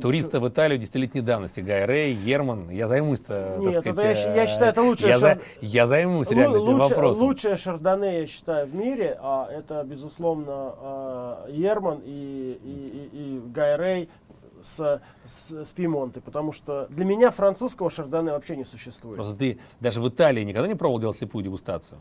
туриста 0.00 0.40
в 0.40 0.48
Италию 0.48 0.78
десятилетней 0.78 1.20
давности. 1.20 1.60
Гай 1.60 1.84
Рэй, 1.84 2.12
Ерман. 2.14 2.70
Я 2.70 2.88
займусь-то, 2.88 3.56
Нет, 3.58 3.74
так 3.74 3.82
сказать... 3.84 4.18
это 4.18 4.28
я 4.30 4.34
я 4.36 4.44
э, 4.44 4.46
считаю, 4.46 4.70
это 4.72 4.82
лучшее 4.82 5.08
Я, 5.10 5.18
шар- 5.18 5.40
я 5.60 5.86
займусь 5.86 6.30
реально 6.30 6.56
этим 6.56 6.66
лучше- 6.74 6.88
вопросом. 6.94 7.26
Лучшее 7.26 7.56
шардоне, 7.56 8.20
я 8.20 8.26
считаю, 8.26 8.66
в 8.66 8.74
мире, 8.74 9.18
а 9.20 9.48
это, 9.50 9.84
безусловно, 9.84 10.44
а, 10.80 11.46
Ерман 11.50 12.00
и, 12.04 12.58
и, 12.64 13.08
и- 13.12 13.18
и 13.36 13.40
Гай 13.52 13.76
Рэй 13.76 14.08
с, 14.62 15.00
с, 15.24 15.50
с 15.64 15.72
Пьемонты, 15.72 16.20
потому 16.20 16.52
что 16.52 16.86
для 16.88 17.04
меня 17.04 17.30
французского 17.30 17.90
шардоне 17.90 18.30
вообще 18.32 18.56
не 18.56 18.64
существует. 18.64 19.16
Просто 19.16 19.36
ты 19.36 19.58
даже 19.80 20.00
в 20.00 20.08
Италии 20.08 20.42
никогда 20.42 20.68
не 20.68 20.74
пробовал 20.74 21.00
делать 21.00 21.16
слепую 21.18 21.44
дегустацию? 21.44 21.98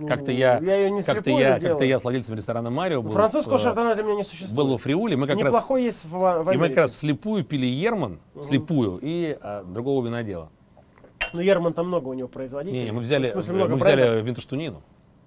Ну, 0.00 0.06
Как-то 0.06 0.30
я, 0.30 0.58
я 0.58 0.90
не 0.90 1.02
как-то 1.02 1.24
слепую 1.24 1.42
я, 1.42 1.58
как-то 1.58 1.84
я 1.84 1.98
с 1.98 2.04
владельцем 2.04 2.36
ресторана 2.36 2.70
Марио 2.70 3.02
был, 3.02 3.10
Французского 3.10 3.58
в, 3.58 3.60
э, 3.60 3.64
шардоне 3.64 3.94
для 3.94 4.04
меня 4.04 4.16
не 4.16 4.22
существует. 4.22 4.54
был 4.54 4.68
во 4.68 4.78
Фриуле, 4.78 5.16
мы 5.16 5.26
как 5.26 5.36
раз 5.36 5.46
Неплохой 5.46 5.84
есть 5.84 6.04
в, 6.04 6.42
в 6.42 6.52
И 6.52 6.56
мы 6.56 6.68
как 6.68 6.78
раз 6.78 6.92
вслепую 6.92 7.44
пили 7.44 7.66
Ерман, 7.66 8.20
вслепую, 8.40 9.00
и 9.02 9.36
а, 9.40 9.64
другого 9.64 10.06
винодела. 10.06 10.50
Ну, 11.34 11.40
Ерман 11.40 11.72
там 11.72 11.88
много 11.88 12.08
у 12.08 12.14
него 12.14 12.28
производителей. 12.28 12.80
Не, 12.80 12.84
не, 12.86 12.92
мы 12.92 13.00
взяли, 13.00 13.26
В 13.28 13.32
смысле, 13.32 13.54
много 13.54 13.72
мы 13.72 13.80
взяли 13.80 14.22
Винтерштунину. 14.22 14.82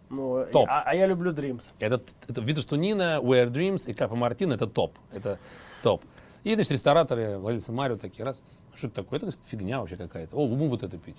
Ну, 0.10 0.46
топ. 0.52 0.68
А, 0.70 0.84
а 0.86 0.96
я 0.96 1.06
люблю 1.06 1.32
Dreams. 1.32 1.64
Это, 1.80 2.02
это 2.28 2.42
Винтерштунина, 2.42 3.20
Wear 3.22 3.50
Dreams 3.50 3.90
и 3.90 3.94
Капа 3.94 4.16
Мартин, 4.16 4.52
это 4.52 4.68
топ. 4.68 4.94
Это 5.14 5.38
топ. 5.84 6.02
И, 6.44 6.54
значит, 6.54 6.72
рестораторы, 6.72 7.38
владельцы 7.38 7.72
Марио 7.72 7.98
такие, 7.98 8.24
раз, 8.24 8.42
«А 8.74 8.78
что 8.78 8.88
это 8.88 9.04
такое? 9.04 9.20
Это 9.20 9.32
фигня 9.46 9.80
вообще 9.80 9.96
какая-то. 9.98 10.36
О, 10.36 10.48
мы 10.48 10.70
вот 10.70 10.84
это 10.84 10.98
пить. 10.98 11.18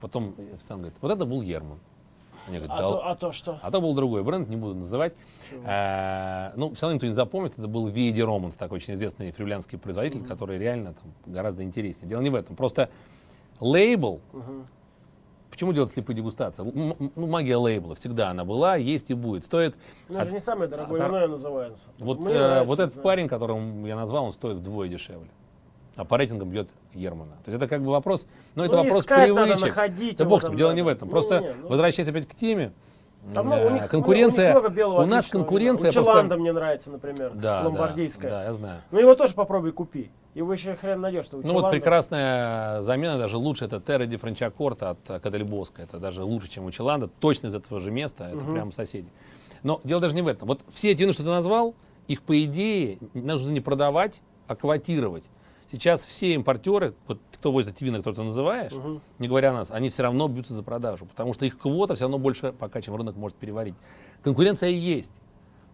Потом 0.00 0.34
официант 0.54 0.82
говорит, 0.82 0.98
вот 1.00 1.10
это 1.10 1.26
был 1.26 1.42
Ерман. 1.42 1.78
Они 2.48 2.58
говорят, 2.58 2.76
А, 2.78 2.82
«Да 2.82 2.88
то, 2.90 3.08
а 3.08 3.14
то 3.14 3.32
что? 3.32 3.58
А 3.62 3.70
то 3.70 3.80
был 3.80 3.94
другой 3.94 4.22
бренд, 4.24 4.48
не 4.48 4.56
буду 4.56 4.74
называть. 4.74 5.12
А, 5.64 6.52
ну, 6.56 6.72
все 6.74 6.82
равно 6.86 6.94
никто 6.94 7.06
не 7.06 7.12
запомнит. 7.12 7.52
Это 7.58 7.68
был 7.68 7.86
Виеди 7.88 8.22
Романс, 8.22 8.56
такой 8.56 8.76
очень 8.76 8.94
известный 8.94 9.30
фривлянский 9.30 9.78
производитель, 9.78 10.24
который 10.26 10.58
реально 10.58 10.94
там 10.94 11.12
гораздо 11.26 11.62
интереснее. 11.62 12.08
Дело 12.08 12.20
не 12.22 12.30
в 12.30 12.34
этом. 12.34 12.56
Просто 12.56 12.88
лейбл. 13.60 14.20
Почему 15.50 15.72
делать 15.72 15.90
слепые 15.90 16.16
дегустации? 16.16 16.62
Ну, 16.62 17.26
магия 17.26 17.56
лейбла 17.56 17.94
всегда 17.96 18.30
она 18.30 18.44
была, 18.44 18.76
есть 18.76 19.10
и 19.10 19.14
будет. 19.14 19.44
Стоит. 19.44 19.74
Ну, 20.08 20.14
это 20.14 20.22
от- 20.22 20.28
же 20.28 20.34
не 20.34 20.40
самое 20.40 20.70
дорогое 20.70 21.02
от- 21.04 21.08
вино 21.12 21.26
называется. 21.26 21.84
вот, 21.98 22.20
э, 22.20 22.22
нравится, 22.22 22.64
вот 22.64 22.78
этот 22.80 22.92
знаю. 22.94 23.04
парень, 23.04 23.28
которого 23.28 23.86
я 23.86 23.96
назвал, 23.96 24.24
он 24.26 24.32
стоит 24.32 24.58
вдвое 24.58 24.88
дешевле. 24.88 25.28
А 26.00 26.04
по 26.06 26.16
рейтингам 26.16 26.48
бьет 26.48 26.70
Ермана. 26.94 27.32
То 27.44 27.50
есть 27.50 27.56
это 27.62 27.68
как 27.68 27.82
бы 27.82 27.90
вопрос, 27.90 28.26
ну 28.54 28.64
это 28.64 28.76
Ну, 28.76 28.84
вопрос 28.84 29.04
привычек. 29.04 29.60
находить 29.66 30.16
да 30.16 30.24
бог 30.24 30.40
там 30.40 30.56
дело 30.56 30.72
не 30.72 30.80
в 30.80 30.88
этом. 30.88 31.10
Просто 31.10 31.40
Не-не-не, 31.40 31.54
ну. 31.62 31.68
возвращаясь 31.68 32.08
опять 32.08 32.26
к 32.26 32.34
теме, 32.34 32.72
Там 33.34 33.46
много- 33.48 33.60
у 33.66 33.68
э, 33.68 33.72
них- 33.74 33.88
конкуренция, 33.90 34.58
у 34.58 34.62
них 34.62 34.72
белого 34.72 35.02
у 35.02 35.06
нас 35.06 35.26
конкуренция. 35.26 35.90
У 35.90 35.92
просто... 35.92 36.10
Челанда 36.12 36.36
мне 36.38 36.52
нравится, 36.52 36.88
например, 36.88 37.32
Да, 37.34 37.64
ломбардийская. 37.66 38.30
Да, 38.30 38.38
да, 38.38 38.44
я 38.44 38.54
знаю. 38.54 38.80
Ну 38.90 38.98
его 38.98 39.14
тоже 39.14 39.34
попробуй 39.34 39.72
купи. 39.72 40.10
Его 40.32 40.50
еще 40.54 40.74
хрен 40.74 41.02
найдешь, 41.02 41.26
что 41.26 41.36
у 41.36 41.40
Ну 41.42 41.48
вот 41.52 41.64
Челанда- 41.64 41.70
прекрасная 41.72 42.80
замена, 42.80 43.18
даже 43.18 43.36
лучше, 43.36 43.66
это 43.66 43.78
Терра 43.78 44.06
Ди 44.06 44.16
Франчакорта 44.16 44.90
от 44.90 45.20
Кадальбоска. 45.22 45.82
Это 45.82 45.98
даже 45.98 46.24
лучше, 46.24 46.48
чем 46.48 46.64
у 46.64 46.70
Челанда, 46.70 47.08
точно 47.08 47.48
из 47.48 47.54
этого 47.54 47.78
же 47.80 47.90
места, 47.90 48.30
это 48.30 48.42
прямо 48.42 48.72
соседи. 48.72 49.08
Но 49.62 49.82
дело 49.84 50.00
даже 50.00 50.14
не 50.14 50.22
в 50.22 50.28
этом. 50.28 50.48
Вот 50.48 50.62
все 50.72 50.92
эти 50.92 51.02
вина, 51.02 51.12
что 51.12 51.24
ты 51.24 51.28
назвал, 51.28 51.74
их 52.08 52.22
по 52.22 52.42
идее 52.42 52.96
нужно 53.12 53.50
не 53.50 53.60
продавать, 53.60 54.22
а 54.48 54.56
квотировать. 54.56 55.24
Сейчас 55.70 56.04
все 56.04 56.34
импортеры, 56.34 56.94
вот 57.06 57.20
кто 57.32 57.52
возит 57.52 57.76
эти 57.76 57.84
вина, 57.84 57.98
которые 57.98 58.16
ты 58.16 58.22
называешь, 58.24 58.72
не 59.20 59.28
говоря 59.28 59.50
о 59.50 59.52
нас, 59.52 59.70
они 59.70 59.88
все 59.88 60.02
равно 60.02 60.26
бьются 60.26 60.52
за 60.52 60.64
продажу, 60.64 61.06
потому 61.06 61.32
что 61.32 61.46
их 61.46 61.58
квота 61.58 61.94
все 61.94 62.04
равно 62.04 62.18
больше 62.18 62.52
пока, 62.52 62.82
чем 62.82 62.96
рынок 62.96 63.14
может 63.14 63.38
переварить. 63.38 63.74
Конкуренция 64.22 64.70
есть. 64.70 65.12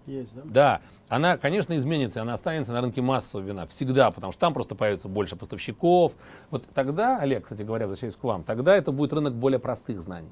Есть, 0.05 0.35
да? 0.35 0.43
Да, 0.45 0.81
она, 1.09 1.39
конечно, 1.39 1.77
изменится, 1.77 2.23
она 2.23 2.35
останется 2.35 2.73
на 2.73 2.81
рынке 2.81 3.01
массового 3.01 3.47
вина 3.47 3.67
всегда, 3.67 4.11
потому 4.11 4.33
что 4.33 4.41
там 4.41 4.53
просто 4.53 4.75
появится 4.75 5.09
больше 5.09 5.35
поставщиков. 5.35 6.15
Вот 6.51 6.65
тогда, 6.75 7.19
Олег, 7.19 7.45
кстати 7.45 7.63
говоря, 7.63 7.87
возвращаясь 7.87 8.17
к 8.17 8.23
вам, 8.23 8.45
тогда 8.45 8.77
это 8.77 8.93
будет 8.93 9.15
рынок 9.15 9.35
более 9.35 9.59
простых 9.59 10.01
знаний. 10.03 10.31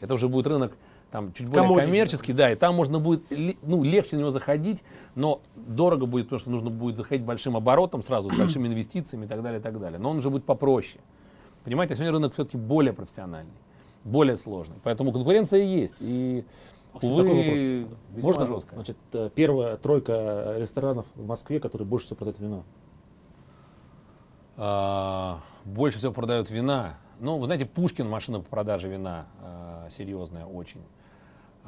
Это 0.00 0.14
уже 0.14 0.28
будет 0.28 0.46
рынок 0.46 0.76
там 1.16 1.32
чуть 1.32 1.48
более 1.48 1.70
Commodity. 1.70 1.84
коммерческий, 1.84 2.32
да, 2.34 2.52
и 2.52 2.56
там 2.56 2.74
можно 2.74 2.98
будет 2.98 3.24
ну, 3.62 3.82
легче 3.82 4.16
на 4.16 4.20
него 4.20 4.30
заходить, 4.30 4.84
но 5.14 5.40
дорого 5.54 6.04
будет, 6.04 6.26
потому 6.26 6.40
что 6.40 6.50
нужно 6.50 6.68
будет 6.68 6.98
заходить 6.98 7.24
большим 7.24 7.56
оборотом 7.56 8.02
сразу, 8.02 8.30
с 8.30 8.36
большими 8.38 8.68
инвестициями 8.68 9.24
и 9.24 9.28
так 9.28 9.42
далее, 9.42 9.58
и 9.58 9.62
так 9.62 9.80
далее. 9.80 9.98
Но 9.98 10.10
он 10.10 10.18
уже 10.18 10.28
будет 10.28 10.44
попроще. 10.44 11.00
Понимаете, 11.64 11.94
а 11.94 11.96
сегодня 11.96 12.12
рынок 12.12 12.34
все-таки 12.34 12.58
более 12.58 12.92
профессиональный, 12.92 13.54
более 14.04 14.36
сложный. 14.36 14.76
Поэтому 14.82 15.10
конкуренция 15.10 15.62
есть. 15.62 15.96
И, 16.00 16.44
Максим, 16.92 17.10
увы, 17.10 17.22
такой 17.22 17.84
вопрос. 17.84 18.22
Можно, 18.22 18.46
жестко. 18.46 18.74
значит, 18.74 18.96
э, 19.14 19.30
первая 19.34 19.76
тройка 19.78 20.56
ресторанов 20.58 21.06
в 21.14 21.26
Москве, 21.26 21.60
которые 21.60 21.88
больше 21.88 22.04
всего 22.04 22.16
продают 22.16 22.40
вино. 22.40 22.64
А, 24.58 25.40
больше 25.64 25.96
всего 25.96 26.12
продают 26.12 26.50
вина. 26.50 26.98
Ну, 27.20 27.38
вы 27.38 27.46
знаете, 27.46 27.64
Пушкин 27.64 28.06
машина 28.06 28.40
по 28.40 28.50
продаже 28.50 28.90
вина 28.90 29.28
а, 29.40 29.88
серьезная 29.88 30.44
очень. 30.44 30.82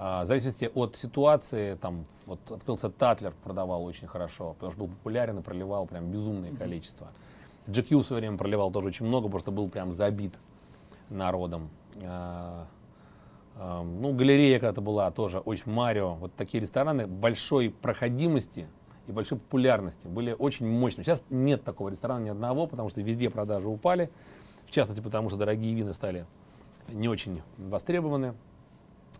А, 0.00 0.22
в 0.22 0.26
зависимости 0.26 0.70
от 0.72 0.94
ситуации, 0.94 1.74
там 1.74 2.04
вот 2.26 2.38
открылся 2.52 2.88
Татлер, 2.88 3.34
продавал 3.42 3.84
очень 3.84 4.06
хорошо, 4.06 4.54
потому 4.54 4.70
что 4.70 4.80
был 4.80 4.88
популярен 4.88 5.38
и 5.38 5.42
проливал 5.42 5.86
прям 5.86 6.08
безумное 6.10 6.54
количество. 6.54 7.08
GQ 7.66 7.98
в 7.98 8.04
свое 8.04 8.20
время 8.20 8.38
проливал 8.38 8.70
тоже 8.70 8.88
очень 8.88 9.06
много, 9.06 9.28
просто 9.28 9.50
был 9.50 9.68
прям 9.68 9.92
забит 9.92 10.34
народом. 11.10 11.68
А, 12.02 12.66
а, 13.56 13.82
ну, 13.82 14.12
галерея 14.12 14.60
когда-то 14.60 14.80
была 14.80 15.10
тоже, 15.10 15.40
очень 15.40 15.72
Марио. 15.72 16.14
Вот 16.14 16.32
такие 16.34 16.60
рестораны 16.60 17.08
большой 17.08 17.70
проходимости 17.70 18.68
и 19.08 19.12
большой 19.12 19.38
популярности 19.38 20.06
были 20.06 20.32
очень 20.38 20.68
мощными. 20.68 21.02
Сейчас 21.04 21.22
нет 21.28 21.64
такого 21.64 21.88
ресторана 21.88 22.22
ни 22.22 22.28
одного, 22.28 22.68
потому 22.68 22.88
что 22.88 23.00
везде 23.00 23.30
продажи 23.30 23.68
упали. 23.68 24.10
В 24.66 24.70
частности, 24.70 25.00
потому 25.00 25.28
что 25.28 25.38
дорогие 25.38 25.74
вина 25.74 25.92
стали 25.92 26.24
не 26.88 27.08
очень 27.08 27.42
востребованы. 27.56 28.34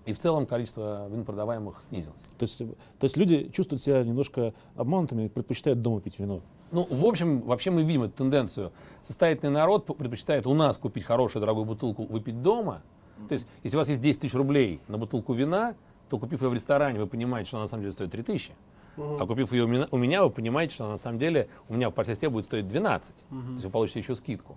И 0.09 0.15
в 0.15 0.19
целом 0.19 0.47
количество 0.47 1.07
вин 1.11 1.27
продаваемых 1.27 1.83
снизилось. 1.83 2.23
То 2.39 2.45
есть, 2.45 2.57
то 2.57 3.05
есть 3.05 3.19
люди 3.19 3.51
чувствуют 3.51 3.83
себя 3.83 4.03
немножко 4.03 4.55
обманутыми 4.75 5.25
и 5.25 5.29
предпочитают 5.29 5.83
дома 5.83 6.01
пить 6.01 6.19
вино. 6.19 6.41
Ну, 6.71 6.87
в 6.91 7.05
общем, 7.05 7.43
вообще 7.43 7.71
мы 7.71 7.83
видим 7.83 8.05
эту 8.05 8.15
тенденцию. 8.15 8.73
Состоятельный 9.03 9.53
народ 9.53 9.85
предпочитает 9.85 10.47
у 10.47 10.55
нас 10.55 10.79
купить 10.79 11.05
хорошую 11.05 11.41
дорогую 11.41 11.67
бутылку, 11.67 12.05
выпить 12.05 12.41
дома. 12.41 12.81
То 13.29 13.35
есть, 13.35 13.47
если 13.63 13.77
у 13.77 13.81
вас 13.81 13.89
есть 13.91 14.01
10 14.01 14.19
тысяч 14.19 14.33
рублей 14.33 14.81
на 14.89 14.97
бутылку 14.97 15.35
вина, 15.35 15.75
то 16.09 16.19
купив 16.19 16.41
ее 16.41 16.49
в 16.49 16.55
ресторане, 16.55 16.99
вы 16.99 17.07
понимаете, 17.07 17.49
что 17.49 17.59
она 17.59 17.65
на 17.65 17.69
самом 17.69 17.83
деле 17.83 17.93
стоит 17.93 18.11
3 18.11 18.23
тысячи. 18.23 18.55
А 18.97 19.27
купив 19.27 19.53
ее 19.53 19.65
у 19.65 19.99
меня, 19.99 20.25
вы 20.25 20.31
понимаете, 20.31 20.73
что 20.73 20.85
она 20.85 20.93
на 20.95 20.99
самом 20.99 21.19
деле 21.19 21.51
у 21.69 21.75
меня 21.75 21.91
в 21.91 21.93
партсесте 21.93 22.31
будет 22.31 22.47
стоить 22.47 22.67
12. 22.67 23.15
То 23.15 23.37
есть 23.51 23.65
вы 23.65 23.71
получите 23.71 24.01
еще 24.01 24.17
скидку. 24.17 24.57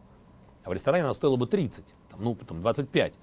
А 0.63 0.69
в 0.69 0.73
ресторане 0.73 1.03
она 1.03 1.13
стоила 1.13 1.35
бы 1.35 1.45
30, 1.45 1.83
там, 2.09 2.23
ну, 2.23 2.35
потом 2.35 2.61
25. 2.61 3.13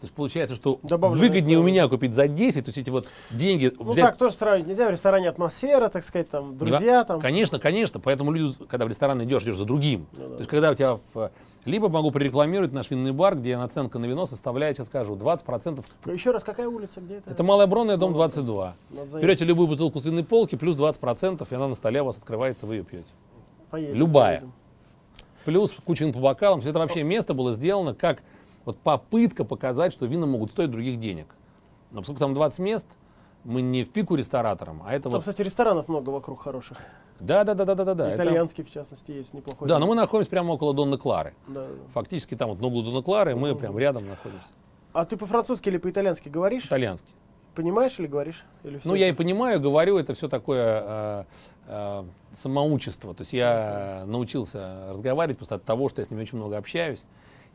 То 0.00 0.04
есть 0.04 0.14
получается, 0.14 0.54
что 0.54 0.78
Добавленная 0.84 1.28
выгоднее 1.28 1.58
у 1.58 1.62
стоимость. 1.62 1.74
меня 1.74 1.88
купить 1.88 2.14
за 2.14 2.28
10, 2.28 2.64
то 2.64 2.68
есть 2.68 2.78
эти 2.78 2.88
вот 2.88 3.08
деньги 3.30 3.72
Ну 3.76 3.90
взять 3.90 4.04
так 4.04 4.16
тоже 4.16 4.34
сравнить 4.34 4.68
нельзя. 4.68 4.86
В 4.86 4.90
ресторане 4.90 5.28
атмосфера, 5.28 5.88
так 5.88 6.04
сказать, 6.04 6.30
там, 6.30 6.56
друзья, 6.56 7.02
там. 7.02 7.20
Конечно, 7.20 7.58
конечно. 7.58 7.98
Поэтому 7.98 8.30
люди, 8.30 8.54
когда 8.68 8.84
в 8.84 8.88
ресторан 8.88 9.22
идешь, 9.24 9.42
идешь 9.42 9.56
за 9.56 9.64
другим. 9.64 10.06
То 10.14 10.36
есть, 10.38 10.48
когда 10.48 10.70
у 10.70 10.74
тебя 10.74 11.00
в... 11.12 11.32
Либо 11.64 11.88
могу 11.88 12.12
прорекламировать 12.12 12.72
наш 12.72 12.90
винный 12.90 13.10
бар, 13.10 13.36
где 13.36 13.58
наценка 13.58 13.98
на 13.98 14.06
вино 14.06 14.24
составляет, 14.24 14.76
сейчас 14.76 14.86
скажу, 14.86 15.16
20%. 15.16 15.84
Еще 16.12 16.30
раз, 16.30 16.44
какая 16.44 16.68
улица, 16.68 17.00
где 17.00 17.16
это? 17.16 17.30
Это 17.30 17.42
Малая 17.42 17.66
Бронная, 17.66 17.96
дом 17.96 18.14
22. 18.14 18.76
Надо 18.90 19.10
заехать. 19.10 19.20
Берете 19.20 19.44
любую 19.44 19.66
бутылку 19.66 19.98
с 19.98 20.06
винной 20.06 20.24
полки, 20.24 20.54
плюс 20.54 20.76
20%, 20.76 21.46
и 21.50 21.54
она 21.54 21.66
на 21.66 21.74
столе 21.74 22.02
у 22.02 22.06
вас 22.06 22.18
открывается, 22.18 22.66
вы 22.66 22.76
ее 22.76 22.84
пьете. 22.84 23.08
Поедем, 23.70 23.96
любая. 23.96 24.38
поедем. 24.38 24.52
Плюс 25.44 25.72
куча 25.84 26.10
по 26.12 26.20
бокалам. 26.20 26.60
Все 26.60 26.70
это 26.70 26.78
вообще 26.78 27.02
место 27.02 27.34
было 27.34 27.52
сделано 27.52 27.94
как 27.94 28.22
вот 28.68 28.78
попытка 28.80 29.44
показать, 29.44 29.94
что 29.94 30.04
вина 30.04 30.26
могут 30.26 30.50
стоить 30.50 30.70
других 30.70 30.98
денег. 30.98 31.26
Но 31.90 32.00
поскольку 32.00 32.20
там 32.20 32.34
20 32.34 32.58
мест, 32.58 32.86
мы 33.42 33.62
не 33.62 33.82
в 33.82 33.88
пику 33.90 34.14
рестораторам, 34.14 34.82
а 34.84 34.92
это 34.92 35.04
Там, 35.04 35.12
вот... 35.12 35.20
кстати, 35.20 35.40
ресторанов 35.40 35.88
много 35.88 36.10
вокруг 36.10 36.42
хороших. 36.42 36.76
Да, 37.18 37.44
да, 37.44 37.54
да, 37.54 37.64
да, 37.64 37.74
да, 37.74 37.84
да, 37.84 37.94
да. 37.94 38.08
Это- 38.10 38.22
Итальянский, 38.24 38.62
в 38.64 38.70
частности, 38.70 39.10
есть 39.12 39.32
неплохой. 39.32 39.66
Да, 39.68 39.78
но 39.78 39.86
мы 39.86 39.94
находимся 39.94 40.28
прямо 40.28 40.52
около 40.52 40.74
Донны 40.74 40.98
Клары. 40.98 41.32
Да, 41.46 41.66
да. 41.66 41.72
Фактически 41.94 42.34
там 42.34 42.50
вот 42.50 42.60
на 42.60 42.66
углу 42.66 42.82
Донны 42.82 43.02
Клары, 43.02 43.34
мы 43.36 43.52
Мгм. 43.52 43.58
прям 43.58 43.78
рядом 43.78 44.06
находимся. 44.06 44.50
А 44.92 45.06
ты 45.06 45.16
по-французски 45.16 45.70
или 45.70 45.78
по-итальянски 45.78 46.28
говоришь? 46.28 46.66
Итальянский. 46.66 47.14
Понимаешь 47.54 47.98
или 47.98 48.06
говоришь? 48.06 48.44
Или 48.64 48.80
Ну, 48.84 48.94
я 48.94 49.06
и 49.06 49.10
это? 49.12 49.16
понимаю, 49.16 49.60
говорю, 49.60 49.96
это 49.96 50.12
все 50.12 50.28
такое 50.28 50.82
э, 50.86 51.24
э, 51.68 52.04
самоучество. 52.32 53.14
То 53.14 53.22
есть 53.22 53.32
я 53.32 54.04
научился 54.06 54.88
разговаривать 54.90 55.38
просто 55.38 55.54
от 55.54 55.64
того, 55.64 55.88
что 55.88 56.02
я 56.02 56.04
с 56.04 56.10
ними 56.10 56.20
очень 56.20 56.36
много 56.36 56.58
общаюсь 56.58 57.06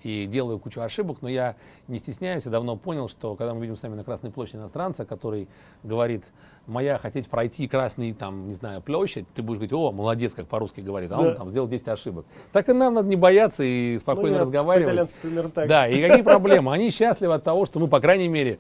и 0.05 0.25
делаю 0.25 0.59
кучу 0.59 0.81
ошибок, 0.81 1.17
но 1.21 1.29
я 1.29 1.55
не 1.87 1.97
стесняюсь, 1.97 2.45
я 2.45 2.51
давно 2.51 2.75
понял, 2.75 3.07
что 3.09 3.35
когда 3.35 3.53
мы 3.53 3.61
видим 3.61 3.75
с 3.75 3.83
вами 3.83 3.95
на 3.95 4.03
Красной 4.03 4.31
площади 4.31 4.57
иностранца, 4.57 5.05
который 5.05 5.47
говорит, 5.83 6.23
моя 6.67 6.97
хотеть 6.97 7.27
пройти 7.27 7.67
красный, 7.67 8.13
там, 8.13 8.47
не 8.47 8.53
знаю, 8.53 8.81
площадь, 8.81 9.25
ты 9.33 9.41
будешь 9.41 9.57
говорить, 9.57 9.73
о, 9.73 9.91
молодец, 9.91 10.33
как 10.33 10.47
по-русски 10.47 10.81
говорит, 10.81 11.11
а 11.11 11.19
он 11.19 11.25
Да. 11.25 11.35
там 11.35 11.49
сделал 11.51 11.67
10 11.67 11.87
ошибок. 11.87 12.25
Так 12.51 12.69
и 12.69 12.73
нам 12.73 12.93
надо 12.93 13.07
не 13.07 13.15
бояться 13.15 13.63
и 13.63 13.93
Ну, 13.93 13.99
спокойно 13.99 14.35
я 14.35 14.41
разговаривать. 14.41 15.13
Примерно 15.21 15.49
так. 15.49 15.67
Да, 15.67 15.87
и 15.87 16.01
какие 16.01 16.23
проблемы? 16.23 16.73
Они 16.73 16.89
счастливы 16.91 17.33
от 17.33 17.43
того, 17.43 17.65
что 17.65 17.79
мы, 17.79 17.87
по 17.87 17.99
крайней 17.99 18.27
мере, 18.27 18.59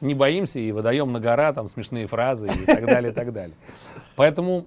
не 0.00 0.14
боимся 0.14 0.58
и 0.58 0.70
выдаем 0.72 1.12
на 1.12 1.20
гора 1.20 1.52
там 1.52 1.68
смешные 1.68 2.06
фразы 2.06 2.48
и 2.48 2.66
так 2.66 2.84
далее, 2.86 3.10
и 3.12 3.14
так 3.14 3.32
далее. 3.32 3.56
Поэтому 4.16 4.66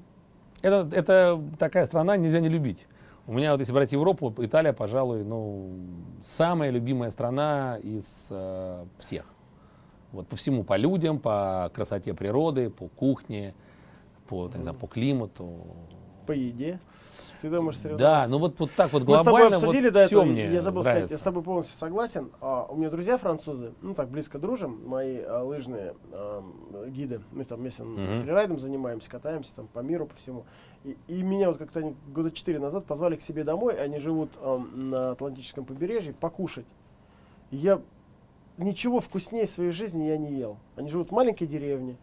это, 0.62 0.88
это 0.92 1.40
такая 1.60 1.86
страна, 1.86 2.18
нельзя 2.18 2.40
не 2.40 2.50
любить. 2.50 2.88
У 3.28 3.34
меня 3.34 3.52
вот 3.52 3.60
если 3.60 3.74
брать 3.74 3.92
Европу, 3.92 4.34
Италия, 4.38 4.72
пожалуй, 4.72 5.26
ну, 5.26 5.70
самая 6.22 6.70
любимая 6.70 7.12
страна 7.12 7.78
из 7.84 8.28
э, 8.32 8.86
всех. 9.00 9.26
Вот 10.14 10.28
по 10.30 10.38
всему, 10.38 10.64
по 10.64 10.78
людям, 10.78 11.20
по 11.20 11.70
красоте 11.74 12.14
природы, 12.14 12.70
по 12.70 12.88
кухне, 12.88 13.54
по, 14.30 14.50
не 14.56 14.62
знаю, 14.62 14.78
по 14.78 14.88
климату. 14.88 15.66
По 16.26 16.32
еде. 16.32 16.80
Всегда 17.36 17.62
можешь 17.62 17.82
Да, 17.82 17.90
соревноваться. 17.90 18.32
ну 18.32 18.38
вот, 18.40 18.60
вот 18.60 18.72
так 18.72 18.94
вот 18.94 19.04
Мы 19.04 19.16
с 19.16 19.20
тобой 19.20 19.42
глобально 19.42 19.58
обсудили 19.58 19.86
вот 19.90 19.94
до 19.94 20.08
все 20.08 20.24
мне 20.26 20.52
я 20.52 20.62
забыл 20.62 20.82
сказать, 20.82 20.96
нравится. 20.96 21.14
я 21.16 21.20
с 21.20 21.24
тобой 21.24 21.44
полностью 21.44 21.78
согласен. 21.78 22.32
А, 22.42 22.66
у 22.68 22.76
меня 22.78 22.90
друзья 22.90 23.18
французы, 23.18 23.74
ну 23.82 23.94
так 23.94 24.10
близко 24.10 24.40
дружим, 24.40 24.82
мои 24.88 25.20
а, 25.20 25.44
лыжные 25.44 25.94
ам, 26.12 26.56
гиды, 26.88 27.22
мы 27.32 27.44
там 27.44 27.60
вместе 27.60 27.84
Мгм. 27.84 28.24
фрирайдом 28.24 28.60
занимаемся, 28.60 29.10
катаемся 29.10 29.54
там 29.54 29.68
по 29.68 29.80
миру, 29.80 30.08
по 30.08 30.16
всему. 30.16 30.46
И, 30.88 30.96
и 31.10 31.22
меня 31.22 31.50
вот 31.50 31.58
как-то 31.58 31.82
они 31.82 31.96
года 32.08 32.32
четыре 32.32 32.60
назад 32.60 32.86
позвали 32.86 33.18
к 33.18 33.22
себе 33.22 33.44
домой, 33.44 33.78
они 33.78 34.00
живут 34.00 34.32
ам, 34.42 34.90
на 34.90 35.12
Атлантическом 35.12 35.66
побережье, 35.66 36.14
покушать. 36.14 36.66
И 37.52 37.58
я 37.58 37.82
ничего 38.58 39.02
вкуснее 39.02 39.48
своей 39.48 39.72
жизни 39.72 40.06
я 40.06 40.18
не 40.18 40.32
ел. 40.32 40.56
Они 40.78 40.90
живут 40.90 41.10
в 41.10 41.12
маленькой 41.12 41.46
деревне, 41.48 41.98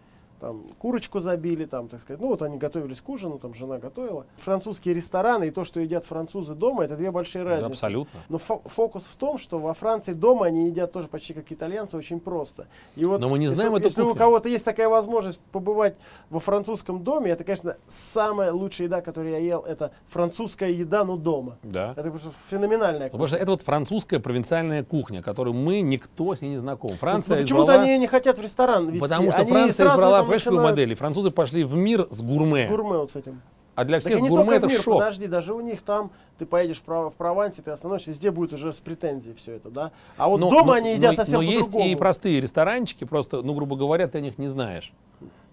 там 0.44 0.60
курочку 0.78 1.20
забили, 1.20 1.64
там, 1.64 1.88
так 1.88 2.00
сказать. 2.00 2.20
Ну 2.20 2.28
вот 2.28 2.42
они 2.42 2.58
готовились 2.58 3.00
к 3.00 3.08
ужину, 3.08 3.38
там 3.38 3.54
жена 3.54 3.78
готовила. 3.78 4.26
Французские 4.36 4.94
рестораны 4.94 5.44
и 5.48 5.50
то, 5.50 5.64
что 5.64 5.80
едят 5.80 6.04
французы 6.04 6.54
дома, 6.54 6.84
это 6.84 6.96
две 6.96 7.10
большие 7.10 7.44
Да, 7.44 7.50
разницы. 7.52 7.70
абсолютно. 7.72 8.20
Но 8.28 8.36
фо- 8.36 8.60
фокус 8.68 9.04
в 9.04 9.16
том, 9.16 9.38
что 9.38 9.58
во 9.58 9.72
Франции 9.72 10.12
дома 10.12 10.44
они 10.46 10.66
едят 10.66 10.92
тоже 10.92 11.08
почти 11.08 11.32
как 11.32 11.50
итальянцы, 11.50 11.96
очень 11.96 12.20
просто. 12.20 12.66
И 12.94 13.06
вот 13.06 13.22
Но 13.22 13.30
мы 13.30 13.38
не 13.38 13.46
если, 13.46 13.56
знаем 13.56 13.74
эту 13.74 13.84
если 13.88 14.02
у 14.02 14.06
кухню. 14.08 14.18
кого-то 14.18 14.48
есть 14.50 14.64
такая 14.66 14.88
возможность 14.90 15.40
побывать 15.50 15.94
во 16.28 16.40
французском 16.40 17.02
доме, 17.02 17.30
это, 17.30 17.42
конечно, 17.42 17.76
самая 17.88 18.52
лучшая 18.52 18.88
еда, 18.88 19.00
которую 19.00 19.32
я 19.32 19.38
ел, 19.38 19.60
это 19.62 19.92
французская 20.08 20.70
еда, 20.72 21.04
но 21.04 21.16
дома. 21.16 21.56
Да. 21.62 21.92
Это 21.96 22.10
просто 22.10 22.28
феноменальная 22.50 23.04
Ну, 23.06 23.10
Потому 23.12 23.28
что 23.28 23.36
это 23.38 23.50
вот 23.50 23.62
французская 23.62 24.18
провинциальная 24.20 24.84
кухня, 24.84 25.22
которую 25.22 25.54
мы, 25.54 25.80
никто 25.80 26.34
с 26.34 26.42
ней 26.42 26.50
не 26.50 26.58
знаком. 26.58 26.90
Франция 26.98 27.36
Ну, 27.36 27.42
почему-то 27.42 27.72
избрала- 27.72 27.82
они 27.84 27.98
не 27.98 28.06
хотят 28.06 28.36
в 28.36 28.42
ресторан 28.42 28.88
вести. 28.88 29.00
Потому 29.00 29.30
что 29.30 29.40
Они 29.40 29.50
Франция 29.50 29.86
избрала, 29.86 30.18
там 30.18 30.26
понимаешь, 30.42 30.44
какую 30.44 30.62
модель? 30.62 30.94
Французы 30.94 31.30
пошли 31.30 31.64
в 31.64 31.74
мир 31.76 32.06
с 32.10 32.22
гурме. 32.22 32.66
с 32.66 32.70
гурме 32.70 32.98
вот 32.98 33.10
с 33.10 33.16
этим. 33.16 33.40
А 33.76 33.84
для 33.84 33.96
Так 33.98 34.06
всех 34.06 34.20
не 34.20 34.28
гурме 34.28 34.56
это 34.56 34.68
в 34.68 34.70
мир, 34.70 34.80
шок. 34.80 34.98
подожди, 35.00 35.26
даже 35.26 35.52
у 35.52 35.60
них 35.60 35.82
там, 35.82 36.12
ты 36.38 36.46
поедешь 36.46 36.80
в, 36.86 37.10
в 37.10 37.14
Провансе, 37.14 37.60
ты 37.60 37.72
остановишься, 37.72 38.10
везде 38.10 38.30
будет 38.30 38.52
уже 38.52 38.72
с 38.72 38.78
претензией 38.78 39.34
все 39.34 39.54
это, 39.54 39.68
да? 39.68 39.90
А 40.16 40.28
вот 40.28 40.38
Но- 40.38 40.48
дома 40.48 40.66
но- 40.66 40.72
они 40.74 40.92
едят 40.94 41.12
но- 41.12 41.16
совсем 41.16 41.36
Но 41.36 41.42
есть 41.42 41.66
по-другому. 41.66 41.90
и 41.90 41.96
простые 41.96 42.40
ресторанчики, 42.40 43.02
просто, 43.04 43.42
ну, 43.42 43.52
грубо 43.52 43.74
говоря, 43.74 44.06
ты 44.06 44.18
о 44.18 44.20
них 44.20 44.38
не 44.38 44.46
знаешь. 44.46 44.92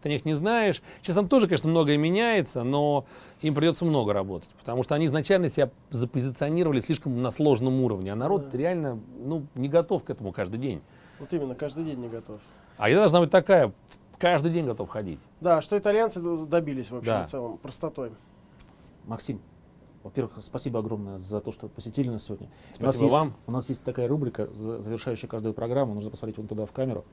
Ты 0.04 0.10
о 0.10 0.12
них 0.12 0.24
не 0.26 0.34
знаешь. 0.36 0.82
Сейчас 1.02 1.16
там 1.16 1.28
тоже, 1.28 1.48
конечно, 1.48 1.68
многое 1.70 1.98
меняется, 1.98 2.64
но 2.64 3.06
им 3.42 3.56
придется 3.56 3.86
много 3.86 4.14
работать, 4.14 4.50
потому 4.60 4.84
что 4.84 4.94
они 4.94 5.06
изначально 5.08 5.50
себя 5.50 5.72
запозиционировали 5.90 6.80
слишком 6.80 7.22
на 7.22 7.32
сложном 7.32 7.82
уровне, 7.82 8.12
а 8.12 8.16
народ 8.16 8.50
Да. 8.50 8.58
реально 8.58 9.00
ну, 9.24 9.46
не 9.56 9.68
готов 9.70 10.04
к 10.04 10.10
этому 10.10 10.32
каждый 10.32 10.58
день. 10.60 10.82
Вот 11.20 11.32
именно, 11.34 11.56
каждый 11.56 11.84
день 11.86 12.00
не 12.00 12.08
готов. 12.08 12.38
А 12.78 12.90
еда 12.90 13.02
должна 13.02 13.20
быть 13.20 13.30
такая, 13.30 13.72
каждый 14.22 14.52
день 14.52 14.66
готов 14.66 14.88
ходить. 14.90 15.20
Да, 15.42 15.62
что 15.62 15.78
итальянцы 15.78 16.22
добились 16.46 16.92
в 16.92 16.96
общем 16.96 17.08
Да. 17.12 17.26
и 17.26 17.28
целом 17.28 17.58
простотой. 17.58 18.12
Максим, 19.06 19.42
во-первых, 20.04 20.34
спасибо 20.42 20.80
огромное 20.80 21.18
за 21.20 21.42
то, 21.42 21.52
что 21.52 21.68
посетили 21.68 22.10
нас 22.10 22.24
сегодня. 22.24 22.48
у, 22.48 22.76
Спасибо 22.76 22.86
нас 22.86 23.02
есть, 23.02 23.14
вам. 23.14 23.34
у 23.48 23.52
нас 23.52 23.70
есть 23.70 23.84
такая 23.84 24.08
рубрика, 24.08 24.48
за- 24.54 24.80
завершающая 24.80 25.28
каждую 25.28 25.54
программу, 25.56 25.96
нужно 25.96 26.12
посмотреть 26.12 26.38
вон 26.38 26.48
туда 26.48 26.66
в 26.68 26.72
камеру. 26.72 27.04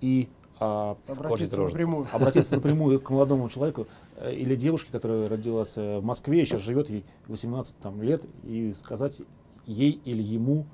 И 0.00 0.28
а, 0.60 0.96
Обратиться 1.06 1.60
напрямую. 1.60 2.06
обратиться 2.12 2.54
напрямую 2.56 2.98
к 3.00 3.10
молодому 3.10 3.48
человеку 3.48 3.86
э, 4.16 4.34
или 4.34 4.56
девушке, 4.56 4.90
которая 4.90 5.28
родилась 5.28 5.76
э, 5.76 5.98
в 5.98 6.04
Москве 6.04 6.44
сейчас 6.44 6.62
живет 6.62 6.90
ей 6.90 7.04
18 7.28 7.76
там, 7.76 8.02
лет, 8.02 8.22
и 8.42 8.72
сказать 8.72 9.22
ей 9.66 10.00
или 10.04 10.22
ему 10.22 10.66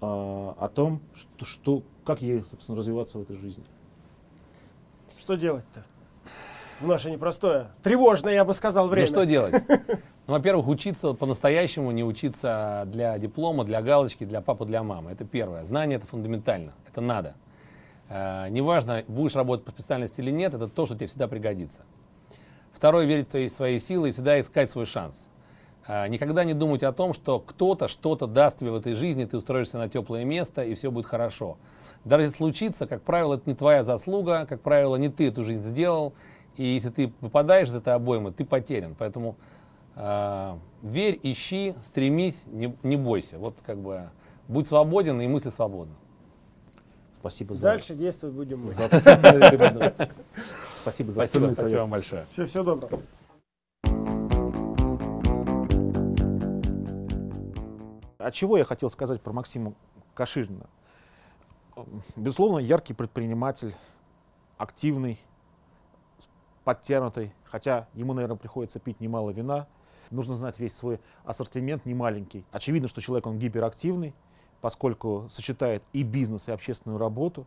а, 0.00 0.56
о 0.58 0.68
том, 0.68 1.00
что, 1.14 1.44
что, 1.44 1.82
как 2.04 2.22
ей, 2.22 2.42
собственно, 2.42 2.76
развиваться 2.78 3.18
в 3.18 3.22
этой 3.22 3.36
жизни. 3.36 3.62
Что 5.24 5.36
делать-то? 5.36 5.82
В 6.80 6.86
наше 6.86 7.10
непростое, 7.10 7.68
тревожное, 7.82 8.34
я 8.34 8.44
бы 8.44 8.52
сказал, 8.52 8.88
время. 8.88 9.08
Ну 9.08 9.14
что 9.14 9.24
делать? 9.24 9.54
Ну, 10.26 10.32
во-первых, 10.32 10.68
учиться 10.68 11.12
по-настоящему, 11.12 11.90
не 11.92 12.02
учиться 12.02 12.84
для 12.86 13.18
диплома, 13.18 13.64
для 13.64 13.82
галочки, 13.82 14.24
для 14.24 14.40
папы, 14.40 14.64
для 14.64 14.82
мамы. 14.82 15.10
Это 15.10 15.24
первое. 15.24 15.66
Знание 15.66 15.96
это 15.96 16.06
фундаментально, 16.06 16.72
это 16.86 17.02
надо. 17.02 17.34
Э, 18.08 18.48
неважно, 18.48 19.04
будешь 19.06 19.34
работать 19.34 19.64
по 19.66 19.72
специальности 19.72 20.20
или 20.20 20.30
нет, 20.30 20.52
это 20.52 20.68
то, 20.68 20.86
что 20.86 20.94
тебе 20.94 21.06
всегда 21.06 21.28
пригодится. 21.28 21.82
Второе, 22.72 23.06
верить 23.06 23.28
в 23.28 23.30
твои, 23.30 23.48
свои 23.48 23.78
силы 23.78 24.10
и 24.10 24.12
всегда 24.12 24.40
искать 24.40 24.70
свой 24.70 24.86
шанс. 24.86 25.28
Э, 25.86 26.06
никогда 26.08 26.44
не 26.44 26.52
думать 26.54 26.82
о 26.82 26.92
том, 26.92 27.14
что 27.14 27.38
кто-то 27.40 27.88
что-то 27.88 28.26
даст 28.26 28.58
тебе 28.58 28.70
в 28.72 28.76
этой 28.76 28.92
жизни, 28.92 29.24
ты 29.24 29.38
устроишься 29.38 29.78
на 29.78 29.88
теплое 29.88 30.24
место 30.24 30.62
и 30.62 30.74
все 30.74 30.90
будет 30.90 31.06
хорошо. 31.06 31.56
Даже 32.04 32.24
если 32.24 32.36
случится, 32.36 32.86
как 32.86 33.02
правило, 33.02 33.34
это 33.34 33.48
не 33.48 33.54
твоя 33.54 33.82
заслуга, 33.82 34.46
как 34.46 34.60
правило, 34.60 34.96
не 34.96 35.08
ты 35.08 35.28
эту 35.28 35.42
жизнь 35.44 35.62
сделал, 35.62 36.12
и 36.56 36.64
если 36.64 36.90
ты 36.90 37.12
выпадаешь 37.20 37.68
из 37.68 37.76
этой 37.76 37.94
обоймы, 37.94 38.30
ты 38.32 38.44
потерян. 38.44 38.94
Поэтому 38.98 39.36
э, 39.96 40.54
верь, 40.82 41.18
ищи, 41.22 41.74
стремись, 41.82 42.44
не, 42.46 42.76
не 42.82 42.96
бойся. 42.96 43.38
Вот 43.38 43.56
как 43.64 43.78
бы 43.78 44.10
будь 44.48 44.66
свободен 44.66 45.20
и 45.20 45.26
мысли 45.26 45.48
свободно. 45.48 45.94
Спасибо 47.14 47.54
за, 47.54 47.62
Дальше 47.62 47.94
действовать 47.94 48.36
будем 48.36 48.62
мы. 48.62 48.68
за. 48.68 48.86
Спасибо 50.72 51.10
за 51.10 51.24
Спасибо, 51.24 51.26
ценный 51.26 51.54
спасибо 51.54 51.54
совет. 51.54 51.80
вам 51.80 51.90
большое. 51.90 52.26
Все, 52.32 52.44
все 52.44 52.62
доброго. 52.62 53.00
А 58.18 58.30
чего 58.30 58.58
я 58.58 58.64
хотел 58.64 58.90
сказать 58.90 59.22
про 59.22 59.32
Максима 59.32 59.72
Каширина? 60.14 60.66
Безусловно, 62.16 62.58
яркий 62.58 62.94
предприниматель, 62.94 63.74
активный, 64.56 65.18
подтянутый, 66.62 67.32
хотя 67.44 67.88
ему, 67.94 68.12
наверное, 68.14 68.36
приходится 68.36 68.78
пить 68.78 69.00
немало 69.00 69.30
вина. 69.30 69.66
Нужно 70.10 70.36
знать 70.36 70.58
весь 70.58 70.76
свой 70.76 71.00
ассортимент, 71.24 71.84
не 71.86 71.94
маленький. 71.94 72.44
Очевидно, 72.52 72.88
что 72.88 73.00
человек, 73.00 73.26
он 73.26 73.38
гиперактивный, 73.38 74.14
поскольку 74.60 75.26
сочетает 75.30 75.82
и 75.92 76.02
бизнес, 76.02 76.48
и 76.48 76.52
общественную 76.52 76.98
работу. 76.98 77.46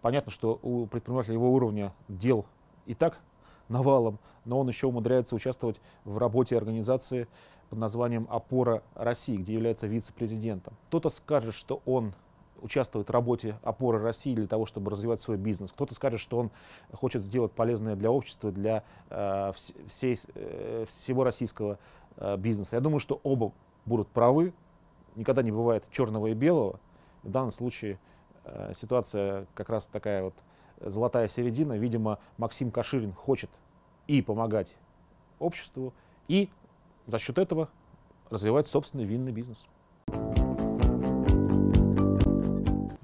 Понятно, 0.00 0.30
что 0.30 0.58
у 0.62 0.86
предпринимателя 0.86 1.34
его 1.34 1.52
уровня 1.52 1.92
дел 2.08 2.46
и 2.86 2.94
так 2.94 3.20
навалом, 3.68 4.18
но 4.44 4.58
он 4.58 4.68
еще 4.68 4.86
умудряется 4.86 5.34
участвовать 5.34 5.80
в 6.04 6.18
работе 6.18 6.56
организации 6.56 7.28
под 7.68 7.78
названием 7.78 8.26
«Опора 8.30 8.82
России», 8.94 9.36
где 9.36 9.54
является 9.54 9.86
вице-президентом. 9.86 10.74
Кто-то 10.88 11.10
скажет, 11.10 11.54
что 11.54 11.82
он 11.84 12.14
участвует 12.60 13.08
в 13.08 13.12
работе 13.12 13.58
опоры 13.62 14.00
России 14.00 14.34
для 14.34 14.46
того, 14.46 14.66
чтобы 14.66 14.90
развивать 14.90 15.20
свой 15.22 15.36
бизнес. 15.36 15.72
Кто-то 15.72 15.94
скажет, 15.94 16.20
что 16.20 16.38
он 16.38 16.50
хочет 16.92 17.22
сделать 17.22 17.52
полезное 17.52 17.96
для 17.96 18.10
общества, 18.10 18.50
для 18.50 18.84
э, 19.10 19.50
вс- 19.50 19.88
всей, 19.88 20.18
э, 20.34 20.84
всего 20.88 21.24
российского 21.24 21.78
э, 22.16 22.36
бизнеса. 22.36 22.76
Я 22.76 22.80
думаю, 22.80 23.00
что 23.00 23.20
оба 23.22 23.52
будут 23.86 24.08
правы. 24.08 24.52
Никогда 25.16 25.42
не 25.42 25.50
бывает 25.50 25.84
черного 25.90 26.28
и 26.28 26.34
белого. 26.34 26.78
В 27.22 27.30
данном 27.30 27.50
случае 27.50 27.98
ситуация 28.72 29.46
как 29.54 29.68
раз 29.68 29.86
такая 29.86 30.22
вот 30.22 30.34
золотая 30.80 31.28
середина. 31.28 31.74
Видимо, 31.76 32.18
Максим 32.38 32.70
Каширин 32.70 33.12
хочет 33.12 33.50
и 34.06 34.22
помогать 34.22 34.74
обществу, 35.38 35.92
и 36.28 36.48
за 37.06 37.18
счет 37.18 37.38
этого 37.38 37.68
развивать 38.30 38.68
собственный 38.68 39.04
винный 39.04 39.32
бизнес. 39.32 39.66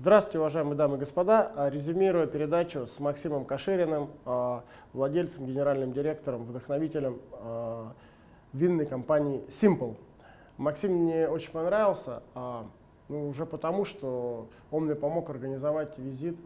Здравствуйте, 0.04 0.38
уважаемые 0.38 0.76
дамы 0.76 0.96
и 0.96 1.00
господа. 1.00 1.50
А, 1.56 1.70
Резюмируя 1.70 2.26
передачу 2.26 2.86
с 2.86 3.00
Максимом 3.00 3.46
Кашириным, 3.46 4.10
а, 4.26 4.62
владельцем, 4.92 5.46
генеральным 5.46 5.94
директором, 5.94 6.44
вдохновителем 6.44 7.22
а, 7.32 7.90
винной 8.52 8.84
компании 8.84 9.42
Simple. 9.62 9.96
Максим 10.58 10.92
мне 10.92 11.26
очень 11.26 11.50
понравился, 11.52 12.22
ну, 13.08 13.30
уже 13.30 13.46
потому, 13.46 13.86
что 13.86 14.46
он 14.70 14.84
мне 14.84 14.94
помог 14.94 15.30
организовать 15.30 15.96
визит. 15.96 16.36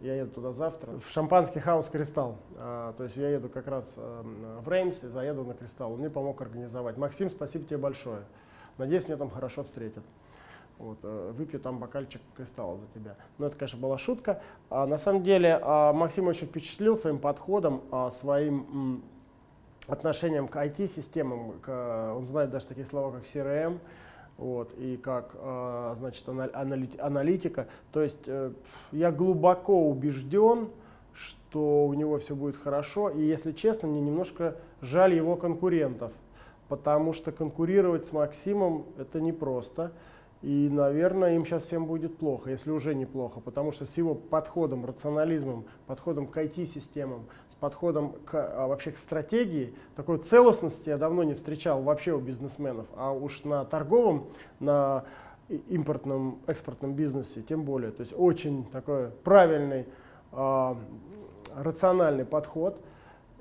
Я 0.00 0.16
еду 0.16 0.32
туда 0.32 0.52
завтра. 0.52 0.90
В 0.98 1.10
шампанский 1.10 1.62
house 1.62 1.88
«Cristal». 1.88 2.36
А, 2.58 2.92
то 2.98 3.04
есть 3.04 3.16
я 3.16 3.30
еду 3.30 3.48
как 3.48 3.66
раз 3.66 3.90
эм, 3.96 4.60
в 4.60 4.70
Реймсе, 4.70 5.08
заеду 5.08 5.42
на 5.42 5.54
«Cristal». 5.54 5.94
Он 5.94 6.00
мне 6.00 6.10
помог 6.10 6.42
организовать. 6.42 6.98
Максим, 6.98 7.30
спасибо 7.30 7.64
тебе 7.64 7.78
большое. 7.78 8.24
Надеюсь, 8.76 9.08
меня 9.08 9.16
там 9.16 9.30
хорошо 9.30 9.64
встретят. 9.64 10.04
Вот, 10.78 10.98
э, 11.02 11.32
выпью 11.36 11.58
там 11.58 11.78
бокальчик 11.78 12.20
кристалла 12.36 12.78
за 12.78 13.00
тебя. 13.00 13.16
Ну, 13.38 13.46
это, 13.46 13.56
конечно, 13.56 13.78
была 13.78 13.96
шутка. 13.96 14.42
А, 14.68 14.86
на 14.86 14.98
самом 14.98 15.22
деле, 15.22 15.58
а, 15.62 15.92
Максим 15.94 16.26
очень 16.28 16.46
впечатлил 16.46 16.96
своим 16.96 17.18
подходом, 17.18 17.80
а, 17.90 18.10
своим 18.10 19.02
отношением 19.88 20.48
к 20.48 20.56
IT-системам. 20.56 21.52
К, 21.62 22.14
он 22.14 22.26
знает 22.26 22.50
даже 22.50 22.66
такие 22.66 22.86
слова, 22.86 23.12
как 23.12 23.24
CRM, 23.24 23.78
вот, 24.36 24.72
и 24.76 24.96
как, 24.96 25.30
а, 25.36 25.96
значит, 25.98 26.28
ана- 26.28 26.50
аналит- 26.52 27.00
аналитика. 27.00 27.68
То 27.92 28.02
есть 28.02 28.24
э, 28.26 28.52
я 28.92 29.10
глубоко 29.10 29.88
убежден, 29.88 30.68
что 31.14 31.86
у 31.86 31.94
него 31.94 32.18
все 32.18 32.34
будет 32.34 32.56
хорошо. 32.56 33.08
И, 33.08 33.22
если 33.22 33.52
честно, 33.52 33.88
мне 33.88 34.00
немножко 34.00 34.56
жаль 34.82 35.14
его 35.14 35.36
конкурентов, 35.36 36.12
потому 36.68 37.14
что 37.14 37.32
конкурировать 37.32 38.06
с 38.06 38.12
Максимом 38.12 38.84
это 38.98 39.20
непросто. 39.20 39.92
И, 40.46 40.68
наверное, 40.70 41.34
им 41.34 41.44
сейчас 41.44 41.64
всем 41.64 41.86
будет 41.86 42.18
плохо, 42.18 42.50
если 42.50 42.70
уже 42.70 42.94
неплохо, 42.94 43.40
потому 43.40 43.72
что 43.72 43.84
с 43.84 43.96
его 43.96 44.14
подходом, 44.14 44.86
рационализмом, 44.86 45.64
подходом 45.88 46.28
к 46.28 46.36
IT-системам, 46.36 47.26
с 47.50 47.56
подходом 47.56 48.12
к, 48.24 48.34
а, 48.34 48.68
вообще 48.68 48.92
к 48.92 48.98
стратегии, 48.98 49.74
такой 49.96 50.18
целостности 50.18 50.88
я 50.88 50.98
давно 50.98 51.24
не 51.24 51.34
встречал 51.34 51.82
вообще 51.82 52.12
у 52.12 52.20
бизнесменов, 52.20 52.86
а 52.94 53.10
уж 53.10 53.42
на 53.42 53.64
торговом, 53.64 54.28
на 54.60 55.02
импортном, 55.48 56.38
экспортном 56.46 56.94
бизнесе 56.94 57.42
тем 57.42 57.64
более. 57.64 57.90
То 57.90 58.02
есть 58.02 58.14
очень 58.16 58.66
такой 58.66 59.08
правильный, 59.24 59.86
а, 60.30 60.78
рациональный 61.56 62.24
подход, 62.24 62.80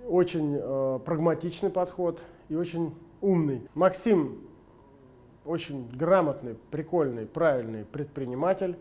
очень 0.07 0.57
э, 0.59 0.99
прагматичный 1.05 1.69
подход 1.69 2.19
и 2.49 2.55
очень 2.55 2.95
умный. 3.21 3.67
Максим 3.75 4.39
очень 5.45 5.89
грамотный, 5.89 6.55
прикольный, 6.71 7.25
правильный 7.25 7.85
предприниматель. 7.85 8.77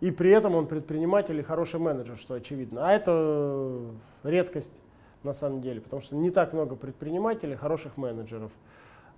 И 0.00 0.10
при 0.10 0.30
этом 0.30 0.54
он 0.54 0.66
предприниматель 0.66 1.38
и 1.38 1.42
хороший 1.42 1.80
менеджер, 1.80 2.16
что 2.16 2.34
очевидно. 2.34 2.88
А 2.88 2.92
это 2.92 3.80
редкость 4.22 4.72
на 5.22 5.32
самом 5.32 5.60
деле, 5.60 5.80
потому 5.80 6.02
что 6.02 6.14
не 6.14 6.30
так 6.30 6.52
много 6.52 6.76
предпринимателей, 6.76 7.56
хороших 7.56 7.96
менеджеров. 7.96 8.52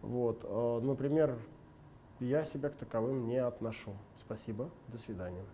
Вот. 0.02 0.40
Э, 0.44 0.80
например, 0.82 1.36
я 2.20 2.44
себя 2.44 2.70
к 2.70 2.76
таковым 2.76 3.26
не 3.28 3.36
отношу. 3.36 3.92
Спасибо, 4.24 4.70
до 4.88 4.98
свидания. 4.98 5.44